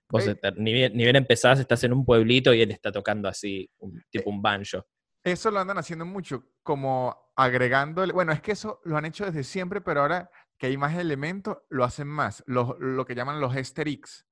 Vos 0.09 0.25
Ey. 0.25 0.31
está- 0.33 0.51
ni, 0.51 0.73
bien, 0.73 0.93
ni 0.95 1.03
bien 1.03 1.15
empezás, 1.15 1.59
estás 1.59 1.83
en 1.83 1.93
un 1.93 2.03
pueblito 2.03 2.53
y 2.53 2.61
él 2.61 2.71
está 2.71 2.91
tocando 2.91 3.27
así, 3.29 3.69
un, 3.77 4.03
tipo 4.09 4.29
un 4.29 4.41
banjo. 4.41 4.85
Eso 5.23 5.51
lo 5.51 5.59
andan 5.59 5.77
haciendo 5.77 6.05
mucho, 6.05 6.43
como 6.63 7.31
agregando, 7.35 8.05
bueno, 8.13 8.31
es 8.31 8.41
que 8.41 8.53
eso 8.53 8.81
lo 8.85 8.97
han 8.97 9.05
hecho 9.05 9.25
desde 9.25 9.43
siempre, 9.43 9.81
pero 9.81 10.01
ahora 10.01 10.29
que 10.57 10.67
hay 10.67 10.77
más 10.77 10.97
elementos, 10.97 11.57
lo 11.69 11.83
hacen 11.83 12.07
más, 12.07 12.43
lo, 12.47 12.77
lo 12.79 13.05
que 13.05 13.13
llaman 13.15 13.39
los 13.39 13.55
easter 13.55 13.87
eggs. 13.87 14.25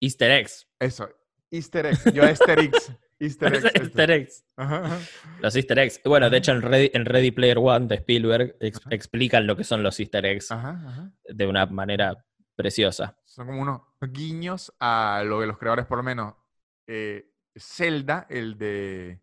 Easter 0.00 0.30
eggs. 0.30 0.66
Eso, 0.78 1.08
easter 1.50 1.86
eggs, 1.86 2.04
yo 2.12 2.22
easter 2.24 2.58
eggs, 2.58 2.92
Easter 3.24 3.54
eggs. 3.54 3.74
Easter 3.74 4.10
eggs. 4.10 4.44
Ajá, 4.56 4.84
ajá. 4.84 4.98
Los 5.40 5.56
Easter 5.56 5.78
eggs. 5.78 6.00
Bueno, 6.04 6.28
de 6.30 6.36
hecho 6.38 6.52
en 6.52 6.62
Ready, 6.62 6.90
en 6.94 7.04
Ready 7.04 7.30
Player 7.30 7.58
One 7.58 7.86
de 7.86 7.94
Spielberg 7.96 8.56
ex- 8.60 8.80
explican 8.90 9.46
lo 9.46 9.56
que 9.56 9.64
son 9.64 9.82
los 9.82 9.98
Easter 10.00 10.24
eggs 10.26 10.50
Ajá, 10.50 11.12
de 11.24 11.46
una 11.46 11.66
manera 11.66 12.16
preciosa. 12.56 13.16
Son 13.24 13.46
como 13.46 13.62
unos 13.62 13.80
guiños 14.00 14.72
a 14.80 15.22
lo 15.24 15.40
de 15.40 15.46
los 15.46 15.58
creadores, 15.58 15.86
por 15.86 15.98
lo 15.98 16.02
menos. 16.04 16.34
Eh, 16.86 17.30
Zelda, 17.56 18.26
el 18.28 18.58
de. 18.58 19.20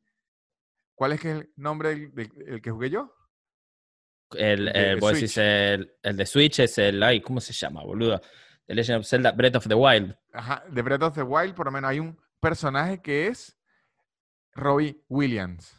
¿Cuál 0.95 1.13
es 1.13 1.21
que 1.21 1.31
es 1.31 1.37
el 1.37 1.53
nombre 1.57 1.89
del, 1.89 2.13
del- 2.15 2.31
el 2.47 2.61
que 2.61 2.71
jugué 2.71 2.89
yo? 2.89 3.15
El, 4.31 4.67
El 4.67 4.73
de 4.73 4.91
el, 4.91 4.99
vos 4.99 5.13
decís 5.13 5.37
el 5.37 5.89
de 6.03 6.25
Switch 6.25 6.59
es 6.59 6.77
el. 6.77 7.01
Ay, 7.03 7.21
¿cómo 7.21 7.41
se 7.41 7.53
llama, 7.53 7.83
boludo? 7.83 8.21
The 8.67 8.75
Legend 8.75 8.99
of 8.99 9.07
Zelda 9.07 9.31
Breath 9.31 9.55
of 9.55 9.67
the 9.67 9.73
Wild. 9.73 10.15
Ajá, 10.33 10.63
de 10.69 10.81
Breath 10.83 11.01
of 11.03 11.15
the 11.15 11.23
Wild, 11.23 11.55
por 11.55 11.65
lo 11.65 11.71
menos 11.71 11.89
hay 11.89 11.99
un 11.99 12.15
personaje 12.39 13.01
que 13.01 13.27
es 13.27 13.58
Robbie 14.59 15.01
Williams. 15.09 15.75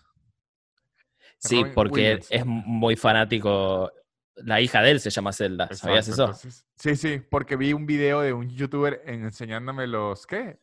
Sí, 1.38 1.62
porque 1.74 2.00
Williams. 2.02 2.26
es 2.30 2.44
muy 2.46 2.96
fanático. 2.96 3.92
La 4.36 4.60
hija 4.60 4.82
de 4.82 4.90
él 4.92 5.00
se 5.00 5.10
llama 5.10 5.32
Zelda. 5.32 5.68
¿Sabías 5.74 6.08
eso? 6.08 6.24
entonces- 6.24 6.66
sí, 6.76 6.96
sí, 6.96 7.20
porque 7.30 7.56
vi 7.56 7.72
un 7.72 7.86
video 7.86 8.20
de 8.20 8.32
un 8.32 8.48
youtuber 8.50 9.02
en- 9.06 9.24
enseñándome 9.24 9.86
los, 9.86 10.26
¿qué? 10.26 10.58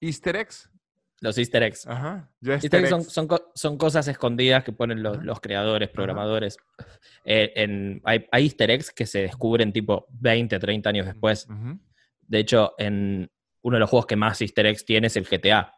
Easter 0.00 0.36
eggs. 0.36 0.70
Los 1.20 1.36
Easter 1.36 1.62
eggs. 1.64 1.86
Ajá. 1.86 2.30
Yo 2.40 2.52
Easter 2.52 2.84
eggs 2.84 3.12
son, 3.54 3.76
cosas 3.76 4.06
escondidas 4.08 4.62
que 4.62 4.72
ponen 4.72 5.02
los, 5.02 5.40
creadores, 5.40 5.88
programadores. 5.88 6.58
Eh, 7.24 7.52
en, 7.56 8.00
hay, 8.04 8.26
hay 8.30 8.44
Easter 8.44 8.70
eggs 8.70 8.92
que 8.92 9.04
se 9.06 9.22
descubren 9.22 9.72
tipo 9.72 10.06
20, 10.10 10.58
30 10.58 10.88
años 10.90 11.06
después. 11.06 11.48
De 12.22 12.38
hecho, 12.38 12.74
en 12.78 13.30
uno 13.62 13.76
de 13.76 13.80
los 13.80 13.90
juegos 13.90 14.06
que 14.06 14.16
más 14.16 14.40
Easter 14.40 14.66
eggs 14.66 14.84
tiene 14.84 15.08
es 15.08 15.16
el 15.16 15.24
GTA. 15.26 15.74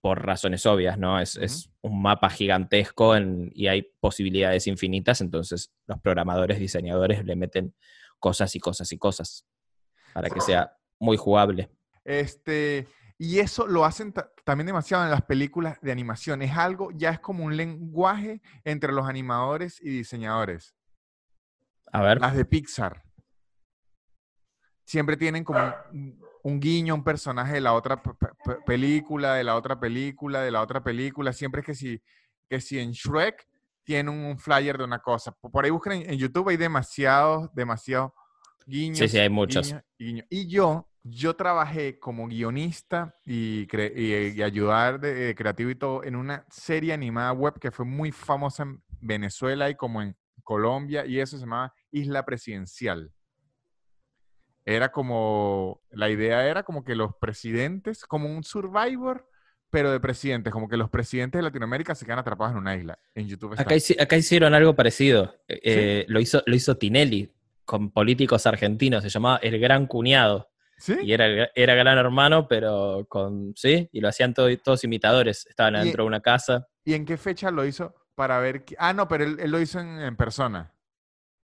Por 0.00 0.24
razones 0.24 0.66
obvias, 0.66 0.98
¿no? 0.98 1.20
Es, 1.20 1.36
es 1.36 1.70
un 1.82 2.02
mapa 2.02 2.30
gigantesco 2.30 3.16
en- 3.16 3.50
y 3.54 3.66
hay 3.68 3.82
posibilidades 4.00 4.66
infinitas, 4.66 5.20
entonces 5.20 5.72
los 5.86 6.00
programadores, 6.00 6.58
diseñadores 6.58 7.24
le 7.24 7.36
meten 7.36 7.74
cosas 8.18 8.54
y 8.56 8.60
cosas 8.60 8.90
y 8.92 8.98
cosas 8.98 9.46
para 10.14 10.30
que 10.30 10.40
sea 10.40 10.76
muy 10.98 11.16
jugable. 11.16 11.70
Este, 12.04 12.86
y 13.18 13.38
eso 13.40 13.66
lo 13.66 13.84
hacen 13.84 14.12
ta- 14.12 14.32
también 14.44 14.66
demasiado 14.66 15.04
en 15.04 15.10
las 15.10 15.22
películas 15.22 15.78
de 15.82 15.92
animación. 15.92 16.42
Es 16.42 16.56
algo, 16.56 16.90
ya 16.92 17.10
es 17.10 17.20
como 17.20 17.44
un 17.44 17.56
lenguaje 17.56 18.40
entre 18.64 18.92
los 18.92 19.06
animadores 19.06 19.80
y 19.82 19.90
diseñadores. 19.90 20.74
A 21.92 22.02
ver. 22.02 22.20
Las 22.20 22.36
de 22.36 22.44
Pixar. 22.44 23.02
Siempre 24.86 25.16
tienen 25.16 25.44
como 25.44 25.60
un, 25.92 26.20
un 26.46 26.60
guiño, 26.60 26.94
un 26.94 27.02
personaje 27.02 27.54
de 27.54 27.60
la 27.60 27.72
otra 27.72 28.00
pe- 28.00 28.14
pe- 28.14 28.28
pe- 28.44 28.60
película, 28.64 29.34
de 29.34 29.42
la 29.42 29.56
otra 29.56 29.80
película, 29.80 30.42
de 30.42 30.52
la 30.52 30.62
otra 30.62 30.80
película. 30.82 31.32
Siempre 31.32 31.60
es 31.62 31.66
que 31.66 31.74
si, 31.74 32.00
que 32.48 32.60
si 32.60 32.78
en 32.78 32.92
Shrek 32.92 33.44
tienen 33.82 34.14
un 34.14 34.38
flyer 34.38 34.78
de 34.78 34.84
una 34.84 35.00
cosa. 35.00 35.32
Por 35.32 35.64
ahí 35.64 35.70
busquen 35.72 35.94
en, 36.02 36.10
en 36.10 36.18
YouTube, 36.18 36.48
hay 36.50 36.56
demasiados, 36.56 37.48
demasiados 37.52 38.12
guiños. 38.64 38.98
Sí, 38.98 39.08
sí, 39.08 39.18
hay 39.18 39.28
muchos. 39.28 39.66
guiños 39.66 39.82
y 39.98 40.04
guiños. 40.04 40.26
Y 40.30 40.46
yo, 40.48 40.88
yo 41.02 41.34
trabajé 41.34 41.98
como 41.98 42.28
guionista 42.28 43.12
y, 43.24 43.66
cre- 43.66 43.92
y- 43.96 44.38
y 44.38 44.42
ayudar 44.42 45.00
de, 45.00 45.14
de 45.14 45.34
creativo 45.34 45.70
y 45.70 45.74
todo 45.74 46.04
en 46.04 46.14
una 46.14 46.46
serie 46.48 46.92
animada 46.92 47.32
web 47.32 47.58
que 47.58 47.72
fue 47.72 47.84
muy 47.84 48.12
famosa 48.12 48.62
en 48.62 48.82
Venezuela 49.00 49.68
y 49.68 49.74
como 49.74 50.00
en 50.00 50.16
Colombia 50.44 51.04
y 51.06 51.18
eso 51.18 51.36
se 51.36 51.40
llamaba 51.42 51.72
Isla 51.90 52.24
Presidencial. 52.24 53.10
Era 54.68 54.90
como, 54.90 55.80
la 55.90 56.10
idea 56.10 56.44
era 56.46 56.64
como 56.64 56.84
que 56.84 56.96
los 56.96 57.14
presidentes, 57.20 58.04
como 58.04 58.28
un 58.28 58.42
survivor, 58.42 59.28
pero 59.70 59.92
de 59.92 60.00
presidentes, 60.00 60.52
como 60.52 60.68
que 60.68 60.76
los 60.76 60.90
presidentes 60.90 61.38
de 61.38 61.42
Latinoamérica 61.44 61.94
se 61.94 62.04
quedan 62.04 62.18
atrapados 62.18 62.52
en 62.52 62.58
una 62.58 62.74
isla. 62.76 62.98
En 63.14 63.28
YouTube 63.28 63.52
está. 63.52 63.62
Acá, 63.62 63.74
acá 64.00 64.16
hicieron 64.16 64.54
algo 64.54 64.74
parecido. 64.74 65.36
Eh, 65.46 65.60
eh, 65.62 66.04
lo, 66.08 66.18
hizo, 66.20 66.42
lo 66.46 66.54
hizo 66.56 66.76
Tinelli 66.76 67.32
con 67.64 67.90
políticos 67.92 68.44
argentinos. 68.46 69.02
Se 69.04 69.08
llamaba 69.08 69.36
El 69.38 69.58
Gran 69.60 69.86
Cuñado. 69.86 70.50
¿Sí? 70.78 70.96
Y 71.00 71.12
era, 71.12 71.26
el- 71.26 71.48
era 71.54 71.74
gran 71.74 71.96
hermano, 71.98 72.48
pero 72.48 73.06
con. 73.08 73.52
¿Sí? 73.56 73.88
Y 73.92 74.00
lo 74.00 74.08
hacían 74.08 74.34
todo- 74.34 74.54
todos 74.58 74.82
imitadores. 74.84 75.46
Estaban 75.46 75.76
adentro 75.76 76.02
de 76.04 76.08
una 76.08 76.20
casa. 76.20 76.66
¿Y 76.84 76.94
en 76.94 77.04
qué 77.06 77.16
fecha 77.16 77.50
lo 77.50 77.64
hizo 77.64 77.94
para 78.14 78.38
ver? 78.40 78.64
Ah, 78.78 78.92
no, 78.92 79.08
pero 79.08 79.24
él, 79.24 79.38
él 79.40 79.50
lo 79.50 79.60
hizo 79.60 79.80
en, 79.80 80.00
en 80.00 80.16
persona. 80.16 80.72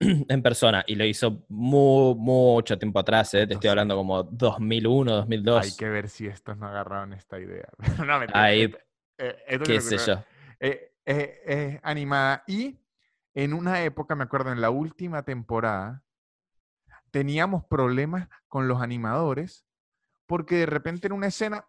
en 0.28 0.42
persona. 0.42 0.84
Y 0.86 0.94
lo 0.94 1.04
hizo 1.04 1.44
mu- 1.48 2.14
mucho 2.14 2.78
tiempo 2.78 2.98
atrás. 2.98 3.34
eh, 3.34 3.46
Te 3.46 3.54
estoy 3.54 3.70
hablando 3.70 3.96
como 3.96 4.22
2001, 4.22 5.12
2002. 5.12 5.64
Hay 5.64 5.72
que 5.72 5.88
ver 5.88 6.08
si 6.08 6.26
estos 6.26 6.56
no 6.56 6.66
agarraron 6.68 7.12
esta 7.12 7.38
idea. 7.38 7.68
no, 8.06 8.18
mentira. 8.18 8.40
Ahí, 8.44 8.72
eh, 9.18 9.36
qué 9.64 9.80
sé 9.80 9.96
yo. 9.98 10.24
eh, 10.60 10.92
eh, 11.04 11.40
es 11.46 11.80
animada. 11.82 12.44
Y 12.46 12.78
en 13.34 13.54
una 13.54 13.82
época, 13.82 14.14
me 14.14 14.24
acuerdo, 14.24 14.52
en 14.52 14.60
la 14.60 14.70
última 14.70 15.22
temporada, 15.24 16.02
teníamos 17.10 17.64
problemas 17.64 18.28
con 18.48 18.68
los 18.68 18.80
animadores 18.82 19.64
porque 20.26 20.56
de 20.56 20.66
repente 20.66 21.06
en 21.06 21.14
una 21.14 21.28
escena, 21.28 21.66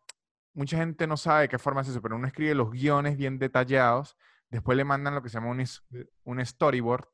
mucha 0.54 0.78
gente 0.78 1.08
no 1.08 1.16
sabe 1.18 1.44
de 1.44 1.50
qué 1.50 1.58
forma 1.60 1.82
es 1.82 1.88
eso, 1.88 2.02
pero 2.02 2.18
uno 2.18 2.28
escribe 2.28 2.54
los 2.56 2.72
guiones 2.72 3.16
bien 3.18 3.40
detallados, 3.40 4.18
después 4.50 4.78
le 4.78 4.84
mandan 4.84 5.16
lo 5.16 5.24
que 5.24 5.30
se 5.30 5.36
llama 5.40 5.52
un, 5.52 5.64
un 6.26 6.46
storyboard, 6.46 7.08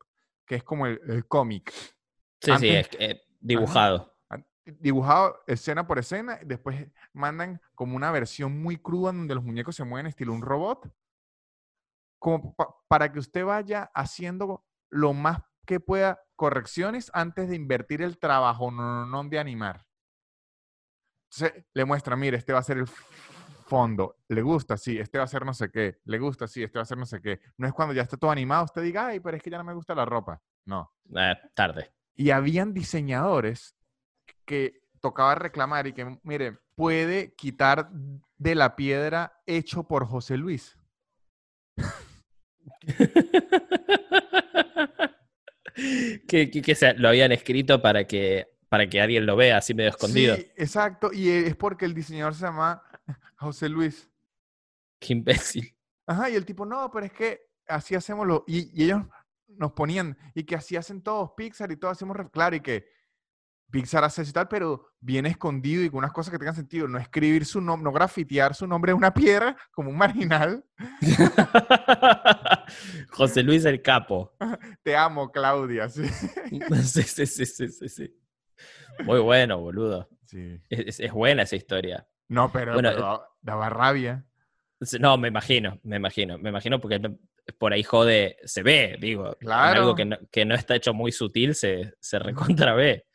que 0.45 0.55
es 0.55 0.63
como 0.63 0.85
el, 0.85 0.99
el 1.07 1.27
cómic. 1.27 1.71
Sí, 2.41 2.57
sí, 2.57 2.69
es 2.69 2.89
eh, 2.99 3.21
dibujado. 3.39 4.15
dibujado 4.65 5.43
escena 5.47 5.85
por 5.87 5.99
escena, 5.99 6.39
y 6.41 6.45
después 6.45 6.87
mandan 7.13 7.61
como 7.73 7.95
una 7.95 8.11
versión 8.11 8.61
muy 8.61 8.77
cruda 8.77 9.11
donde 9.11 9.35
los 9.35 9.43
muñecos 9.43 9.75
se 9.75 9.83
mueven 9.83 10.07
estilo 10.07 10.33
un 10.33 10.41
robot, 10.41 10.91
como 12.19 12.55
pa- 12.55 12.75
para 12.87 13.11
que 13.11 13.19
usted 13.19 13.45
vaya 13.45 13.91
haciendo 13.93 14.65
lo 14.89 15.13
más 15.13 15.39
que 15.65 15.79
pueda 15.79 16.19
correcciones 16.35 17.09
antes 17.13 17.49
de 17.49 17.55
invertir 17.55 18.01
el 18.01 18.17
trabajo 18.17 18.71
no, 18.71 19.05
no 19.05 19.23
de 19.23 19.39
animar. 19.39 19.85
Entonces 21.31 21.65
le 21.73 21.85
muestra, 21.85 22.15
mire, 22.15 22.37
este 22.37 22.53
va 22.53 22.59
a 22.59 22.63
ser 22.63 22.77
el 22.77 22.87
fondo, 23.65 24.17
le 24.29 24.41
gusta, 24.41 24.77
sí, 24.77 24.97
este 24.97 25.17
va 25.17 25.23
a 25.23 25.27
ser 25.27 25.43
no 25.45 25.53
sé 25.53 25.69
qué, 25.71 25.97
le 26.05 26.19
gusta, 26.19 26.47
sí, 26.47 26.63
este 26.63 26.77
va 26.79 26.83
a 26.83 26.85
ser 26.85 26.97
no 26.97 27.05
sé 27.05 27.19
qué. 27.21 27.39
No 27.57 27.67
es 27.67 27.73
cuando 27.73 27.93
ya 27.93 28.03
está 28.03 28.15
todo 28.17 28.31
animado, 28.31 28.63
usted 28.65 28.81
diga, 28.83 29.07
ay, 29.07 29.19
pero 29.19 29.35
es 29.37 29.43
que 29.43 29.49
ya 29.49 29.57
no 29.57 29.63
me 29.63 29.73
gusta 29.73 29.95
la 29.95 30.05
ropa. 30.05 30.39
No. 30.65 30.91
Eh, 31.15 31.35
tarde. 31.53 31.91
Y 32.15 32.29
habían 32.31 32.73
diseñadores 32.73 33.75
que 34.45 34.81
tocaba 35.01 35.35
reclamar 35.35 35.87
y 35.87 35.93
que, 35.93 36.19
mire, 36.23 36.57
puede 36.75 37.33
quitar 37.35 37.89
de 38.37 38.55
la 38.55 38.75
piedra 38.75 39.41
hecho 39.45 39.83
por 39.87 40.05
José 40.05 40.37
Luis. 40.37 40.77
que, 46.27 46.49
que- 46.51 46.61
que 46.61 46.75
se- 46.75 46.93
lo 46.95 47.09
habían 47.09 47.31
escrito 47.31 47.81
para 47.81 48.05
que, 48.05 48.47
para 48.69 48.87
que 48.89 49.01
alguien 49.01 49.25
lo 49.25 49.35
vea 49.35 49.57
así 49.57 49.73
medio 49.73 49.89
escondido. 49.89 50.35
Sí, 50.35 50.47
exacto. 50.55 51.11
Y 51.13 51.29
es 51.29 51.55
porque 51.55 51.85
el 51.85 51.93
diseñador 51.93 52.33
se 52.35 52.45
llama 52.45 52.81
José 53.37 53.69
Luis. 53.69 54.09
Qué 54.99 55.13
imbécil. 55.13 55.75
Ajá, 56.07 56.29
y 56.29 56.35
el 56.35 56.45
tipo, 56.45 56.65
no, 56.65 56.89
pero 56.91 57.05
es 57.05 57.13
que 57.13 57.41
así 57.67 57.95
hacemos 57.95 58.27
lo. 58.27 58.43
Y, 58.47 58.69
y 58.79 58.85
ellos 58.85 59.01
nos 59.47 59.71
ponían, 59.73 60.17
y 60.33 60.43
que 60.43 60.55
así 60.55 60.75
hacen 60.75 61.01
todos 61.01 61.31
Pixar 61.35 61.71
y 61.71 61.77
todos 61.77 61.93
hacemos. 61.97 62.17
Claro, 62.31 62.55
y 62.55 62.61
que 62.61 62.87
Pixar 63.71 64.03
hace 64.03 64.21
eso 64.21 64.29
y 64.29 64.33
tal, 64.33 64.47
pero 64.47 64.91
bien 64.99 65.25
escondido 65.25 65.83
y 65.83 65.89
con 65.89 65.99
unas 65.99 66.11
cosas 66.13 66.31
que 66.31 66.37
tengan 66.37 66.55
sentido. 66.55 66.87
No 66.87 66.97
escribir 66.99 67.45
su 67.45 67.59
nombre, 67.61 67.83
no 67.83 67.91
grafitear 67.91 68.53
su 68.55 68.67
nombre 68.67 68.91
en 68.91 68.97
una 68.97 69.13
piedra 69.13 69.57
como 69.71 69.89
un 69.89 69.97
marginal. 69.97 70.63
José 73.11 73.43
Luis 73.43 73.65
el 73.65 73.81
Capo. 73.81 74.35
Te 74.83 74.95
amo, 74.95 75.31
Claudia. 75.31 75.89
Sí. 75.95 76.07
Sí, 76.83 77.03
sí, 77.25 77.45
sí, 77.45 77.67
sí, 77.67 77.89
sí. 77.89 78.15
Muy 79.03 79.19
bueno, 79.19 79.59
boludo. 79.59 80.09
sí. 80.25 80.61
Es- 80.69 80.99
es 80.99 81.11
buena 81.11 81.43
esa 81.43 81.55
historia. 81.55 82.07
No, 82.27 82.51
pero, 82.51 82.73
Bueno, 82.73 82.89
pero 82.89 83.29
daba- 83.43 83.69
rabia. 83.69 84.25
No, 84.99 85.17
me 85.17 85.27
imagino, 85.29 85.79
me 85.83 85.95
imagino, 85.97 86.37
me 86.37 86.49
imagino 86.49 86.79
porque 86.81 86.99
por 87.57 87.71
ahí 87.73 87.83
jode, 87.83 88.37
se 88.43 88.61
ve, 88.63 88.97
digo, 88.99 89.35
Claro. 89.39 89.81
algo 89.81 89.95
que 89.95 90.05
no, 90.05 90.17
que 90.31 90.45
no 90.45 90.55
está 90.55 90.75
hecho 90.75 90.93
muy 90.93 91.11
sutil 91.11 91.55
se, 91.55 91.93
se 91.99 92.19
recontra 92.19 92.73
ve. 92.73 93.05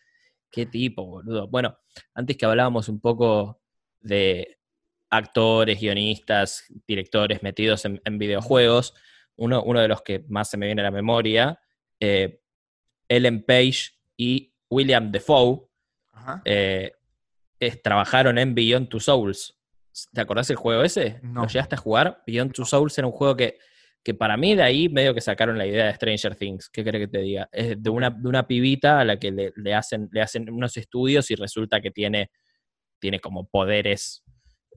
Qué 0.51 0.67
tipo, 0.67 1.05
boludo. 1.05 1.49
Bueno, 1.49 1.79
antes 2.15 2.37
que 2.37 2.47
hablábamos 2.47 2.89
un 2.89 3.01
poco 3.01 3.61
de 4.01 4.59
actores, 5.11 5.81
guionistas, 5.81 6.65
directores 6.87 7.43
metidos 7.43 7.85
en, 7.85 8.01
en 8.05 8.19
videojuegos, 8.19 8.95
uno, 9.37 9.63
uno 9.63 9.81
de 9.81 9.89
los 9.89 10.03
que 10.03 10.25
más 10.29 10.49
se 10.51 10.57
me 10.57 10.67
viene 10.67 10.83
a 10.83 10.85
la 10.85 10.91
memoria, 10.91 11.61
eh, 11.99 12.41
Ellen 13.09 13.43
Page 13.45 13.91
y 14.17 14.53
William 14.69 15.11
Defoe, 15.11 15.69
Ajá. 16.13 16.43
eh, 16.45 16.93
es- 17.61 17.81
trabajaron 17.83 18.39
en 18.39 18.55
Beyond 18.55 18.89
Two 18.89 19.01
Souls. 19.01 19.57
¿Te 20.13 20.21
acordás 20.21 20.49
del 20.49 20.57
juego 20.57 20.83
ese? 20.83 21.21
No. 21.23 21.43
¿Lo 21.43 21.47
llegaste 21.49 21.75
a 21.75 21.79
jugar? 21.79 22.23
Beyond 22.27 22.53
Two 22.53 22.65
Souls 22.65 22.97
era 22.99 23.07
un 23.07 23.13
juego 23.13 23.37
que, 23.37 23.59
que 24.03 24.15
para 24.15 24.37
mí 24.37 24.55
de 24.55 24.63
ahí 24.63 24.89
medio 24.89 25.15
que 25.15 25.21
sacaron 25.21 25.59
la 25.59 25.67
idea 25.67 25.87
de 25.87 25.95
Stranger 25.95 26.37
Things. 26.37 26.69
¿Qué 26.69 26.83
querés 26.83 27.03
que 27.03 27.09
te 27.09 27.19
diga? 27.19 27.49
Es 27.53 27.81
de 27.81 27.91
una, 27.91 28.11
de 28.11 28.29
una 28.29 28.47
pibita 28.47 29.01
a 29.01 29.05
la 29.05 29.19
que 29.19 29.31
le, 29.31 29.53
le 29.57 29.75
hacen, 29.75 30.09
le 30.11 30.23
hacen 30.23 30.51
unos 30.51 30.77
estudios 30.77 31.31
y 31.31 31.35
resulta 31.35 31.81
que 31.81 31.91
tiene, 31.91 32.31
tiene 32.99 33.21
como 33.21 33.49
poderes 33.49 34.25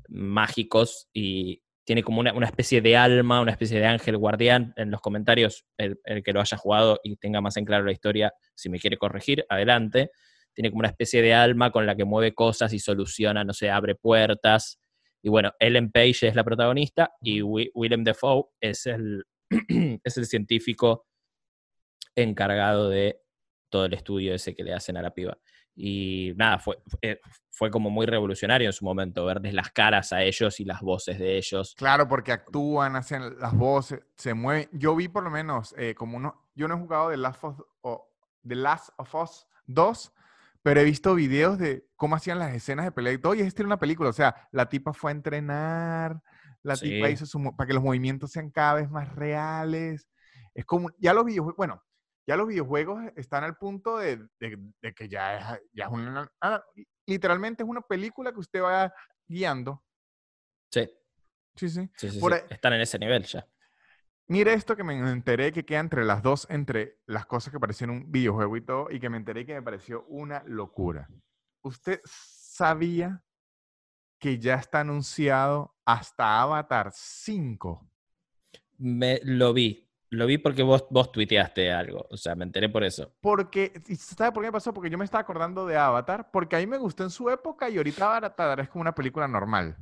mágicos 0.10 1.08
y, 1.14 1.64
tiene 1.86 2.04
como 2.04 2.20
una, 2.20 2.34
una 2.34 2.46
especie 2.46 2.82
de 2.82 2.96
alma, 2.96 3.42
una 3.42 3.52
especie 3.52 3.80
de 3.80 3.86
ángel 3.86 4.18
guardián. 4.18 4.74
En 4.78 4.92
los 4.92 5.02
comentarios, 5.02 5.66
el, 5.78 6.00
el 6.06 6.24
que 6.24 6.32
lo 6.32 6.40
haya 6.40 6.58
jugado 6.58 7.00
y 7.04 7.16
tenga 7.18 7.42
más 7.42 7.58
en 7.58 7.66
claro 7.66 7.84
la 7.84 7.92
historia, 7.92 8.34
si 8.56 8.70
me 8.70 8.80
quiere 8.80 8.98
corregir, 8.98 9.46
adelante. 9.50 10.12
Tiene 10.54 10.70
como 10.70 10.80
una 10.80 10.89
especie 10.89 11.22
de 11.22 11.34
alma 11.34 11.72
con 11.72 11.86
la 11.86 11.95
que 11.95 12.06
mueve 12.06 12.34
cosas 12.34 12.74
y 12.74 12.80
soluciona, 12.80 13.43
no 13.43 13.54
sé, 13.54 13.70
abre 13.72 13.95
puertas. 13.95 14.80
Y 15.22 15.30
bueno, 15.30 15.51
Ellen 15.60 15.91
Page 15.91 16.28
es 16.28 16.36
la 16.36 16.43
protagonista 16.43 17.12
y 17.22 17.41
Wi- 17.41 17.72
Willem 17.74 18.04
Dafoe 18.04 18.45
es 18.62 18.86
el, 18.86 19.24
es 20.04 20.18
el 20.18 20.26
científico 20.26 21.06
encargado 22.16 22.89
de 22.89 23.20
todo 23.70 23.86
el 23.86 23.93
estudio 23.93 24.36
ese 24.36 24.54
que 24.56 24.64
le 24.64 24.74
hacen 24.74 24.97
a 24.97 25.01
la 25.01 25.14
piba. 25.14 25.38
Y 25.76 26.34
nada, 26.36 26.60
fue, 26.60 26.78
fue, 26.86 27.20
fue 27.49 27.72
como 27.72 27.89
muy 27.89 28.06
revolucionario 28.06 28.70
en 28.70 28.74
su 28.74 28.86
momento, 28.86 29.26
verles 29.26 29.56
las 29.56 29.72
caras 29.72 30.14
a 30.14 30.22
ellos 30.22 30.60
y 30.60 30.66
las 30.66 30.82
voces 30.82 31.18
de 31.18 31.38
ellos. 31.38 31.74
Claro, 31.76 32.08
porque 32.08 32.32
actúan, 32.32 32.95
hacen 32.95 33.39
las 33.39 33.56
voces, 33.56 34.01
se 34.16 34.36
mueven. 34.36 34.70
Yo 34.74 34.95
vi 34.95 35.08
por 35.08 35.24
lo 35.24 35.32
menos 35.32 35.74
eh, 35.80 35.95
como 35.95 36.18
uno, 36.18 36.49
yo 36.54 36.68
no 36.68 36.76
he 36.76 36.80
jugado 36.80 37.10
The 37.10 37.18
Last 37.18 37.43
of, 37.43 37.60
o 37.82 38.08
The 38.47 38.56
Last 38.56 38.89
of 38.97 39.16
Us 39.16 39.47
2, 39.66 40.12
pero 40.64 40.80
he 40.80 40.84
visto 40.86 41.14
videos 41.14 41.59
de 41.59 41.86
cómo 41.95 42.16
hacían 42.16 42.39
las 42.39 42.53
escenas 42.55 42.86
de 42.86 42.91
pelea 42.91 43.14
y 43.14 43.18
todo, 43.20 43.36
y 43.36 43.41
es 43.41 43.53
una 43.59 43.78
película. 43.78 44.09
O 44.09 44.14
sea, 44.14 44.47
la 44.51 44.68
tipa 44.70 44.93
fue 44.93 45.11
a 45.11 45.14
entrenar, 45.14 46.20
la 46.64 46.76
tipa 46.78 47.09
hizo 47.09 47.26
su, 47.26 47.39
para 47.55 47.68
que 47.68 47.74
los 47.74 47.84
movimientos 47.84 48.32
sean 48.32 48.49
cada 48.49 48.76
vez 48.76 48.89
más 48.89 49.14
reales. 49.16 50.07
Es 50.53 50.66
como, 50.66 50.89
ya 50.97 51.14
los 51.14 51.26
videojuegos, 51.26 51.57
bueno, 51.57 51.84
ya 52.26 52.38
los 52.38 52.47
videojuegos 52.47 53.03
están 53.18 53.43
al 53.43 53.57
punto 53.57 53.97
de, 53.97 54.18
de- 54.39 54.57
de 54.82 54.93
que 54.93 55.09
ya 55.09 55.38
es, 55.55 55.61
ya 55.74 55.86
es 55.86 55.91
una, 55.91 56.32
ah, 56.41 56.64
literalmente 57.05 57.64
es 57.64 57.70
una 57.70 57.82
película 57.82 58.32
que 58.32 58.39
usted 58.39 58.61
va 58.64 58.93
guiando. 59.28 59.84
Sí, 60.72 60.89
Sí, 61.55 61.70
sí. 61.70 61.88
sí, 61.97 62.09
sí, 62.09 62.20
Por 62.20 62.34
sí. 62.34 62.39
ahí- 62.39 62.47
Están 62.49 62.74
en 62.74 62.82
ese 62.82 62.97
nivel 62.97 63.24
ya. 63.26 63.45
Mire 64.28 64.53
esto 64.53 64.76
que 64.76 64.84
me 64.84 64.97
enteré 65.11 65.51
que 65.51 65.65
queda 65.65 65.80
entre 65.80 66.05
las 66.05 66.24
dos, 66.24 66.47
entre 66.49 66.99
las 67.05 67.26
cosas 67.26 67.51
que 67.51 67.59
parecían 67.59 67.89
un 67.89 68.11
videojuego 68.11 68.55
y 68.55 68.61
todo, 68.61 68.88
y 68.89 68.99
que 68.99 69.09
me 69.09 69.17
enteré 69.17 69.45
que 69.45 69.53
me 69.53 69.61
pareció 69.61 70.05
una 70.07 70.43
locura. 70.45 71.09
¿Usted 71.61 71.99
sabía 72.05 73.21
que 74.19 74.39
ya 74.39 74.55
está 74.55 74.80
anunciado 74.80 75.76
hasta 75.86 76.41
Avatar 76.41 76.91
5? 76.93 77.89
Me, 78.78 79.19
lo 79.24 79.53
vi. 79.53 79.89
Lo 80.09 80.28
vi 80.28 80.38
porque 80.38 80.63
vos, 80.63 80.86
vos 80.89 81.11
tuiteaste 81.11 81.71
algo. 81.71 82.05
O 82.09 82.17
sea, 82.17 82.36
me 82.36 82.45
enteré 82.45 82.69
por 82.69 82.84
eso. 82.84 83.13
Porque, 83.19 83.74
¿y 83.88 83.95
¿sabe 83.95 84.32
por 84.32 84.43
qué 84.43 84.47
me 84.47 84.53
pasó? 84.53 84.74
Porque 84.74 84.89
yo 84.89 84.97
me 84.97 85.05
estaba 85.05 85.21
acordando 85.21 85.65
de 85.65 85.76
Avatar, 85.76 86.30
porque 86.32 86.55
a 86.55 86.59
mí 86.59 86.67
me 86.67 86.78
gustó 86.78 87.03
en 87.03 87.09
su 87.09 87.30
época 87.30 87.69
y 87.69 87.78
ahorita 87.78 88.15
Avatar 88.15 88.59
es 88.61 88.69
como 88.69 88.82
una 88.82 88.95
película 88.95 89.28
normal. 89.28 89.76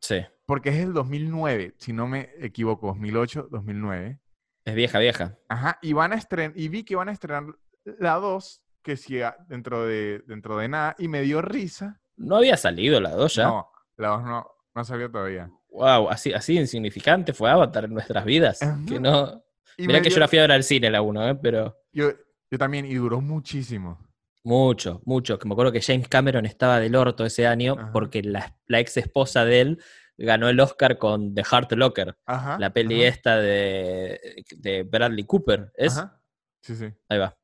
Sí. 0.00 0.20
Porque 0.46 0.70
es 0.70 0.76
el 0.76 0.92
2009, 0.92 1.74
si 1.78 1.92
no 1.92 2.06
me 2.06 2.30
equivoco, 2.40 2.88
2008, 2.88 3.48
2009. 3.50 4.18
Es 4.64 4.74
vieja, 4.74 4.98
vieja. 4.98 5.38
Ajá, 5.48 5.78
y 5.82 5.92
van 5.92 6.12
a 6.12 6.16
estrenar, 6.16 6.52
y 6.56 6.68
vi 6.68 6.84
que 6.84 6.96
van 6.96 7.08
a 7.08 7.12
estrenar 7.12 7.44
la 7.84 8.14
2, 8.16 8.62
que 8.82 9.24
a- 9.24 9.36
dentro 9.48 9.84
de, 9.86 10.22
dentro 10.26 10.56
de 10.58 10.68
nada, 10.68 10.96
y 10.98 11.08
me 11.08 11.22
dio 11.22 11.40
risa. 11.42 12.00
No 12.16 12.36
había 12.36 12.56
salido 12.56 13.00
la 13.00 13.10
2 13.10 13.34
ya. 13.36 13.44
No, 13.44 13.68
la 13.96 14.08
2 14.08 14.22
no, 14.24 14.46
no 14.74 14.84
salió 14.84 15.10
todavía. 15.10 15.50
Wow, 15.70 16.08
así, 16.10 16.32
así 16.32 16.58
insignificante 16.58 17.32
fue 17.32 17.48
Avatar 17.50 17.84
en 17.84 17.94
nuestras 17.94 18.24
vidas. 18.24 18.60
Ajá. 18.62 18.78
Que 18.86 18.98
no. 18.98 19.42
Y 19.76 19.86
Mirá 19.86 19.98
me 19.98 20.02
que 20.02 20.08
dio- 20.08 20.16
yo 20.16 20.20
la 20.20 20.28
fui 20.28 20.38
a 20.38 20.42
ver 20.42 20.52
al 20.52 20.64
cine 20.64 20.90
la 20.90 21.00
1, 21.00 21.28
¿eh? 21.30 21.34
pero 21.40 21.76
yo, 21.92 22.10
yo 22.50 22.58
también, 22.58 22.84
y 22.86 22.94
duró 22.94 23.20
muchísimo. 23.20 23.98
Mucho, 24.42 25.02
mucho. 25.04 25.38
Que 25.38 25.46
me 25.48 25.52
acuerdo 25.54 25.72
que 25.72 25.82
James 25.82 26.08
Cameron 26.08 26.46
estaba 26.46 26.80
del 26.80 26.94
orto 26.96 27.24
ese 27.24 27.46
año 27.46 27.76
Ajá. 27.78 27.92
porque 27.92 28.22
la, 28.22 28.56
la 28.66 28.80
ex 28.80 28.96
esposa 28.96 29.44
de 29.44 29.60
él 29.60 29.82
ganó 30.16 30.48
el 30.48 30.60
Oscar 30.60 30.98
con 30.98 31.34
The 31.34 31.44
Heart 31.44 31.72
Locker, 31.72 32.16
Ajá. 32.26 32.58
la 32.58 32.72
peli 32.72 33.00
ajá, 33.04 33.08
esta 33.14 33.36
de, 33.38 34.44
de 34.56 34.82
Bradley 34.82 35.24
Cooper. 35.24 35.72
¿Es? 35.76 35.96
ajá. 35.96 36.20
Sí, 36.62 36.76
sí. 36.76 36.86
Ahí 37.08 37.18
va. 37.18 37.36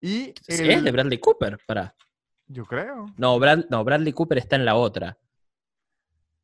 Y 0.00 0.34
¿Es 0.46 0.60
el- 0.60 0.84
de 0.84 0.90
Bradley 0.90 1.18
Cooper? 1.18 1.58
Pará. 1.66 1.94
yo 2.46 2.64
creo. 2.64 3.06
No, 3.16 3.38
Brad- 3.38 3.66
no, 3.70 3.84
Bradley 3.84 4.12
Cooper 4.12 4.38
está 4.38 4.56
en 4.56 4.64
la 4.64 4.74
otra. 4.76 5.16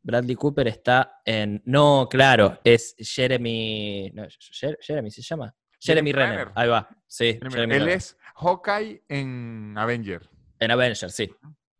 Bradley 0.03 0.37
Cooper 0.37 0.69
está 0.69 1.21
en. 1.25 1.63
No, 1.65 2.09
claro, 2.11 2.61
es 2.63 2.95
Jeremy. 2.99 4.11
No, 4.15 4.25
Jer- 4.27 4.77
Jeremy 4.81 5.11
se 5.11 5.23
llama. 5.23 5.55
Jeremy 5.85 6.11
Jeremy 6.11 6.13
Renner. 6.13 6.39
Renner. 6.49 6.53
Ahí 6.57 6.69
va. 6.69 6.89
Sí, 7.07 7.33
Jeremy 7.35 7.55
Él 7.55 7.69
Renner. 7.69 7.89
es 7.91 8.17
Hawkeye 8.37 9.05
en 9.09 9.75
Avenger. 9.77 10.29
En 10.59 10.71
Avengers, 10.71 11.15
sí. 11.15 11.31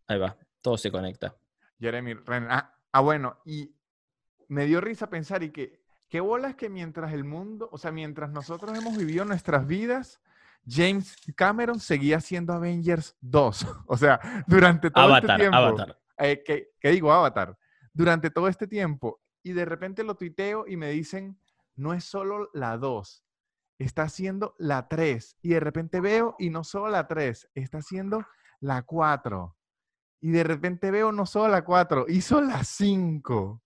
Ahí 0.07 0.19
va. 0.19 0.37
Todo 0.61 0.77
se 0.77 0.91
conecta. 0.91 1.35
Jeremy 1.81 2.15
Renner. 2.15 2.49
Ah, 2.51 2.75
ah, 2.93 3.01
bueno, 3.01 3.39
y 3.45 3.75
me 4.49 4.67
dio 4.67 4.81
risa 4.81 5.09
pensar 5.09 5.43
y 5.43 5.51
que, 5.51 5.81
qué 6.09 6.21
bolas 6.21 6.55
que 6.55 6.69
mientras 6.69 7.13
el 7.13 7.25
mundo, 7.25 7.69
o 7.73 7.79
sea, 7.79 7.91
mientras 7.93 8.31
nosotros 8.31 8.77
hemos 8.79 8.97
vivido 8.97 9.25
nuestras 9.25 9.67
vidas, 9.67 10.21
James 10.67 11.17
Cameron 11.37 11.81
seguía 11.81 12.19
haciendo 12.19 12.53
Avengers 12.53 13.17
2. 13.21 13.67
O 13.87 13.97
sea, 13.97 14.45
durante 14.47 14.91
todo 14.91 15.05
Avatar, 15.05 15.31
este 15.31 15.43
tiempo. 15.43 15.57
Avatar. 15.57 15.99
eh, 16.19 16.43
que, 16.45 16.71
que 16.81 16.91
digo 16.91 17.13
Avatar. 17.13 17.57
Durante 17.93 18.31
todo 18.31 18.49
este 18.49 18.67
tiempo. 18.67 19.21
Y 19.43 19.53
de 19.53 19.65
repente 19.65 20.03
lo 20.05 20.15
tuiteo 20.17 20.67
y 20.67 20.77
me 20.77 20.91
dicen, 20.91 21.39
no 21.77 21.93
es 21.93 22.05
solo 22.05 22.51
la 22.55 22.79
2, 22.79 23.24
está 23.79 24.03
haciendo 24.03 24.55
la 24.59 24.89
3. 24.89 25.37
Y 25.43 25.51
de 25.51 25.61
repente 25.61 26.01
veo 26.01 26.37
y 26.39 26.51
no 26.51 26.65
solo 26.65 26.89
la 26.89 27.07
3, 27.07 27.49
está 27.55 27.79
haciendo 27.79 28.25
la 28.61 28.83
4. 28.83 29.57
Y 30.21 30.31
de 30.31 30.45
repente 30.45 30.91
veo 30.91 31.13
no 31.13 31.27
solo 31.27 31.49
la 31.49 31.65
4, 31.65 32.07
hizo 32.09 32.41
la 32.41 32.65
5. 32.65 33.63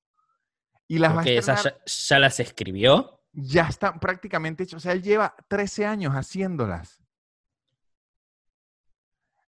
Y 0.88 0.98
las 0.98 1.14
va 1.16 1.20
a 1.20 1.24
estrenar- 1.24 1.62
ya, 1.64 1.84
ya 1.86 2.18
las 2.18 2.40
escribió. 2.40 3.20
ya 3.32 3.68
están 3.68 4.00
prácticamente 4.00 4.64
hechas. 4.64 4.78
O 4.78 4.80
sea, 4.80 4.92
él 4.92 5.02
lleva 5.02 5.36
13 5.48 5.86
años 5.86 6.14
haciéndolas. 6.14 7.02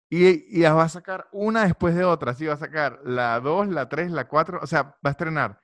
Y, 0.09 0.57
y 0.57 0.61
las 0.61 0.75
va 0.75 0.83
a 0.83 0.89
sacar 0.89 1.27
una 1.31 1.63
después 1.63 1.95
de 1.95 2.03
otra. 2.03 2.33
Sí, 2.33 2.45
va 2.45 2.53
a 2.53 2.57
sacar 2.57 2.99
la 3.03 3.39
2, 3.39 3.69
la 3.69 3.87
3, 3.89 4.11
la 4.11 4.27
4. 4.27 4.59
O 4.61 4.67
sea, 4.67 4.83
va 4.83 4.97
a 5.03 5.09
estrenar 5.11 5.61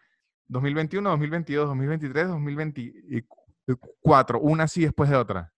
2021, 0.47 1.09
2022, 1.09 1.67
2023, 1.67 2.27
2024. 2.29 3.46
Una 4.41 4.63
así 4.63 4.81
después 4.81 5.09
de 5.09 5.15
otra. 5.15 5.53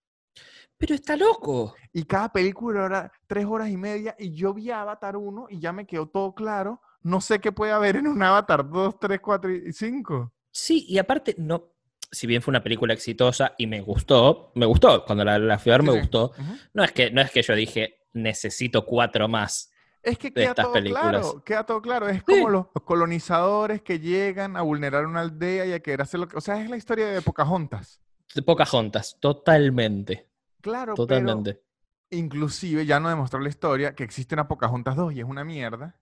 Pero 0.77 0.95
está 0.95 1.17
loco. 1.17 1.75
Y 1.91 2.03
cada 2.03 2.31
película 2.31 2.85
era 2.85 3.11
3 3.27 3.45
horas 3.45 3.69
y 3.69 3.77
media. 3.77 4.15
Y 4.17 4.33
yo 4.33 4.53
vi 4.53 4.71
Avatar 4.71 5.17
1 5.17 5.47
y 5.49 5.59
ya 5.59 5.73
me 5.73 5.85
quedó 5.85 6.07
todo 6.07 6.33
claro. 6.33 6.81
No 7.01 7.21
sé 7.21 7.39
qué 7.39 7.51
puede 7.51 7.73
haber 7.73 7.97
en 7.97 8.07
un 8.07 8.23
Avatar 8.23 8.67
2, 8.67 8.99
3, 8.99 9.19
4 9.21 9.51
y 9.51 9.73
5. 9.73 10.33
Sí, 10.51 10.85
y 10.87 10.97
aparte, 10.97 11.35
no. 11.37 11.73
Si 12.11 12.25
bien 12.25 12.41
fue 12.41 12.51
una 12.53 12.63
película 12.63 12.93
exitosa 12.93 13.53
y 13.57 13.67
me 13.67 13.81
gustó, 13.81 14.51
me 14.55 14.65
gustó. 14.65 15.05
Cuando 15.05 15.23
la, 15.23 15.37
la 15.37 15.59
fui 15.59 15.71
a 15.71 15.77
ver, 15.77 15.83
me 15.83 15.99
gustó. 15.99 16.31
No 16.73 16.83
es, 16.83 16.91
que, 16.91 17.11
no 17.11 17.21
es 17.21 17.29
que 17.29 17.43
yo 17.43 17.53
dije, 17.53 17.99
necesito 18.13 18.85
cuatro 18.85 19.27
más. 19.27 19.71
Es 20.01 20.17
que 20.17 20.31
queda 20.33 20.53
todo 20.55 20.73
películas. 20.73 21.03
claro, 21.03 21.43
queda 21.43 21.65
todo 21.65 21.81
claro. 21.81 22.07
Es 22.09 22.17
Sí. 22.19 22.23
como 22.39 22.49
los 22.49 22.67
colonizadores 22.85 23.81
que 23.81 23.99
llegan 23.99 24.55
a 24.57 24.61
vulnerar 24.61 25.05
una 25.05 25.21
aldea 25.21 25.65
y 25.65 25.73
a 25.73 25.79
querer 25.81 26.01
hacer 26.01 26.19
lo 26.19 26.27
que... 26.27 26.37
O 26.37 26.41
sea, 26.41 26.61
es 26.61 26.69
la 26.69 26.77
historia 26.77 27.07
de 27.07 27.21
Pocahontas. 27.21 27.99
De 28.33 28.41
Pocahontas, 28.41 29.17
totalmente. 29.19 30.27
Claro, 30.61 30.93
Totalmente. 30.93 31.53
pero 31.53 31.65
inclusive 32.11 32.85
ya 32.85 32.99
no 32.99 33.09
demostró 33.09 33.39
la 33.39 33.49
historia 33.49 33.93
que 33.95 34.03
existe 34.03 34.35
una 34.35 34.47
Pocahontas 34.47 34.95
2 34.95 35.13
y 35.13 35.19
es 35.19 35.25
una 35.25 35.43
mierda. 35.43 35.99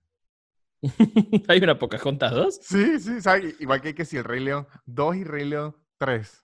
¿Hay 1.48 1.60
una 1.60 1.80
Pocahontas 1.80 2.32
2? 2.32 2.60
Sí, 2.62 3.00
sí, 3.00 3.22
¿sabes? 3.22 3.56
Igual 3.60 3.82
que 3.82 3.90
hay 3.90 3.94
que 3.94 4.06
si 4.06 4.18
el 4.18 4.24
Rey 4.24 4.44
León 4.44 4.68
2 4.86 5.16
y 5.18 5.24
Rey 5.24 5.46
León 5.46 5.76
3. 5.98 6.44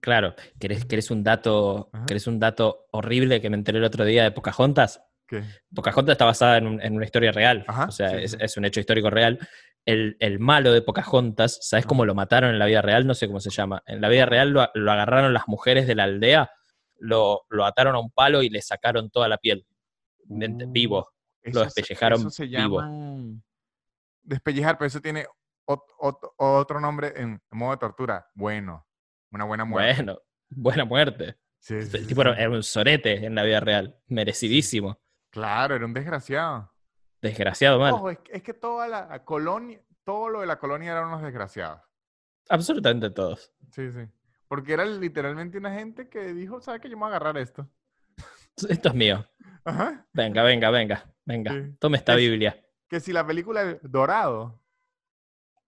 Claro. 0.00 0.34
¿Querés, 0.58 0.84
querés 0.84 1.10
un 1.10 1.22
dato, 1.24 1.90
Ajá. 1.92 2.06
querés 2.06 2.26
un 2.26 2.38
dato 2.38 2.86
horrible 2.92 3.40
que 3.40 3.50
me 3.50 3.56
enteré 3.56 3.78
el 3.78 3.84
otro 3.84 4.04
día 4.04 4.22
de 4.24 4.30
Pocahontas? 4.32 5.02
¿Qué? 5.28 5.44
Pocahontas 5.74 6.12
está 6.12 6.24
basada 6.24 6.56
en, 6.56 6.66
un- 6.66 6.80
en 6.82 6.94
una 6.96 7.04
historia 7.04 7.30
real. 7.32 7.64
Ajá, 7.68 7.84
o 7.86 7.90
sea, 7.92 8.10
sí, 8.10 8.16
es, 8.22 8.30
sí. 8.32 8.36
es 8.40 8.56
un 8.56 8.64
hecho 8.64 8.80
histórico 8.80 9.10
real. 9.10 9.38
El, 9.84 10.16
el 10.20 10.38
malo 10.38 10.72
de 10.72 10.82
Pocahontas, 10.82 11.58
¿sabes 11.62 11.86
cómo 11.86 12.04
lo 12.04 12.14
mataron 12.14 12.50
en 12.50 12.58
la 12.58 12.66
vida 12.66 12.82
real? 12.82 13.06
No 13.06 13.14
sé 13.14 13.26
cómo 13.26 13.38
se 13.40 13.50
llama. 13.50 13.82
En 13.86 14.00
la 14.00 14.08
vida 14.08 14.26
real 14.26 14.50
lo, 14.50 14.68
lo 14.74 14.90
agarraron 14.92 15.32
las 15.34 15.46
mujeres 15.46 15.86
de 15.86 15.94
la 15.94 16.04
aldea, 16.04 16.50
lo, 16.98 17.42
lo 17.50 17.64
ataron 17.64 17.94
a 17.94 18.00
un 18.00 18.10
palo 18.10 18.42
y 18.42 18.48
le 18.50 18.60
sacaron 18.62 19.10
toda 19.10 19.28
la 19.28 19.38
piel. 19.38 19.66
Uh, 20.28 20.70
Vivo. 20.72 21.10
Eso 21.42 21.60
se- 21.60 21.64
despellejaron 21.66 22.20
eso 22.20 22.30
se 22.30 22.46
vivo. 22.46 22.82
Despellejar, 24.22 24.76
pero 24.76 24.86
eso 24.88 25.00
tiene 25.00 25.26
ot- 25.66 25.82
ot- 26.00 26.32
otro 26.36 26.80
nombre 26.80 27.12
en 27.16 27.40
modo 27.50 27.72
de 27.72 27.78
tortura. 27.78 28.26
Bueno, 28.34 28.86
una 29.30 29.44
buena 29.44 29.64
muerte. 29.64 29.94
Bueno, 30.02 30.20
buena 30.50 30.84
muerte. 30.84 31.36
Sí, 31.60 31.82
sí, 31.82 31.96
El 31.96 32.06
tipo 32.06 32.22
sí. 32.22 32.28
era 32.36 32.50
un 32.50 32.62
sorete 32.62 33.24
en 33.24 33.34
la 33.34 33.42
vida 33.42 33.60
real. 33.60 33.96
Merecidísimo. 34.06 35.00
Claro, 35.30 35.74
era 35.74 35.84
un 35.84 35.92
desgraciado. 35.94 36.72
Desgraciado 37.20 37.78
mal. 37.78 37.92
Ojo, 37.94 38.10
es, 38.10 38.18
que- 38.20 38.32
es 38.36 38.42
que 38.42 38.54
toda 38.54 38.88
la 38.88 39.24
colonia, 39.24 39.80
todo 40.04 40.28
lo 40.28 40.40
de 40.40 40.46
la 40.46 40.58
colonia 40.58 40.92
eran 40.92 41.06
unos 41.08 41.22
desgraciados. 41.22 41.80
Absolutamente 42.48 43.10
todos. 43.10 43.52
Sí, 43.72 43.90
sí. 43.92 44.00
Porque 44.46 44.72
era 44.72 44.84
literalmente 44.86 45.58
una 45.58 45.74
gente 45.74 46.08
que 46.08 46.32
dijo, 46.32 46.60
¿sabes 46.60 46.80
qué? 46.80 46.88
Yo 46.88 46.96
me 46.96 47.00
voy 47.02 47.12
a 47.12 47.16
agarrar 47.16 47.36
esto. 47.36 47.68
Esto 48.68 48.88
es 48.88 48.94
mío. 48.94 49.26
Ajá. 49.64 50.06
Venga, 50.14 50.42
venga, 50.42 50.70
venga, 50.70 51.04
venga. 51.26 51.52
Sí. 51.52 51.76
Tome 51.78 51.98
esta 51.98 52.12
Es- 52.14 52.18
Biblia. 52.18 52.64
Que 52.88 53.00
si 53.00 53.12
la 53.12 53.26
película 53.26 53.60
El 53.60 53.80
Dorado, 53.82 54.62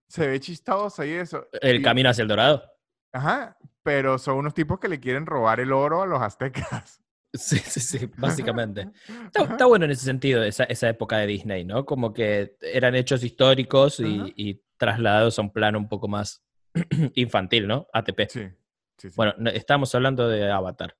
se 0.08 0.26
ve 0.26 0.40
chistosa 0.40 1.04
y 1.04 1.12
eso. 1.12 1.46
El 1.60 1.80
y- 1.80 1.82
camino 1.82 2.08
hacia 2.08 2.22
el 2.22 2.28
dorado. 2.28 2.64
Ajá, 3.12 3.58
pero 3.82 4.16
son 4.18 4.38
unos 4.38 4.54
tipos 4.54 4.80
que 4.80 4.88
le 4.88 5.00
quieren 5.00 5.26
robar 5.26 5.60
el 5.60 5.72
oro 5.72 6.00
a 6.02 6.06
los 6.06 6.22
aztecas. 6.22 7.02
Sí, 7.32 7.58
sí, 7.58 7.80
sí, 7.80 8.10
básicamente. 8.16 8.90
Está, 9.26 9.44
está 9.44 9.66
bueno 9.66 9.84
en 9.84 9.92
ese 9.92 10.04
sentido, 10.04 10.42
esa, 10.42 10.64
esa 10.64 10.88
época 10.88 11.18
de 11.18 11.26
Disney, 11.26 11.64
¿no? 11.64 11.84
Como 11.86 12.12
que 12.12 12.56
eran 12.60 12.94
hechos 12.94 13.22
históricos 13.22 14.00
y, 14.00 14.62
trasladados 14.76 15.38
a 15.38 15.42
un 15.42 15.52
plano 15.52 15.78
un 15.78 15.90
poco 15.90 16.08
más 16.08 16.42
infantil, 17.14 17.68
¿no? 17.68 17.86
ATP. 17.92 18.30
Sí, 18.30 18.48
sí, 18.96 19.10
sí. 19.10 19.14
Bueno, 19.14 19.34
no- 19.36 19.50
estamos 19.50 19.94
hablando 19.94 20.26
de 20.26 20.50
Avatar. 20.50 20.96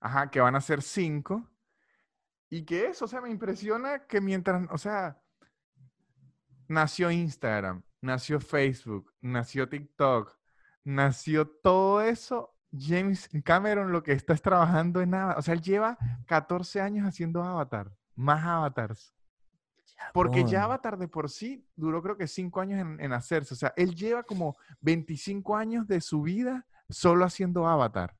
Ajá, 0.00 0.30
que 0.30 0.40
van 0.40 0.54
a 0.54 0.60
ser 0.60 0.82
cinco. 0.82 1.48
Y 2.50 2.64
que 2.64 2.88
eso, 2.88 3.06
o 3.06 3.08
sea, 3.08 3.22
me 3.22 3.30
impresiona 3.30 4.06
que 4.06 4.20
mientras, 4.20 4.68
o 4.70 4.76
sea, 4.76 5.22
nació 6.68 7.10
Instagram, 7.10 7.82
nació 8.02 8.40
Facebook, 8.40 9.14
nació 9.22 9.68
TikTok, 9.70 10.36
nació 10.84 11.48
todo 11.48 12.02
eso. 12.02 12.51
James 12.76 13.28
Cameron 13.44 13.92
lo 13.92 14.02
que 14.02 14.12
está 14.12 14.32
es 14.32 14.42
trabajando 14.42 15.00
en 15.02 15.10
nada. 15.10 15.34
O 15.38 15.42
sea, 15.42 15.54
él 15.54 15.60
lleva 15.62 15.98
14 16.26 16.80
años 16.80 17.06
haciendo 17.06 17.42
Avatar, 17.42 17.92
más 18.14 18.44
avatars. 18.44 19.14
Porque 20.12 20.44
ya. 20.44 20.64
Avatar 20.64 20.98
de 20.98 21.06
por 21.06 21.30
sí 21.30 21.64
duró 21.76 22.02
creo 22.02 22.16
que 22.16 22.26
5 22.26 22.60
años 22.60 22.80
en, 22.80 23.00
en 23.00 23.12
hacerse. 23.12 23.54
O 23.54 23.56
sea, 23.56 23.72
él 23.76 23.94
lleva 23.94 24.22
como 24.24 24.56
25 24.80 25.56
años 25.56 25.86
de 25.86 26.00
su 26.00 26.22
vida 26.22 26.66
solo 26.88 27.24
haciendo 27.24 27.66
Avatar. 27.68 28.16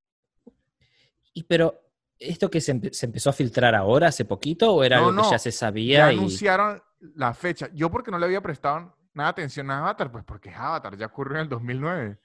Y 1.34 1.42
pero, 1.44 1.80
¿esto 2.18 2.50
que 2.50 2.60
se, 2.60 2.74
empe- 2.74 2.92
se 2.92 3.06
empezó 3.06 3.30
a 3.30 3.32
filtrar 3.32 3.74
ahora, 3.74 4.08
hace 4.08 4.24
poquito, 4.24 4.72
o 4.74 4.84
era 4.84 5.00
No, 5.00 5.08
algo 5.08 5.22
que 5.22 5.30
ya 5.30 5.38
se 5.38 5.50
Ya 5.50 5.56
sabía? 5.56 6.12
y... 6.12 6.16
anunciaron 6.18 6.80
la 7.00 7.34
fecha. 7.34 7.68
Yo 7.72 7.90
porque 7.90 8.10
no 8.10 8.18
le 8.18 8.26
había 8.26 8.40
prestado 8.42 8.96
nada 9.14 9.30
atención 9.30 9.70
a 9.70 9.78
Avatar, 9.80 10.12
pues 10.12 10.24
porque 10.24 10.50
es 10.50 10.56
Avatar, 10.56 10.96
ya 10.96 11.06
ocurrió 11.06 11.36
en 11.36 11.42
el 11.42 11.48
2009. 11.48 12.18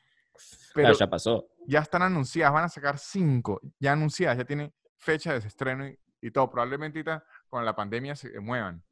Pero 0.75 0.86
Claro, 0.89 0.97
ya 0.99 1.09
pasó. 1.09 1.47
Ya 1.68 1.80
están 1.80 2.01
anunciadas, 2.01 2.53
van 2.53 2.63
a 2.63 2.70
sacar 2.70 2.97
cinco, 2.97 3.59
ya 3.80 3.91
anunciadas, 3.91 4.38
ya 4.38 4.45
tienen 4.45 4.74
fecha 4.97 5.34
de 5.34 5.39
estreno 5.45 5.88
y, 5.88 5.99
y 6.22 6.32
todo. 6.32 6.49
Probablemente 6.49 7.03
con 7.49 7.65
la 7.65 7.76
pandemia 7.76 8.15
se 8.15 8.39
muevan. 8.39 8.84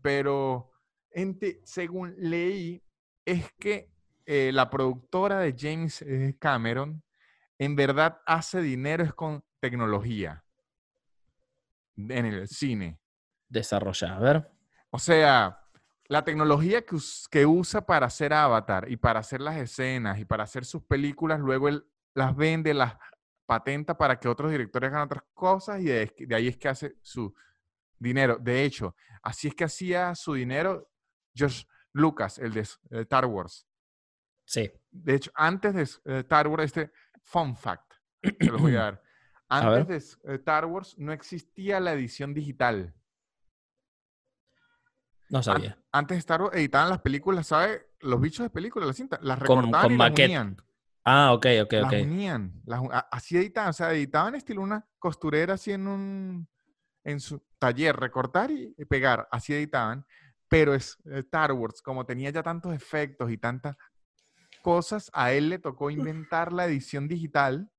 Pero 0.00 0.72
ente- 1.10 1.60
según 1.64 2.14
leí, 2.16 2.82
es 3.24 3.52
que 3.54 3.92
eh, 4.26 4.50
la 4.52 4.70
productora 4.70 5.40
de 5.40 5.54
James 5.58 6.02
eh, 6.02 6.36
Cameron 6.38 7.02
en 7.58 7.76
verdad 7.76 8.20
hace 8.26 8.60
dinero 8.60 9.04
es 9.04 9.12
con 9.12 9.44
tecnología 9.60 10.44
en 11.96 12.26
el 12.26 12.48
cine. 12.48 13.00
Desarrolla. 13.48 14.16
A 14.16 14.18
ver. 14.20 14.50
O 14.90 14.98
sea, 14.98 15.60
la 16.06 16.24
tecnología 16.24 16.84
que, 16.84 16.96
que 17.30 17.46
usa 17.46 17.84
para 17.86 18.06
hacer 18.06 18.32
Avatar 18.32 18.90
y 18.90 18.96
para 18.96 19.20
hacer 19.20 19.40
las 19.40 19.56
escenas 19.56 20.18
y 20.18 20.24
para 20.24 20.44
hacer 20.44 20.64
sus 20.64 20.82
películas, 20.82 21.40
luego 21.40 21.68
él 21.68 21.84
las 22.14 22.34
vende, 22.36 22.72
las 22.74 22.94
patenta 23.46 23.96
para 23.98 24.18
que 24.18 24.28
otros 24.28 24.50
directores 24.50 24.88
hagan 24.90 25.02
otras 25.02 25.24
cosas 25.34 25.80
y 25.80 25.84
de, 25.84 26.14
de 26.18 26.34
ahí 26.34 26.48
es 26.48 26.56
que 26.56 26.68
hace 26.68 26.96
su 27.02 27.34
dinero. 27.98 28.38
De 28.40 28.64
hecho, 28.64 28.96
así 29.22 29.48
es 29.48 29.54
que 29.54 29.64
hacía 29.64 30.14
su 30.14 30.34
dinero 30.34 30.90
George 31.34 31.66
Lucas, 31.92 32.38
el 32.38 32.52
de 32.54 32.66
Star 33.02 33.26
Wars. 33.26 33.66
Sí. 34.46 34.70
De 34.90 35.14
hecho, 35.14 35.30
antes 35.34 35.74
de 35.74 35.82
eh, 36.12 36.18
Star 36.20 36.48
Wars, 36.48 36.64
este 36.64 36.92
fun 37.22 37.56
fact, 37.56 37.92
te 38.20 38.46
lo 38.46 38.58
voy 38.58 38.76
a 38.76 38.80
dar. 38.84 39.02
A. 39.48 39.58
Antes 39.76 40.18
de 40.24 40.32
eh, 40.32 40.36
Star 40.36 40.64
Wars 40.66 40.94
no 40.98 41.12
existía 41.12 41.80
la 41.80 41.92
edición 41.92 42.32
digital. 42.34 42.94
No 45.30 45.38
An- 45.38 45.44
sabía. 45.44 45.78
Antes 45.92 46.16
de 46.16 46.18
Star 46.20 46.42
Wars 46.42 46.56
editaban 46.56 46.90
las 46.90 47.00
películas, 47.00 47.46
¿sabes? 47.46 47.82
Los 48.00 48.20
bichos 48.20 48.44
de 48.44 48.50
películas, 48.50 48.86
las 48.86 48.96
cintas, 48.96 49.20
las 49.22 49.38
Con- 49.38 49.58
recortaban 49.58 49.82
con 49.86 49.92
y 49.92 49.96
las 49.98 50.10
unían. 50.10 50.56
Ah, 51.04 51.32
ok, 51.34 51.46
ok, 51.62 51.74
Las 51.74 51.92
ok. 51.92 51.92
unían. 51.92 52.52
las 52.64 52.80
así 53.10 53.36
editaban, 53.36 53.70
o 53.70 53.72
sea, 53.72 53.92
editaban 53.92 54.34
estilo 54.34 54.62
una 54.62 54.86
costurera 54.98 55.54
así 55.54 55.72
en 55.72 55.86
un 55.86 56.48
en 57.04 57.20
su 57.20 57.42
taller, 57.58 57.96
recortar 57.96 58.50
y, 58.50 58.74
y 58.78 58.84
pegar, 58.86 59.28
así 59.30 59.52
editaban. 59.54 60.06
Pero 60.48 60.74
es 60.74 60.96
eh, 61.06 61.18
Star 61.20 61.52
Wars, 61.52 61.82
como 61.82 62.06
tenía 62.06 62.30
ya 62.30 62.42
tantos 62.42 62.74
efectos 62.74 63.30
y 63.30 63.38
tantas 63.38 63.76
cosas, 64.62 65.10
a 65.14 65.32
él 65.32 65.50
le 65.50 65.58
tocó 65.58 65.90
inventar 65.90 66.52
la 66.52 66.66
edición 66.66 67.08
digital 67.08 67.70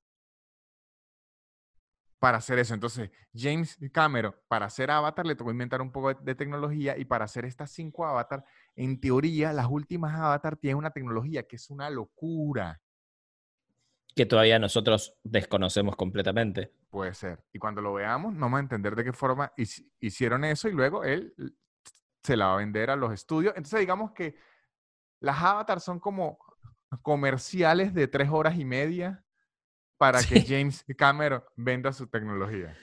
para 2.19 2.38
hacer 2.38 2.59
eso. 2.59 2.73
Entonces, 2.73 3.11
James 3.34 3.78
Cameron, 3.91 4.36
para 4.47 4.65
hacer 4.67 4.89
Avatar, 4.91 5.26
le 5.26 5.36
tocó 5.36 5.51
inventar 5.51 5.82
un 5.82 5.91
poco 5.91 6.13
de, 6.13 6.17
de 6.21 6.36
tecnología 6.36 6.97
y 6.97 7.05
para 7.05 7.26
hacer 7.26 7.45
estas 7.45 7.71
cinco 7.71 8.05
Avatar, 8.05 8.43
en 8.76 8.99
teoría, 8.99 9.53
las 9.53 9.67
últimas 9.69 10.13
Avatar 10.15 10.57
tienen 10.57 10.78
una 10.78 10.91
tecnología 10.91 11.43
que 11.47 11.55
es 11.57 11.69
una 11.69 11.89
locura. 11.89 12.82
Que 14.16 14.26
todavía 14.26 14.57
nosotros 14.59 15.13
desconocemos 15.24 15.95
completamente. 15.95 16.72
Puede 16.89 17.13
ser. 17.13 17.43
Y 17.51 17.59
cuando 17.59 17.82
lo 17.82 17.93
veamos, 17.93 18.34
no 18.34 18.41
vamos 18.41 18.57
a 18.57 18.61
entender 18.61 18.95
de 18.95 19.03
qué 19.03 19.11
forma 19.13 19.51
hici- 19.57 19.89
hicieron 19.99 20.45
eso 20.45 20.70
y 20.70 20.72
luego 20.72 21.03
él 21.03 21.34
se 22.24 22.38
la 22.38 22.47
va 22.47 22.53
a 22.53 22.57
vender 22.57 22.89
a 22.89 22.95
los 22.95 23.11
estudios. 23.13 23.53
Entonces, 23.57 23.82
digamos 23.82 24.11
que 24.13 24.36
las 25.20 25.41
avatars 25.41 25.84
son 25.84 25.99
como 25.99 26.39
comerciales 27.01 27.93
de 27.93 28.07
tres 28.07 28.30
horas 28.32 28.57
y 28.57 28.66
media 28.66 29.24
para 29.97 30.22
que. 30.24 30.41
James 30.47 30.86
Cameron 30.97 31.43
venda 31.55 31.91
su 31.91 32.07
tecnología. 32.07 32.76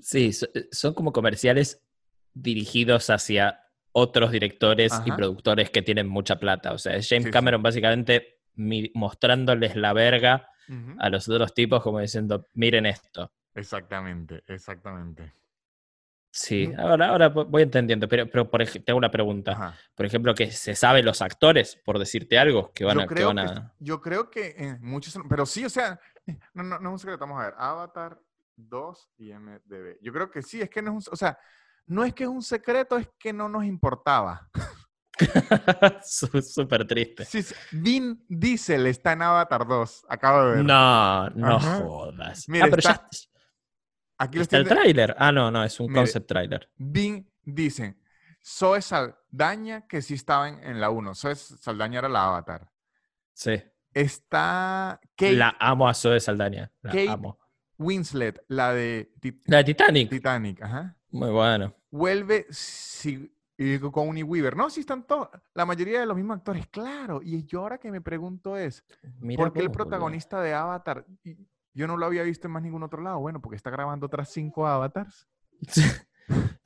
Sí, 0.00 0.30
eh, 0.54 0.68
son 0.72 0.94
como 0.94 1.12
comerciales 1.12 1.82
dirigidos 2.34 3.10
hacia 3.10 3.60
otros 3.92 4.30
directores 4.32 4.92
y 5.04 5.10
Ajá. 5.10 5.16
productores 5.16 5.70
que 5.70 5.82
tienen 5.82 6.08
mucha 6.08 6.38
plata. 6.40 6.72
O 6.72 6.78
sea, 6.78 6.96
es 6.96 7.08
James 7.08 7.24
Sí, 7.24 7.28
sí. 7.28 7.32
Cameron 7.32 7.62
básicamente 7.62 8.40
mostrándoles 8.94 9.76
la 9.76 9.92
verga 9.92 10.48
A 10.98 11.08
los 11.10 11.28
otros 11.28 11.52
tipos 11.54 11.82
como 11.82 11.98
diciendo, 12.00 12.46
miren 12.54 12.86
esto. 12.86 13.30
Exactamente, 13.54 14.42
exactamente. 14.46 15.34
Sí, 16.32 16.72
ahora, 16.78 17.08
ahora 17.08 17.34
vo- 17.34 17.44
voy 17.44 17.62
entendiendo, 17.62 18.06
pero, 18.06 18.30
pero 18.30 18.48
por 18.48 18.62
ej- 18.62 18.84
tengo 18.84 18.96
una 18.98 19.10
pregunta. 19.10 19.50
Ajá. 19.52 19.74
Por 19.96 20.06
ejemplo, 20.06 20.32
que 20.32 20.52
se 20.52 20.76
sabe 20.76 21.02
los 21.02 21.22
actores, 21.22 21.74
por 21.84 21.98
decirte 21.98 22.38
algo, 22.38 22.70
que 22.72 22.84
van 22.84 22.98
yo, 22.98 23.02
a... 23.02 23.06
que 23.08 23.14
creo 23.16 23.26
van 23.34 23.36
que, 23.36 23.52
a... 23.52 23.74
yo 23.80 24.00
creo 24.00 24.30
que 24.30 24.54
en 24.56 24.80
muchos, 24.80 25.18
pero 25.28 25.44
sí, 25.44 25.64
o 25.64 25.70
sea, 25.70 25.98
no, 26.54 26.62
no, 26.62 26.78
no 26.78 26.88
es 26.90 26.92
un 26.92 26.98
secreto, 27.00 27.20
vamos 27.26 27.40
a 27.40 27.46
ver, 27.46 27.54
Avatar 27.58 28.20
2 28.54 29.10
y 29.18 29.32
MDB. 29.32 29.98
Yo 30.00 30.12
creo 30.12 30.30
que 30.30 30.42
sí, 30.42 30.60
es 30.60 30.70
que 30.70 30.80
no 30.82 30.96
es 30.96 31.08
un, 31.08 31.12
o 31.12 31.16
sea, 31.16 31.36
no 31.86 32.04
es 32.04 32.14
que 32.14 32.22
es 32.22 32.28
un 32.30 32.42
secreto, 32.42 32.96
es 32.96 33.08
que 33.18 33.32
no 33.32 33.48
nos 33.48 33.64
importaba. 33.64 34.48
Sú- 36.04 36.42
Súper 36.42 36.86
triste. 36.86 37.24
Sí, 37.24 37.42
sí, 37.42 37.54
Vin 37.72 38.24
Diesel 38.28 38.86
está 38.86 39.12
en 39.12 39.22
Avatar 39.22 39.66
2, 39.66 40.06
acabo 40.08 40.44
de 40.44 40.56
ver. 40.56 40.64
No, 40.64 41.30
no 41.30 41.56
Ajá. 41.56 41.78
jodas. 41.80 42.48
Mira, 42.48 42.66
ah, 42.66 42.68
pero 42.70 42.78
está- 42.80 43.08
ya 43.10 43.18
Aquí 44.18 44.38
está 44.38 44.58
el 44.58 44.68
tráiler. 44.68 45.14
Ah, 45.18 45.32
no, 45.32 45.50
no, 45.50 45.64
es 45.64 45.80
un 45.80 45.86
Mire. 45.88 46.00
concept 46.00 46.28
trailer. 46.28 46.70
Vin 46.76 47.26
dice, 47.42 47.96
Zoe 48.44 48.82
Saldaña, 48.82 49.86
que 49.86 50.02
sí 50.02 50.14
estaba 50.14 50.48
en, 50.48 50.62
en 50.62 50.80
la 50.80 50.90
1, 50.90 51.14
Zoe 51.14 51.34
Saldaña 51.34 52.00
era 52.00 52.08
la 52.10 52.26
Avatar. 52.26 52.70
Sí. 53.32 53.62
Está 53.94 55.00
Kate 55.16 55.32
La 55.32 55.56
amo 55.58 55.88
a 55.88 55.94
Zoe 55.94 56.20
Saldaña. 56.20 56.70
La 56.82 56.90
Kate- 56.90 57.08
amo. 57.08 57.38
Winslet, 57.78 58.44
la 58.48 58.74
de 58.74 59.10
La 59.46 59.56
de 59.58 59.64
Titanic. 59.64 60.10
Titanic, 60.10 60.62
ajá. 60.62 60.96
Muy 61.10 61.30
bueno. 61.30 61.74
vuelve 61.90 62.46
si- 62.50 63.34
y 63.62 63.78
con 63.78 64.08
Uni 64.08 64.22
Weaver. 64.22 64.56
No, 64.56 64.70
sí 64.70 64.80
están 64.80 65.06
todos, 65.06 65.28
la 65.52 65.66
mayoría 65.66 66.00
de 66.00 66.06
los 66.06 66.16
mismos 66.16 66.38
actores, 66.38 66.66
claro. 66.68 67.20
Y 67.22 67.44
yo 67.44 67.60
ahora 67.60 67.76
que 67.76 67.90
me 67.90 68.00
pregunto 68.00 68.56
es, 68.56 68.82
Mira 69.20 69.44
¿por 69.44 69.52
qué 69.52 69.60
el 69.60 69.68
boludo. 69.68 69.84
protagonista 69.84 70.40
de 70.40 70.54
Avatar, 70.54 71.04
y- 71.22 71.36
yo 71.74 71.86
no 71.86 71.98
lo 71.98 72.06
había 72.06 72.22
visto 72.22 72.46
en 72.48 72.52
más 72.54 72.62
ningún 72.62 72.82
otro 72.82 73.02
lado? 73.02 73.20
Bueno, 73.20 73.40
porque 73.42 73.56
está 73.56 73.68
grabando 73.68 74.06
otras 74.06 74.30
cinco 74.32 74.66
Avatars. 74.66 75.28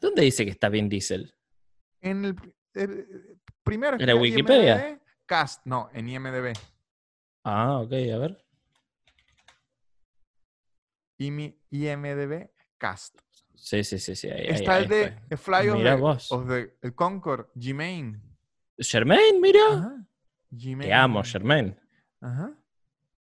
¿Dónde 0.01 0.22
dice 0.22 0.45
que 0.45 0.53
está 0.53 0.68
Vin 0.68 0.88
Diesel? 0.88 1.34
En 2.01 2.24
el, 2.26 2.36
el- 2.74 3.38
primero 3.64 3.97
¿En 3.99 4.07
la 4.07 4.14
Wikipedia? 4.14 4.88
IMDb, 4.90 5.01
Cast, 5.26 5.66
no, 5.66 5.90
en 5.92 6.09
IMDB. 6.09 6.53
Ah, 7.42 7.80
ok, 7.80 7.92
a 7.92 8.18
ver. 8.18 8.47
IMI 11.18 11.59
IMDB 11.70 12.51
Cast. 12.78 13.20
Sí, 13.55 13.82
sí, 13.84 13.98
sí, 13.98 14.14
sí. 14.16 14.28
ahí- 14.28 14.46
Está 14.48 14.74
ahí 14.74 14.82
el 14.84 14.88
de 15.28 15.36
Fly 15.36 15.68
of 15.70 15.76
Mira 15.78 15.96
the, 15.96 16.02
of 16.34 16.48
the- 16.48 16.76
el 16.82 16.94
Concord, 16.94 17.46
Jermaine. 17.59 18.20
Germain, 18.78 19.40
mira. 19.40 20.05
Te 20.80 20.92
amo. 20.92 21.22
Germain. 21.24 21.78
Ajá. 22.20 22.52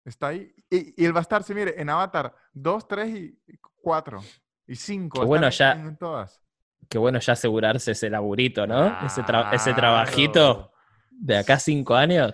Está 0.05 0.27
ahí. 0.27 0.53
Y, 0.69 1.01
y 1.01 1.05
él 1.05 1.13
va 1.15 1.19
a 1.19 1.21
estar, 1.21 1.43
sí, 1.43 1.53
mire, 1.53 1.79
en 1.81 1.89
Avatar 1.89 2.33
2, 2.53 2.87
3 2.87 3.09
y 3.15 3.39
4 3.81 4.21
y 4.67 4.75
5. 4.75 5.19
Qué 5.21 5.25
bueno, 5.25 5.49
ya- 5.49 5.71
En, 5.73 5.97
todas. 5.97 6.41
Qué 6.89 6.97
bueno 6.97 7.19
ya 7.19 7.33
asegurarse 7.33 7.91
ese 7.91 8.09
laburito, 8.09 8.65
¿no? 8.65 9.05
Ese, 9.05 9.21
tra- 9.21 9.53
ese 9.53 9.73
trabajito 9.73 10.71
de 11.11 11.37
acá 11.37 11.59
cinco 11.59 11.95
años. 11.95 12.33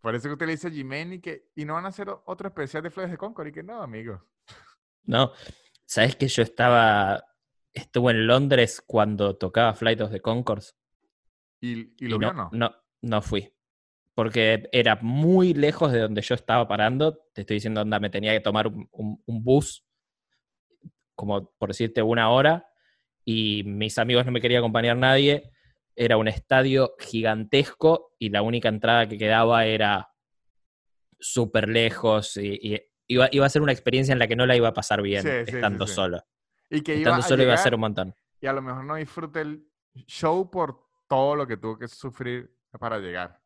Por 0.00 0.14
eso 0.14 0.28
que 0.28 0.34
usted 0.34 0.46
le 0.46 0.52
dice 0.52 0.68
a 0.68 1.12
y 1.12 1.20
que 1.20 1.48
y 1.56 1.64
no 1.64 1.74
van 1.74 1.84
a 1.84 1.88
hacer 1.88 2.08
otro 2.26 2.46
especial 2.48 2.82
de 2.84 2.90
Flores 2.90 3.10
de 3.10 3.18
Concord 3.18 3.48
y 3.48 3.52
que 3.52 3.64
no, 3.64 3.82
amigo. 3.82 4.24
No, 5.04 5.32
¿sabes 5.84 6.14
que 6.14 6.28
yo 6.28 6.42
estaba, 6.44 7.24
estuve 7.72 8.12
en 8.12 8.26
Londres 8.26 8.82
cuando 8.86 9.36
tocaba 9.36 9.74
Flight 9.74 10.00
of 10.00 10.10
the 10.10 10.20
Concords? 10.20 10.76
Y, 11.60 11.80
y 11.80 11.94
Y 12.00 12.08
lo 12.08 12.18
no, 12.18 12.32
no. 12.32 12.48
no, 12.52 12.74
no 13.02 13.22
fui. 13.22 13.52
porque 14.14 14.68
era 14.72 14.98
muy 15.00 15.54
lejos 15.54 15.92
de 15.92 16.00
donde 16.00 16.22
yo 16.22 16.34
estaba 16.34 16.66
parando. 16.66 17.20
Te 17.32 17.42
estoy 17.42 17.54
diciendo, 17.54 17.82
onda, 17.82 18.00
me 18.00 18.10
tenía 18.10 18.32
que 18.32 18.40
tomar 18.40 18.66
un, 18.66 18.88
un- 18.92 19.22
un 19.26 19.44
bus, 19.44 19.84
como 21.14 21.52
por 21.58 21.68
decirte 21.68 22.02
una 22.02 22.30
hora, 22.30 22.66
y 23.24 23.62
mis 23.64 23.98
amigos 23.98 24.24
no 24.26 24.32
me 24.32 24.40
quería 24.40 24.58
acompañar 24.58 24.96
nadie. 24.96 25.50
Era 25.94 26.16
un 26.16 26.28
estadio 26.28 26.94
gigantesco 26.98 28.14
y 28.18 28.30
la 28.30 28.42
única 28.42 28.68
entrada 28.68 29.08
que 29.08 29.18
quedaba 29.18 29.66
era 29.66 30.08
súper 31.20 31.68
lejos 31.68 32.36
y, 32.36 32.58
y 32.74 32.80
iba, 33.08 33.28
iba 33.32 33.46
a 33.46 33.48
ser 33.48 33.62
una 33.62 33.72
experiencia 33.72 34.12
en 34.12 34.18
la 34.18 34.28
que 34.28 34.36
no 34.36 34.46
la 34.46 34.56
iba 34.56 34.68
a 34.68 34.72
pasar 34.74 35.02
bien 35.02 35.22
Sí, 35.22 35.28
sí, 35.28 35.44
sí, 35.46 35.56
estando 35.56 35.86
sí. 35.86 35.94
solo. 35.94 36.22
Y 36.70 36.82
que 36.82 36.92
iba 36.94 37.00
Estando 37.10 37.24
a 37.24 37.28
solo 37.28 37.42
iba 37.42 37.52
a 37.52 37.56
llegar 37.56 37.64
ser 37.64 37.74
un 37.74 37.80
montón. 37.80 38.14
y 38.40 38.46
a 38.46 38.52
lo 38.52 38.62
mejor 38.62 38.84
no 38.84 38.94
disfrute 38.96 39.40
el 39.40 39.64
show 40.06 40.50
por 40.50 40.80
todo 41.08 41.34
lo 41.36 41.46
que 41.46 41.56
tuvo 41.56 41.78
que 41.78 41.88
sufrir 41.88 42.54
para 42.78 42.98
llegar. 42.98 43.40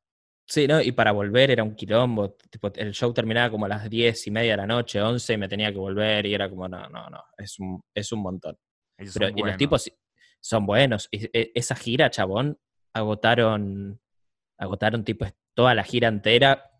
Sí, 0.44 0.66
¿no? 0.66 0.80
Y 0.82 0.90
para 0.92 1.12
volver 1.12 1.50
era 1.52 1.62
un 1.62 1.74
quilombo. 1.76 2.32
Tipo, 2.50 2.70
el 2.74 2.92
show 2.92 3.12
terminaba 3.14 3.48
como 3.50 3.64
a 3.66 3.68
las 3.68 3.88
diez 3.88 4.26
y 4.26 4.30
media 4.32 4.50
de 4.52 4.56
la 4.58 4.66
noche, 4.66 5.00
11, 5.00 5.34
y 5.34 5.36
me 5.36 5.48
tenía 5.48 5.70
que 5.72 5.78
volver 5.78 6.26
y 6.26 6.34
era 6.34 6.50
como, 6.50 6.68
no, 6.68 6.88
no, 6.88 7.08
no, 7.08 7.22
es 7.38 7.58
un, 7.60 7.80
es 7.94 8.10
un 8.12 8.20
montón. 8.20 8.58
Ellos 8.98 9.14
Pero 9.16 9.28
y 9.34 9.42
los 9.42 9.56
tipos 9.56 9.90
son 10.40 10.66
buenos. 10.66 11.08
Y, 11.12 11.24
e- 11.32 11.52
esa 11.54 11.76
gira, 11.76 12.10
chabón, 12.10 12.58
agotaron, 12.92 14.00
agotaron 14.58 15.04
tipo 15.04 15.26
toda 15.54 15.74
la 15.74 15.84
gira 15.84 16.08
entera, 16.08 16.70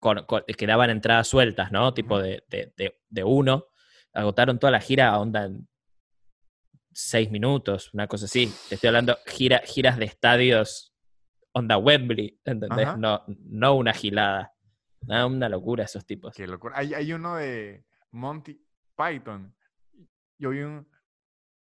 con, 0.00 0.24
con- 0.26 0.42
quedaban 0.58 0.90
entradas 0.90 1.28
sueltas, 1.28 1.70
¿no? 1.70 1.94
Tipo 1.94 2.14
Ujú. 2.16 2.24
de, 2.24 2.44
de, 2.48 2.72
de- 2.76 3.00
de 3.08 3.24
uno. 3.24 3.66
Agotaron 4.12 4.58
toda 4.58 4.72
la 4.72 4.80
gira 4.80 5.08
a 5.10 5.18
onda 5.20 5.44
en 5.44 5.68
seis 6.92 7.30
minutos, 7.30 7.92
una 7.94 8.06
cosa 8.06 8.24
así. 8.26 8.52
Te 8.68 8.74
estoy 8.76 8.88
hablando 8.88 9.16
gira, 9.26 9.60
giras 9.64 9.96
de 9.98 10.04
estadios 10.06 10.94
onda 11.52 11.76
Wembley, 11.78 12.40
¿entendés? 12.44 12.86
Ajá. 12.86 12.96
No, 12.96 13.24
no 13.26 13.74
una 13.74 13.92
gilada. 13.92 14.54
No, 15.02 15.26
una 15.26 15.48
locura 15.48 15.84
esos 15.84 16.06
tipos. 16.06 16.34
Qué 16.34 16.46
locura. 16.46 16.78
Hay, 16.78 16.94
hay 16.94 17.12
uno 17.12 17.36
de 17.36 17.84
Monty 18.12 18.58
Python. 18.96 19.54
Yo 20.38 20.50
vi 20.50 20.60
un, 20.60 20.88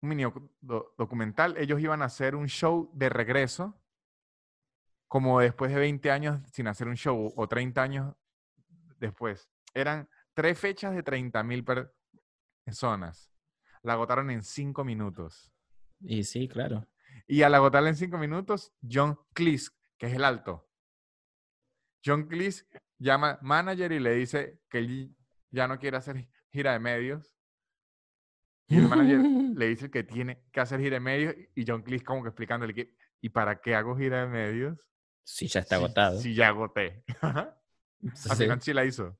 un 0.02 0.08
mini 0.08 0.24
docu- 0.24 0.50
do- 0.60 0.94
documental. 0.96 1.56
Ellos 1.56 1.80
iban 1.80 2.02
a 2.02 2.04
hacer 2.06 2.36
un 2.36 2.46
show 2.48 2.90
de 2.94 3.08
regreso, 3.08 3.80
como 5.08 5.40
después 5.40 5.72
de 5.72 5.78
20 5.80 6.10
años 6.10 6.40
sin 6.52 6.66
hacer 6.68 6.86
un 6.86 6.96
show, 6.96 7.32
o 7.34 7.48
30 7.48 7.82
años 7.82 8.14
después. 8.98 9.50
Eran 9.74 10.08
tres 10.34 10.58
fechas 10.58 10.94
de 10.94 11.02
30 11.02 11.42
mil 11.42 11.64
personas. 12.66 13.29
La 13.82 13.94
agotaron 13.94 14.30
en 14.30 14.42
cinco 14.42 14.84
minutos. 14.84 15.50
Y 16.00 16.24
sí, 16.24 16.48
claro. 16.48 16.86
Y 17.26 17.42
al 17.42 17.54
agotarla 17.54 17.88
en 17.88 17.96
cinco 17.96 18.18
minutos, 18.18 18.72
John 18.88 19.18
Cleese, 19.34 19.70
que 19.98 20.06
es 20.06 20.14
el 20.14 20.24
alto. 20.24 20.68
John 22.04 22.26
Cleese 22.28 22.66
llama 22.98 23.38
manager 23.42 23.92
y 23.92 24.00
le 24.00 24.14
dice 24.14 24.60
que 24.68 24.78
él 24.78 25.16
ya 25.50 25.66
no 25.68 25.78
quiere 25.78 25.96
hacer 25.96 26.28
gira 26.50 26.72
de 26.72 26.78
medios. 26.78 27.36
Y 28.68 28.76
el 28.76 28.88
manager 28.88 29.20
le 29.58 29.68
dice 29.68 29.90
que 29.90 30.02
tiene 30.04 30.42
que 30.52 30.60
hacer 30.60 30.80
gira 30.80 30.94
de 30.96 31.00
medios 31.00 31.34
y 31.54 31.64
John 31.66 31.82
Cleese 31.82 32.04
como 32.04 32.22
que 32.22 32.28
explicándole 32.28 32.74
que, 32.74 32.94
¿y 33.20 33.28
para 33.28 33.60
qué 33.60 33.74
hago 33.74 33.96
gira 33.96 34.22
de 34.22 34.28
medios? 34.28 34.88
Sí, 35.24 35.46
ya 35.48 35.60
está 35.60 35.76
Si- 35.76 35.84
agotado. 35.84 36.20
Si, 36.20 36.34
ya 36.34 36.48
agoté. 36.48 37.04
Al 38.30 38.60
Sí. 38.62 38.72
la 38.72 38.84
hizo. 38.84 39.18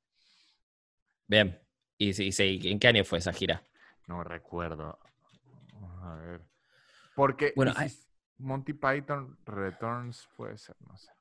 Bien. 1.26 1.60
¿Y, 1.98 2.14
sí, 2.14 2.32
sí, 2.32 2.58
en 2.64 2.78
qué 2.78 2.88
año 2.88 3.04
fue 3.04 3.18
esa 3.18 3.32
gira? 3.32 3.62
No 4.10 4.24
recuerdo. 4.24 4.98
Vamos 5.72 6.02
a 6.02 6.14
ver. 6.16 6.40
Porque 7.14 7.52
Bueno, 7.54 7.72
Monty 8.38 8.72
Python 8.72 9.38
Returns 9.46 10.28
puede 10.36 10.58
ser, 10.58 10.74
no 10.80 10.96
sé. 10.96 11.12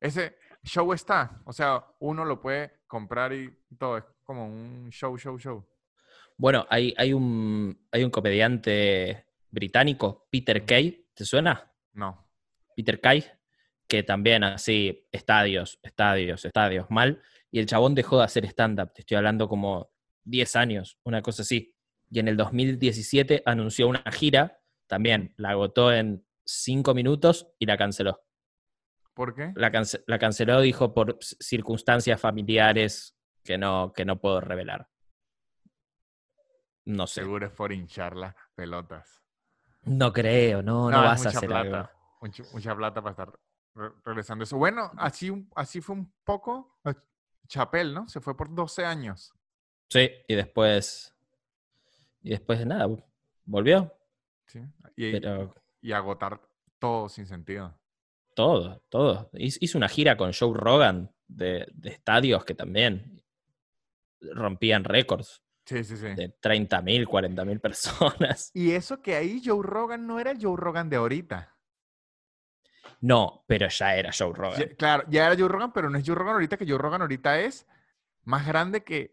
Ese 0.00 0.38
show 0.64 0.90
está, 0.94 1.42
o 1.44 1.52
sea, 1.52 1.84
uno 1.98 2.24
lo 2.24 2.40
puede 2.40 2.80
comprar 2.86 3.34
y 3.34 3.54
todo, 3.78 3.98
es 3.98 4.04
como 4.24 4.46
un 4.46 4.88
show, 4.90 5.18
show, 5.18 5.38
show. 5.38 5.68
Bueno, 6.38 6.66
hay, 6.70 6.94
hay, 6.96 7.12
un, 7.12 7.78
hay 7.92 8.02
un 8.02 8.10
comediante 8.10 9.26
británico, 9.50 10.26
Peter 10.30 10.64
Kay, 10.64 11.10
¿te 11.14 11.26
suena? 11.26 11.74
No. 11.92 12.26
Peter 12.74 12.98
Kay, 13.02 13.22
que 13.86 14.02
también 14.02 14.44
así, 14.44 15.06
estadios, 15.12 15.78
estadios, 15.82 16.46
estadios, 16.46 16.86
mal. 16.88 17.20
Y 17.50 17.58
el 17.58 17.66
chabón 17.66 17.94
dejó 17.94 18.16
de 18.16 18.24
hacer 18.24 18.46
stand-up, 18.46 18.94
te 18.94 19.02
estoy 19.02 19.18
hablando 19.18 19.46
como 19.46 19.95
10 20.26 20.56
años, 20.56 20.98
una 21.04 21.22
cosa 21.22 21.42
así. 21.42 21.74
Y 22.10 22.18
en 22.20 22.28
el 22.28 22.36
2017 22.36 23.42
anunció 23.46 23.88
una 23.88 24.02
gira, 24.12 24.60
también 24.86 25.34
la 25.38 25.50
agotó 25.50 25.92
en 25.92 26.24
5 26.44 26.94
minutos 26.94 27.48
y 27.58 27.66
la 27.66 27.76
canceló. 27.76 28.22
¿Por 29.14 29.34
qué? 29.34 29.52
La, 29.56 29.72
cance- 29.72 30.04
la 30.06 30.18
canceló, 30.18 30.60
dijo, 30.60 30.92
por 30.92 31.16
circunstancias 31.20 32.20
familiares 32.20 33.16
que 33.42 33.56
no, 33.56 33.92
que 33.94 34.04
no 34.04 34.20
puedo 34.20 34.40
revelar. 34.40 34.88
No 36.84 37.06
sé. 37.06 37.22
Seguro 37.22 37.46
es 37.46 37.52
por 37.52 37.72
hinchar 37.72 38.16
las 38.16 38.34
pelotas. 38.54 39.22
No 39.84 40.12
creo, 40.12 40.62
no, 40.62 40.90
no, 40.90 40.98
es 40.98 41.04
vas 41.04 41.26
a 41.26 41.28
hacer 41.30 41.48
plata. 41.48 41.80
algo. 41.80 41.90
mucha, 42.20 42.42
mucha 42.52 42.76
plata 42.76 43.00
para 43.02 43.10
estar 43.12 43.32
re- 43.74 43.92
regresando 44.04 44.44
eso. 44.44 44.56
Bueno, 44.56 44.90
así, 44.96 45.48
así 45.54 45.80
fue 45.80 45.94
un 45.96 46.12
poco 46.24 46.78
eh, 46.84 46.94
Chapel, 47.48 47.94
¿no? 47.94 48.08
Se 48.08 48.20
fue 48.20 48.36
por 48.36 48.52
12 48.54 48.84
años. 48.84 49.32
Sí, 49.88 50.10
y 50.28 50.34
después. 50.34 51.14
Y 52.22 52.30
después 52.30 52.58
de 52.58 52.66
nada, 52.66 52.88
volvió. 53.44 53.92
¿sí? 54.46 54.60
Y, 54.96 55.12
Pero 55.12 55.54
y 55.80 55.92
agotar 55.92 56.40
todo 56.78 57.08
sin 57.08 57.26
sentido. 57.26 57.78
todo, 58.34 58.82
todo. 58.88 59.30
Hiz- 59.32 59.58
Hizo 59.60 59.78
una 59.78 59.88
gira 59.88 60.16
con 60.16 60.32
Joe 60.32 60.52
Rogan 60.54 61.12
de, 61.28 61.66
de 61.72 61.90
estadios 61.90 62.44
que 62.44 62.54
también 62.54 63.22
rompían 64.20 64.84
récords 64.84 65.42
Sí, 65.66 65.82
sí, 65.84 65.96
sí. 65.96 66.06
de 66.14 66.34
30.000, 66.40 67.06
40.000 67.06 67.60
personas. 67.60 68.50
Y 68.54 68.72
eso 68.72 69.00
que 69.02 69.14
ahí 69.16 69.40
Joe 69.44 69.62
Rogan 69.62 70.06
no 70.06 70.18
era 70.20 70.30
el 70.32 70.38
Joe 70.40 70.56
Rogan 70.56 70.88
de 70.88 70.96
ahorita. 70.96 71.56
No, 73.00 73.44
pero 73.46 73.68
ya 73.68 73.94
era 73.96 74.10
Joe 74.16 74.32
Rogan. 74.32 74.60
Ya- 74.60 74.74
claro, 74.76 75.04
ya 75.08 75.26
era 75.26 75.36
Joe 75.36 75.48
Rogan, 75.48 75.72
pero 75.72 75.90
no 75.90 75.98
es 75.98 76.04
Joe 76.06 76.14
Rogan 76.14 76.34
ahorita, 76.34 76.56
que 76.56 76.66
Joe 76.66 76.78
Rogan 76.78 77.02
ahorita 77.02 77.40
es 77.40 77.66
más 78.24 78.46
grande 78.46 78.82
que 78.84 79.12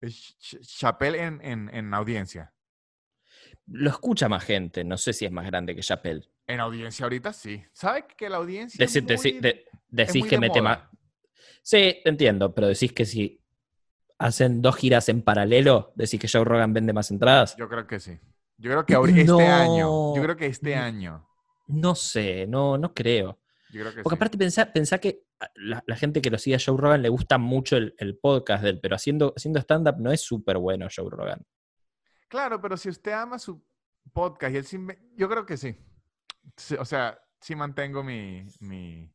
Chappelle 0.00 1.22
en, 1.22 1.40
en, 1.42 1.68
en 1.74 1.94
audiencia. 1.94 2.52
Lo 3.66 3.90
escucha 3.90 4.28
más 4.28 4.44
gente, 4.44 4.82
no 4.84 4.96
sé 4.96 5.12
si 5.12 5.24
es 5.26 5.32
más 5.32 5.46
grande 5.46 5.74
que 5.74 5.82
Chappelle. 5.82 6.28
En 6.46 6.60
audiencia 6.60 7.04
ahorita 7.04 7.32
sí. 7.32 7.62
¿Sabes 7.72 8.04
que 8.16 8.28
la 8.28 8.38
audiencia 8.38 8.84
es 8.84 8.94
Deci- 8.96 9.06
deci- 9.06 9.32
muy- 9.34 9.40
de- 9.40 9.64
decís 9.88 10.24
que 10.24 10.30
de 10.36 10.40
mete 10.40 10.60
más. 10.62 10.80
Sí, 11.62 11.96
entiendo, 12.04 12.54
pero 12.54 12.66
decís 12.68 12.92
que 12.92 13.04
si 13.04 13.40
hacen 14.18 14.60
dos 14.62 14.76
giras 14.76 15.08
en 15.08 15.22
paralelo, 15.22 15.92
decís 15.94 16.18
que 16.20 16.28
Joe 16.28 16.44
Rogan 16.44 16.72
vende 16.72 16.92
más 16.92 17.10
entradas. 17.10 17.56
Yo 17.56 17.68
creo 17.68 17.86
que 17.86 18.00
sí. 18.00 18.18
Yo 18.58 18.70
creo 18.70 18.84
que 19.04 19.20
este 19.22 19.46
año. 19.46 20.14
Yo 20.16 20.22
creo 20.22 20.36
que 20.36 20.46
este 20.46 20.74
año. 20.74 21.26
No 21.68 21.94
sé, 21.94 22.46
no, 22.46 22.76
no 22.76 22.92
creo. 22.92 23.38
Yo 23.72 23.80
creo 23.82 23.94
que 23.94 24.02
Porque 24.02 24.16
sí. 24.16 24.18
aparte 24.18 24.38
pensá, 24.38 24.72
pensá 24.72 24.98
que 24.98 25.22
la, 25.54 25.82
la 25.86 25.96
gente 25.96 26.20
que 26.20 26.30
lo 26.30 26.38
sigue 26.38 26.56
a 26.56 26.60
Joe 26.64 26.76
Rogan 26.76 27.02
le 27.02 27.08
gusta 27.08 27.38
mucho 27.38 27.76
el, 27.76 27.94
el 27.98 28.16
podcast 28.18 28.62
de 28.62 28.70
él, 28.70 28.80
pero 28.80 28.96
haciendo, 28.96 29.32
haciendo 29.36 29.60
stand-up 29.60 29.96
no 29.98 30.10
es 30.12 30.20
súper 30.20 30.58
bueno 30.58 30.88
Joe 30.94 31.08
Rogan. 31.10 31.44
Claro, 32.28 32.60
pero 32.60 32.76
si 32.76 32.88
usted 32.88 33.12
ama 33.12 33.38
su 33.38 33.62
podcast 34.12 34.54
y 34.54 34.56
él 34.58 34.64
sí 34.64 34.78
Yo 35.16 35.28
creo 35.28 35.44
que 35.46 35.56
sí. 35.56 35.76
O 36.78 36.84
sea, 36.84 37.18
sí 37.40 37.54
mantengo 37.56 38.02
mi. 38.04 38.46
mi, 38.60 39.12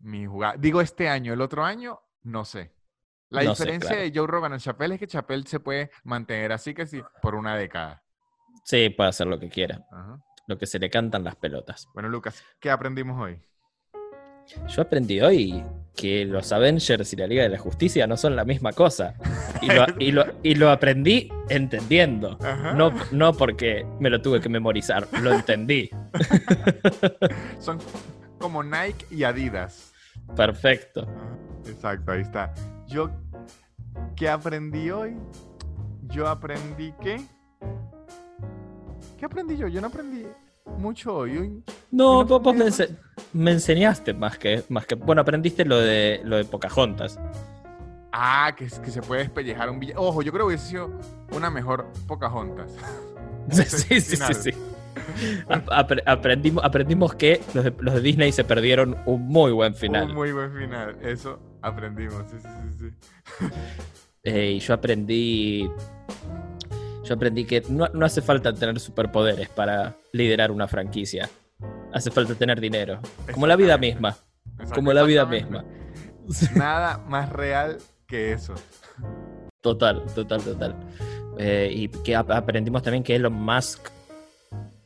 mi 0.00 0.26
jugada. 0.26 0.54
Digo 0.58 0.80
este 0.80 1.08
año, 1.08 1.32
el 1.32 1.40
otro 1.40 1.64
año, 1.64 2.00
no 2.22 2.44
sé. 2.44 2.72
La 3.30 3.42
No 3.42 3.54
sé, 3.54 3.62
diferencia 3.64 3.90
claro. 3.90 4.02
de 4.02 4.12
Joe 4.14 4.26
Rogan 4.26 4.52
en 4.52 4.58
Chappelle 4.58 4.94
es 4.94 5.00
que 5.00 5.06
Chappelle 5.06 5.46
se 5.46 5.60
puede 5.60 5.90
mantener 6.04 6.52
así 6.52 6.74
que 6.74 6.86
sí 6.86 7.02
por 7.22 7.34
una 7.34 7.56
década. 7.56 8.02
Sí, 8.64 8.90
puede 8.90 9.10
hacer 9.10 9.26
lo 9.26 9.38
que 9.40 9.48
quiera, 9.48 9.84
Ajá. 9.90 10.22
lo 10.46 10.56
que 10.58 10.66
se 10.66 10.78
le 10.78 10.88
cantan 10.88 11.24
las 11.24 11.36
pelotas. 11.36 11.86
Bueno, 11.94 12.08
Lucas, 12.08 12.42
¿qué 12.60 12.70
aprendimos 12.70 13.20
hoy? 13.20 13.42
Yo 14.68 14.82
aprendí 14.82 15.20
hoy 15.20 15.62
que 15.96 16.24
los 16.24 16.52
Avengers 16.52 17.12
y 17.12 17.16
la 17.16 17.26
Liga 17.26 17.44
de 17.44 17.50
la 17.50 17.58
Justicia 17.58 18.06
no 18.06 18.16
son 18.16 18.34
la 18.36 18.44
misma 18.44 18.72
cosa. 18.72 19.14
Y 19.62 19.66
lo, 19.66 19.84
y 19.98 20.10
lo- 20.12 20.26
y 20.42 20.54
lo 20.56 20.70
aprendí 20.70 21.28
entendiendo. 21.48 22.36
No, 22.74 22.92
no 23.12 23.32
porque 23.32 23.86
me 24.00 24.10
lo 24.10 24.20
tuve 24.20 24.40
que 24.40 24.48
memorizar, 24.48 25.06
lo 25.22 25.32
entendí. 25.32 25.88
Son 27.60 27.78
como 28.38 28.62
Nike 28.62 29.06
y 29.10 29.24
Adidas. 29.24 29.92
Perfecto. 30.36 31.02
Ajá, 31.02 31.38
Exacto, 31.66 32.12
ahí 32.12 32.20
está. 32.22 32.52
Yo, 32.88 33.10
¿qué 34.16 34.28
aprendí 34.28 34.90
hoy? 34.90 35.16
Yo 36.08 36.28
aprendí 36.28 36.92
que... 37.00 37.20
¿Qué 39.16 39.24
aprendí 39.24 39.56
yo? 39.56 39.68
Yo 39.68 39.80
no 39.80 39.86
aprendí 39.86 40.26
mucho 40.66 41.14
hoy. 41.16 41.62
No, 41.90 42.22
¿Y 42.22 42.24
no 42.24 42.24
vos, 42.24 42.42
vos 42.42 42.54
me, 42.54 42.64
ense- 42.66 42.96
me 43.32 43.52
enseñaste 43.52 44.12
más 44.14 44.38
que, 44.38 44.62
más 44.68 44.86
que. 44.86 44.94
Bueno, 44.94 45.22
aprendiste 45.22 45.64
lo 45.64 45.78
de 45.78 46.20
lo 46.24 46.36
de 46.36 46.44
Pocahontas. 46.44 47.18
Ah, 48.12 48.54
que, 48.56 48.64
es- 48.66 48.78
que 48.78 48.90
se 48.90 49.02
puede 49.02 49.22
despellejar 49.22 49.70
un 49.70 49.78
billete. 49.80 49.98
Ojo, 49.98 50.22
yo 50.22 50.32
creo 50.32 50.44
que 50.46 50.54
hubiese 50.54 50.68
sido 50.68 50.90
una 51.32 51.50
mejor 51.50 51.86
Pocahontas. 52.06 52.74
Sí, 53.50 54.00
sí, 54.00 54.16
sí, 54.16 54.34
sí, 54.34 54.50
aprendimos, 56.06 56.64
aprendimos 56.64 57.14
que 57.14 57.40
los 57.52 57.64
de, 57.64 57.74
los 57.78 57.94
de 57.94 58.00
Disney 58.00 58.32
se 58.32 58.44
perdieron 58.44 58.96
un 59.06 59.22
muy 59.26 59.52
buen 59.52 59.74
final. 59.74 60.08
Un 60.08 60.14
muy 60.14 60.32
buen 60.32 60.52
final. 60.52 60.96
Eso 61.02 61.38
aprendimos. 61.62 62.24
Sí, 62.30 62.36
sí, 62.40 62.48
sí, 62.78 62.90
sí. 63.40 63.46
Eh, 64.22 64.52
y 64.52 64.58
yo 64.60 64.74
aprendí. 64.74 65.68
Yo 67.04 67.14
aprendí 67.14 67.44
que 67.44 67.62
no, 67.68 67.86
no 67.92 68.06
hace 68.06 68.22
falta 68.22 68.52
tener 68.52 68.80
superpoderes 68.80 69.48
para 69.48 69.94
liderar 70.12 70.50
una 70.50 70.66
franquicia. 70.66 71.28
Hace 71.92 72.10
falta 72.10 72.34
tener 72.34 72.60
dinero. 72.60 73.00
Como 73.32 73.46
la 73.46 73.56
vida 73.56 73.78
misma. 73.78 74.16
Como 74.74 74.92
la 74.92 75.02
vida 75.04 75.26
misma. 75.26 75.64
Nada 76.54 76.98
más 77.06 77.28
real 77.30 77.78
que 78.06 78.32
eso. 78.32 78.54
Total, 79.60 80.02
total, 80.14 80.42
total. 80.42 80.74
Eh, 81.38 81.70
y 81.74 81.88
que 81.88 82.14
ap- 82.16 82.30
aprendimos 82.30 82.82
también 82.82 83.02
que 83.02 83.14
Elon 83.16 83.32
Musk 83.34 83.88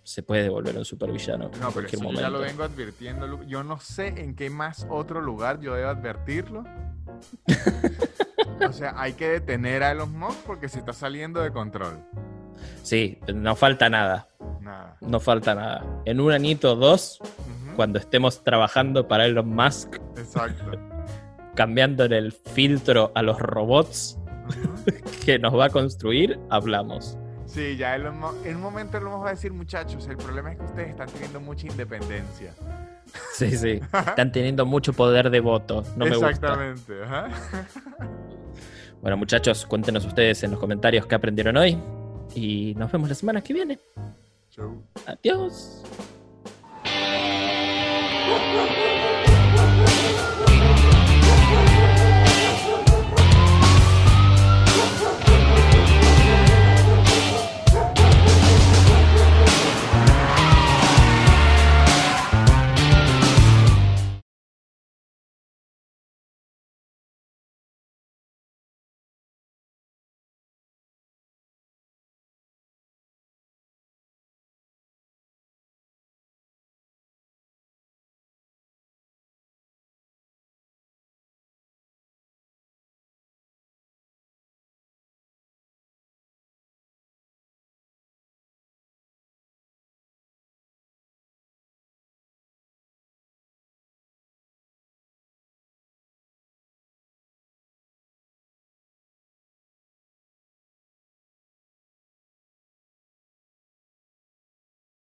se 0.03 0.23
puede 0.23 0.49
volver 0.49 0.75
un 0.79 0.87
supervillano 0.87 1.51
No, 1.61 1.71
pero 1.71 1.87
eso 1.87 2.03
yo 2.03 2.13
ya 2.13 2.31
lo 2.31 2.41
vengo 2.41 2.63
advirtiendo. 2.63 3.43
Yo 3.45 3.63
no 3.63 3.79
sé 3.79 4.09
en 4.09 4.35
qué 4.35 4.49
más 4.51 4.87
otro 4.89 5.21
lugar 5.21 5.61
yo 5.61 5.75
debo 5.75 5.91
advertirlo. 5.91 6.65
o 8.67 8.73
sea, 8.73 8.95
hay 8.97 9.13
que 9.15 9.29
detener 9.29 9.83
a 9.83 9.93
Elon 9.93 10.17
Musk 10.19 10.39
porque 10.47 10.69
se 10.69 10.79
está 10.79 10.93
saliendo 10.93 11.41
de 11.43 11.51
control. 11.53 12.05
Sí, 12.83 13.19
no 13.33 13.55
falta 13.57 13.89
nada. 13.89 14.29
Nada. 14.61 14.97
No 15.01 15.21
falta 15.21 15.55
nada. 15.55 15.85
En 16.05 16.21
un 16.21 16.33
añito 16.33 16.73
o 16.73 16.77
dos, 16.77 17.21
cuando 17.77 17.99
estemos 17.99 18.43
trabajando 18.43 19.07
para 19.07 19.27
Elon 19.27 19.49
Musk, 19.55 19.97
Exacto. 20.17 20.73
cambiando 21.55 22.05
el 22.05 22.33
filtro 22.33 23.13
a 23.15 23.23
los 23.23 23.39
robots 23.39 24.19
que 25.25 25.39
nos 25.39 25.57
va 25.57 25.67
a 25.67 25.71
construir, 25.71 26.39
hablamos. 26.51 27.17
Sí, 27.49 27.77
ya 27.77 27.97
en 27.97 28.07
un 28.07 28.61
momento 28.61 28.99
Elon 28.99 29.13
Musk 29.13 29.25
va 29.25 29.29
a 29.29 29.33
decir, 29.33 29.53
muchachos, 29.53 30.07
el 30.07 30.19
problema 30.19 30.53
es 30.53 30.59
que 30.59 30.65
ustedes 30.65 30.91
están 30.91 31.09
teniendo 31.09 31.41
mucha 31.41 31.67
independencia. 31.67 32.53
Sí, 33.33 33.57
sí. 33.57 33.81
Están 33.93 34.31
teniendo 34.33 34.67
mucho 34.67 34.93
poder 34.93 35.31
de 35.31 35.41
voto. 35.41 35.83
No 35.97 36.05
me 36.05 36.17
gusta. 36.17 36.29
Exactamente. 36.31 36.95
Bueno, 39.01 39.17
muchachos, 39.17 39.65
cuéntenos 39.65 40.05
ustedes 40.05 40.43
en 40.43 40.51
los 40.51 40.59
comentarios 40.59 41.07
qué 41.07 41.15
aprendieron 41.15 41.57
hoy. 41.57 41.79
Y 42.35 42.75
nos 42.77 42.91
vemos 42.91 43.09
la 43.09 43.15
semana 43.15 43.41
que 43.41 43.55
viene. 43.55 43.79
Chau. 44.51 44.83
Adiós. 45.07 45.85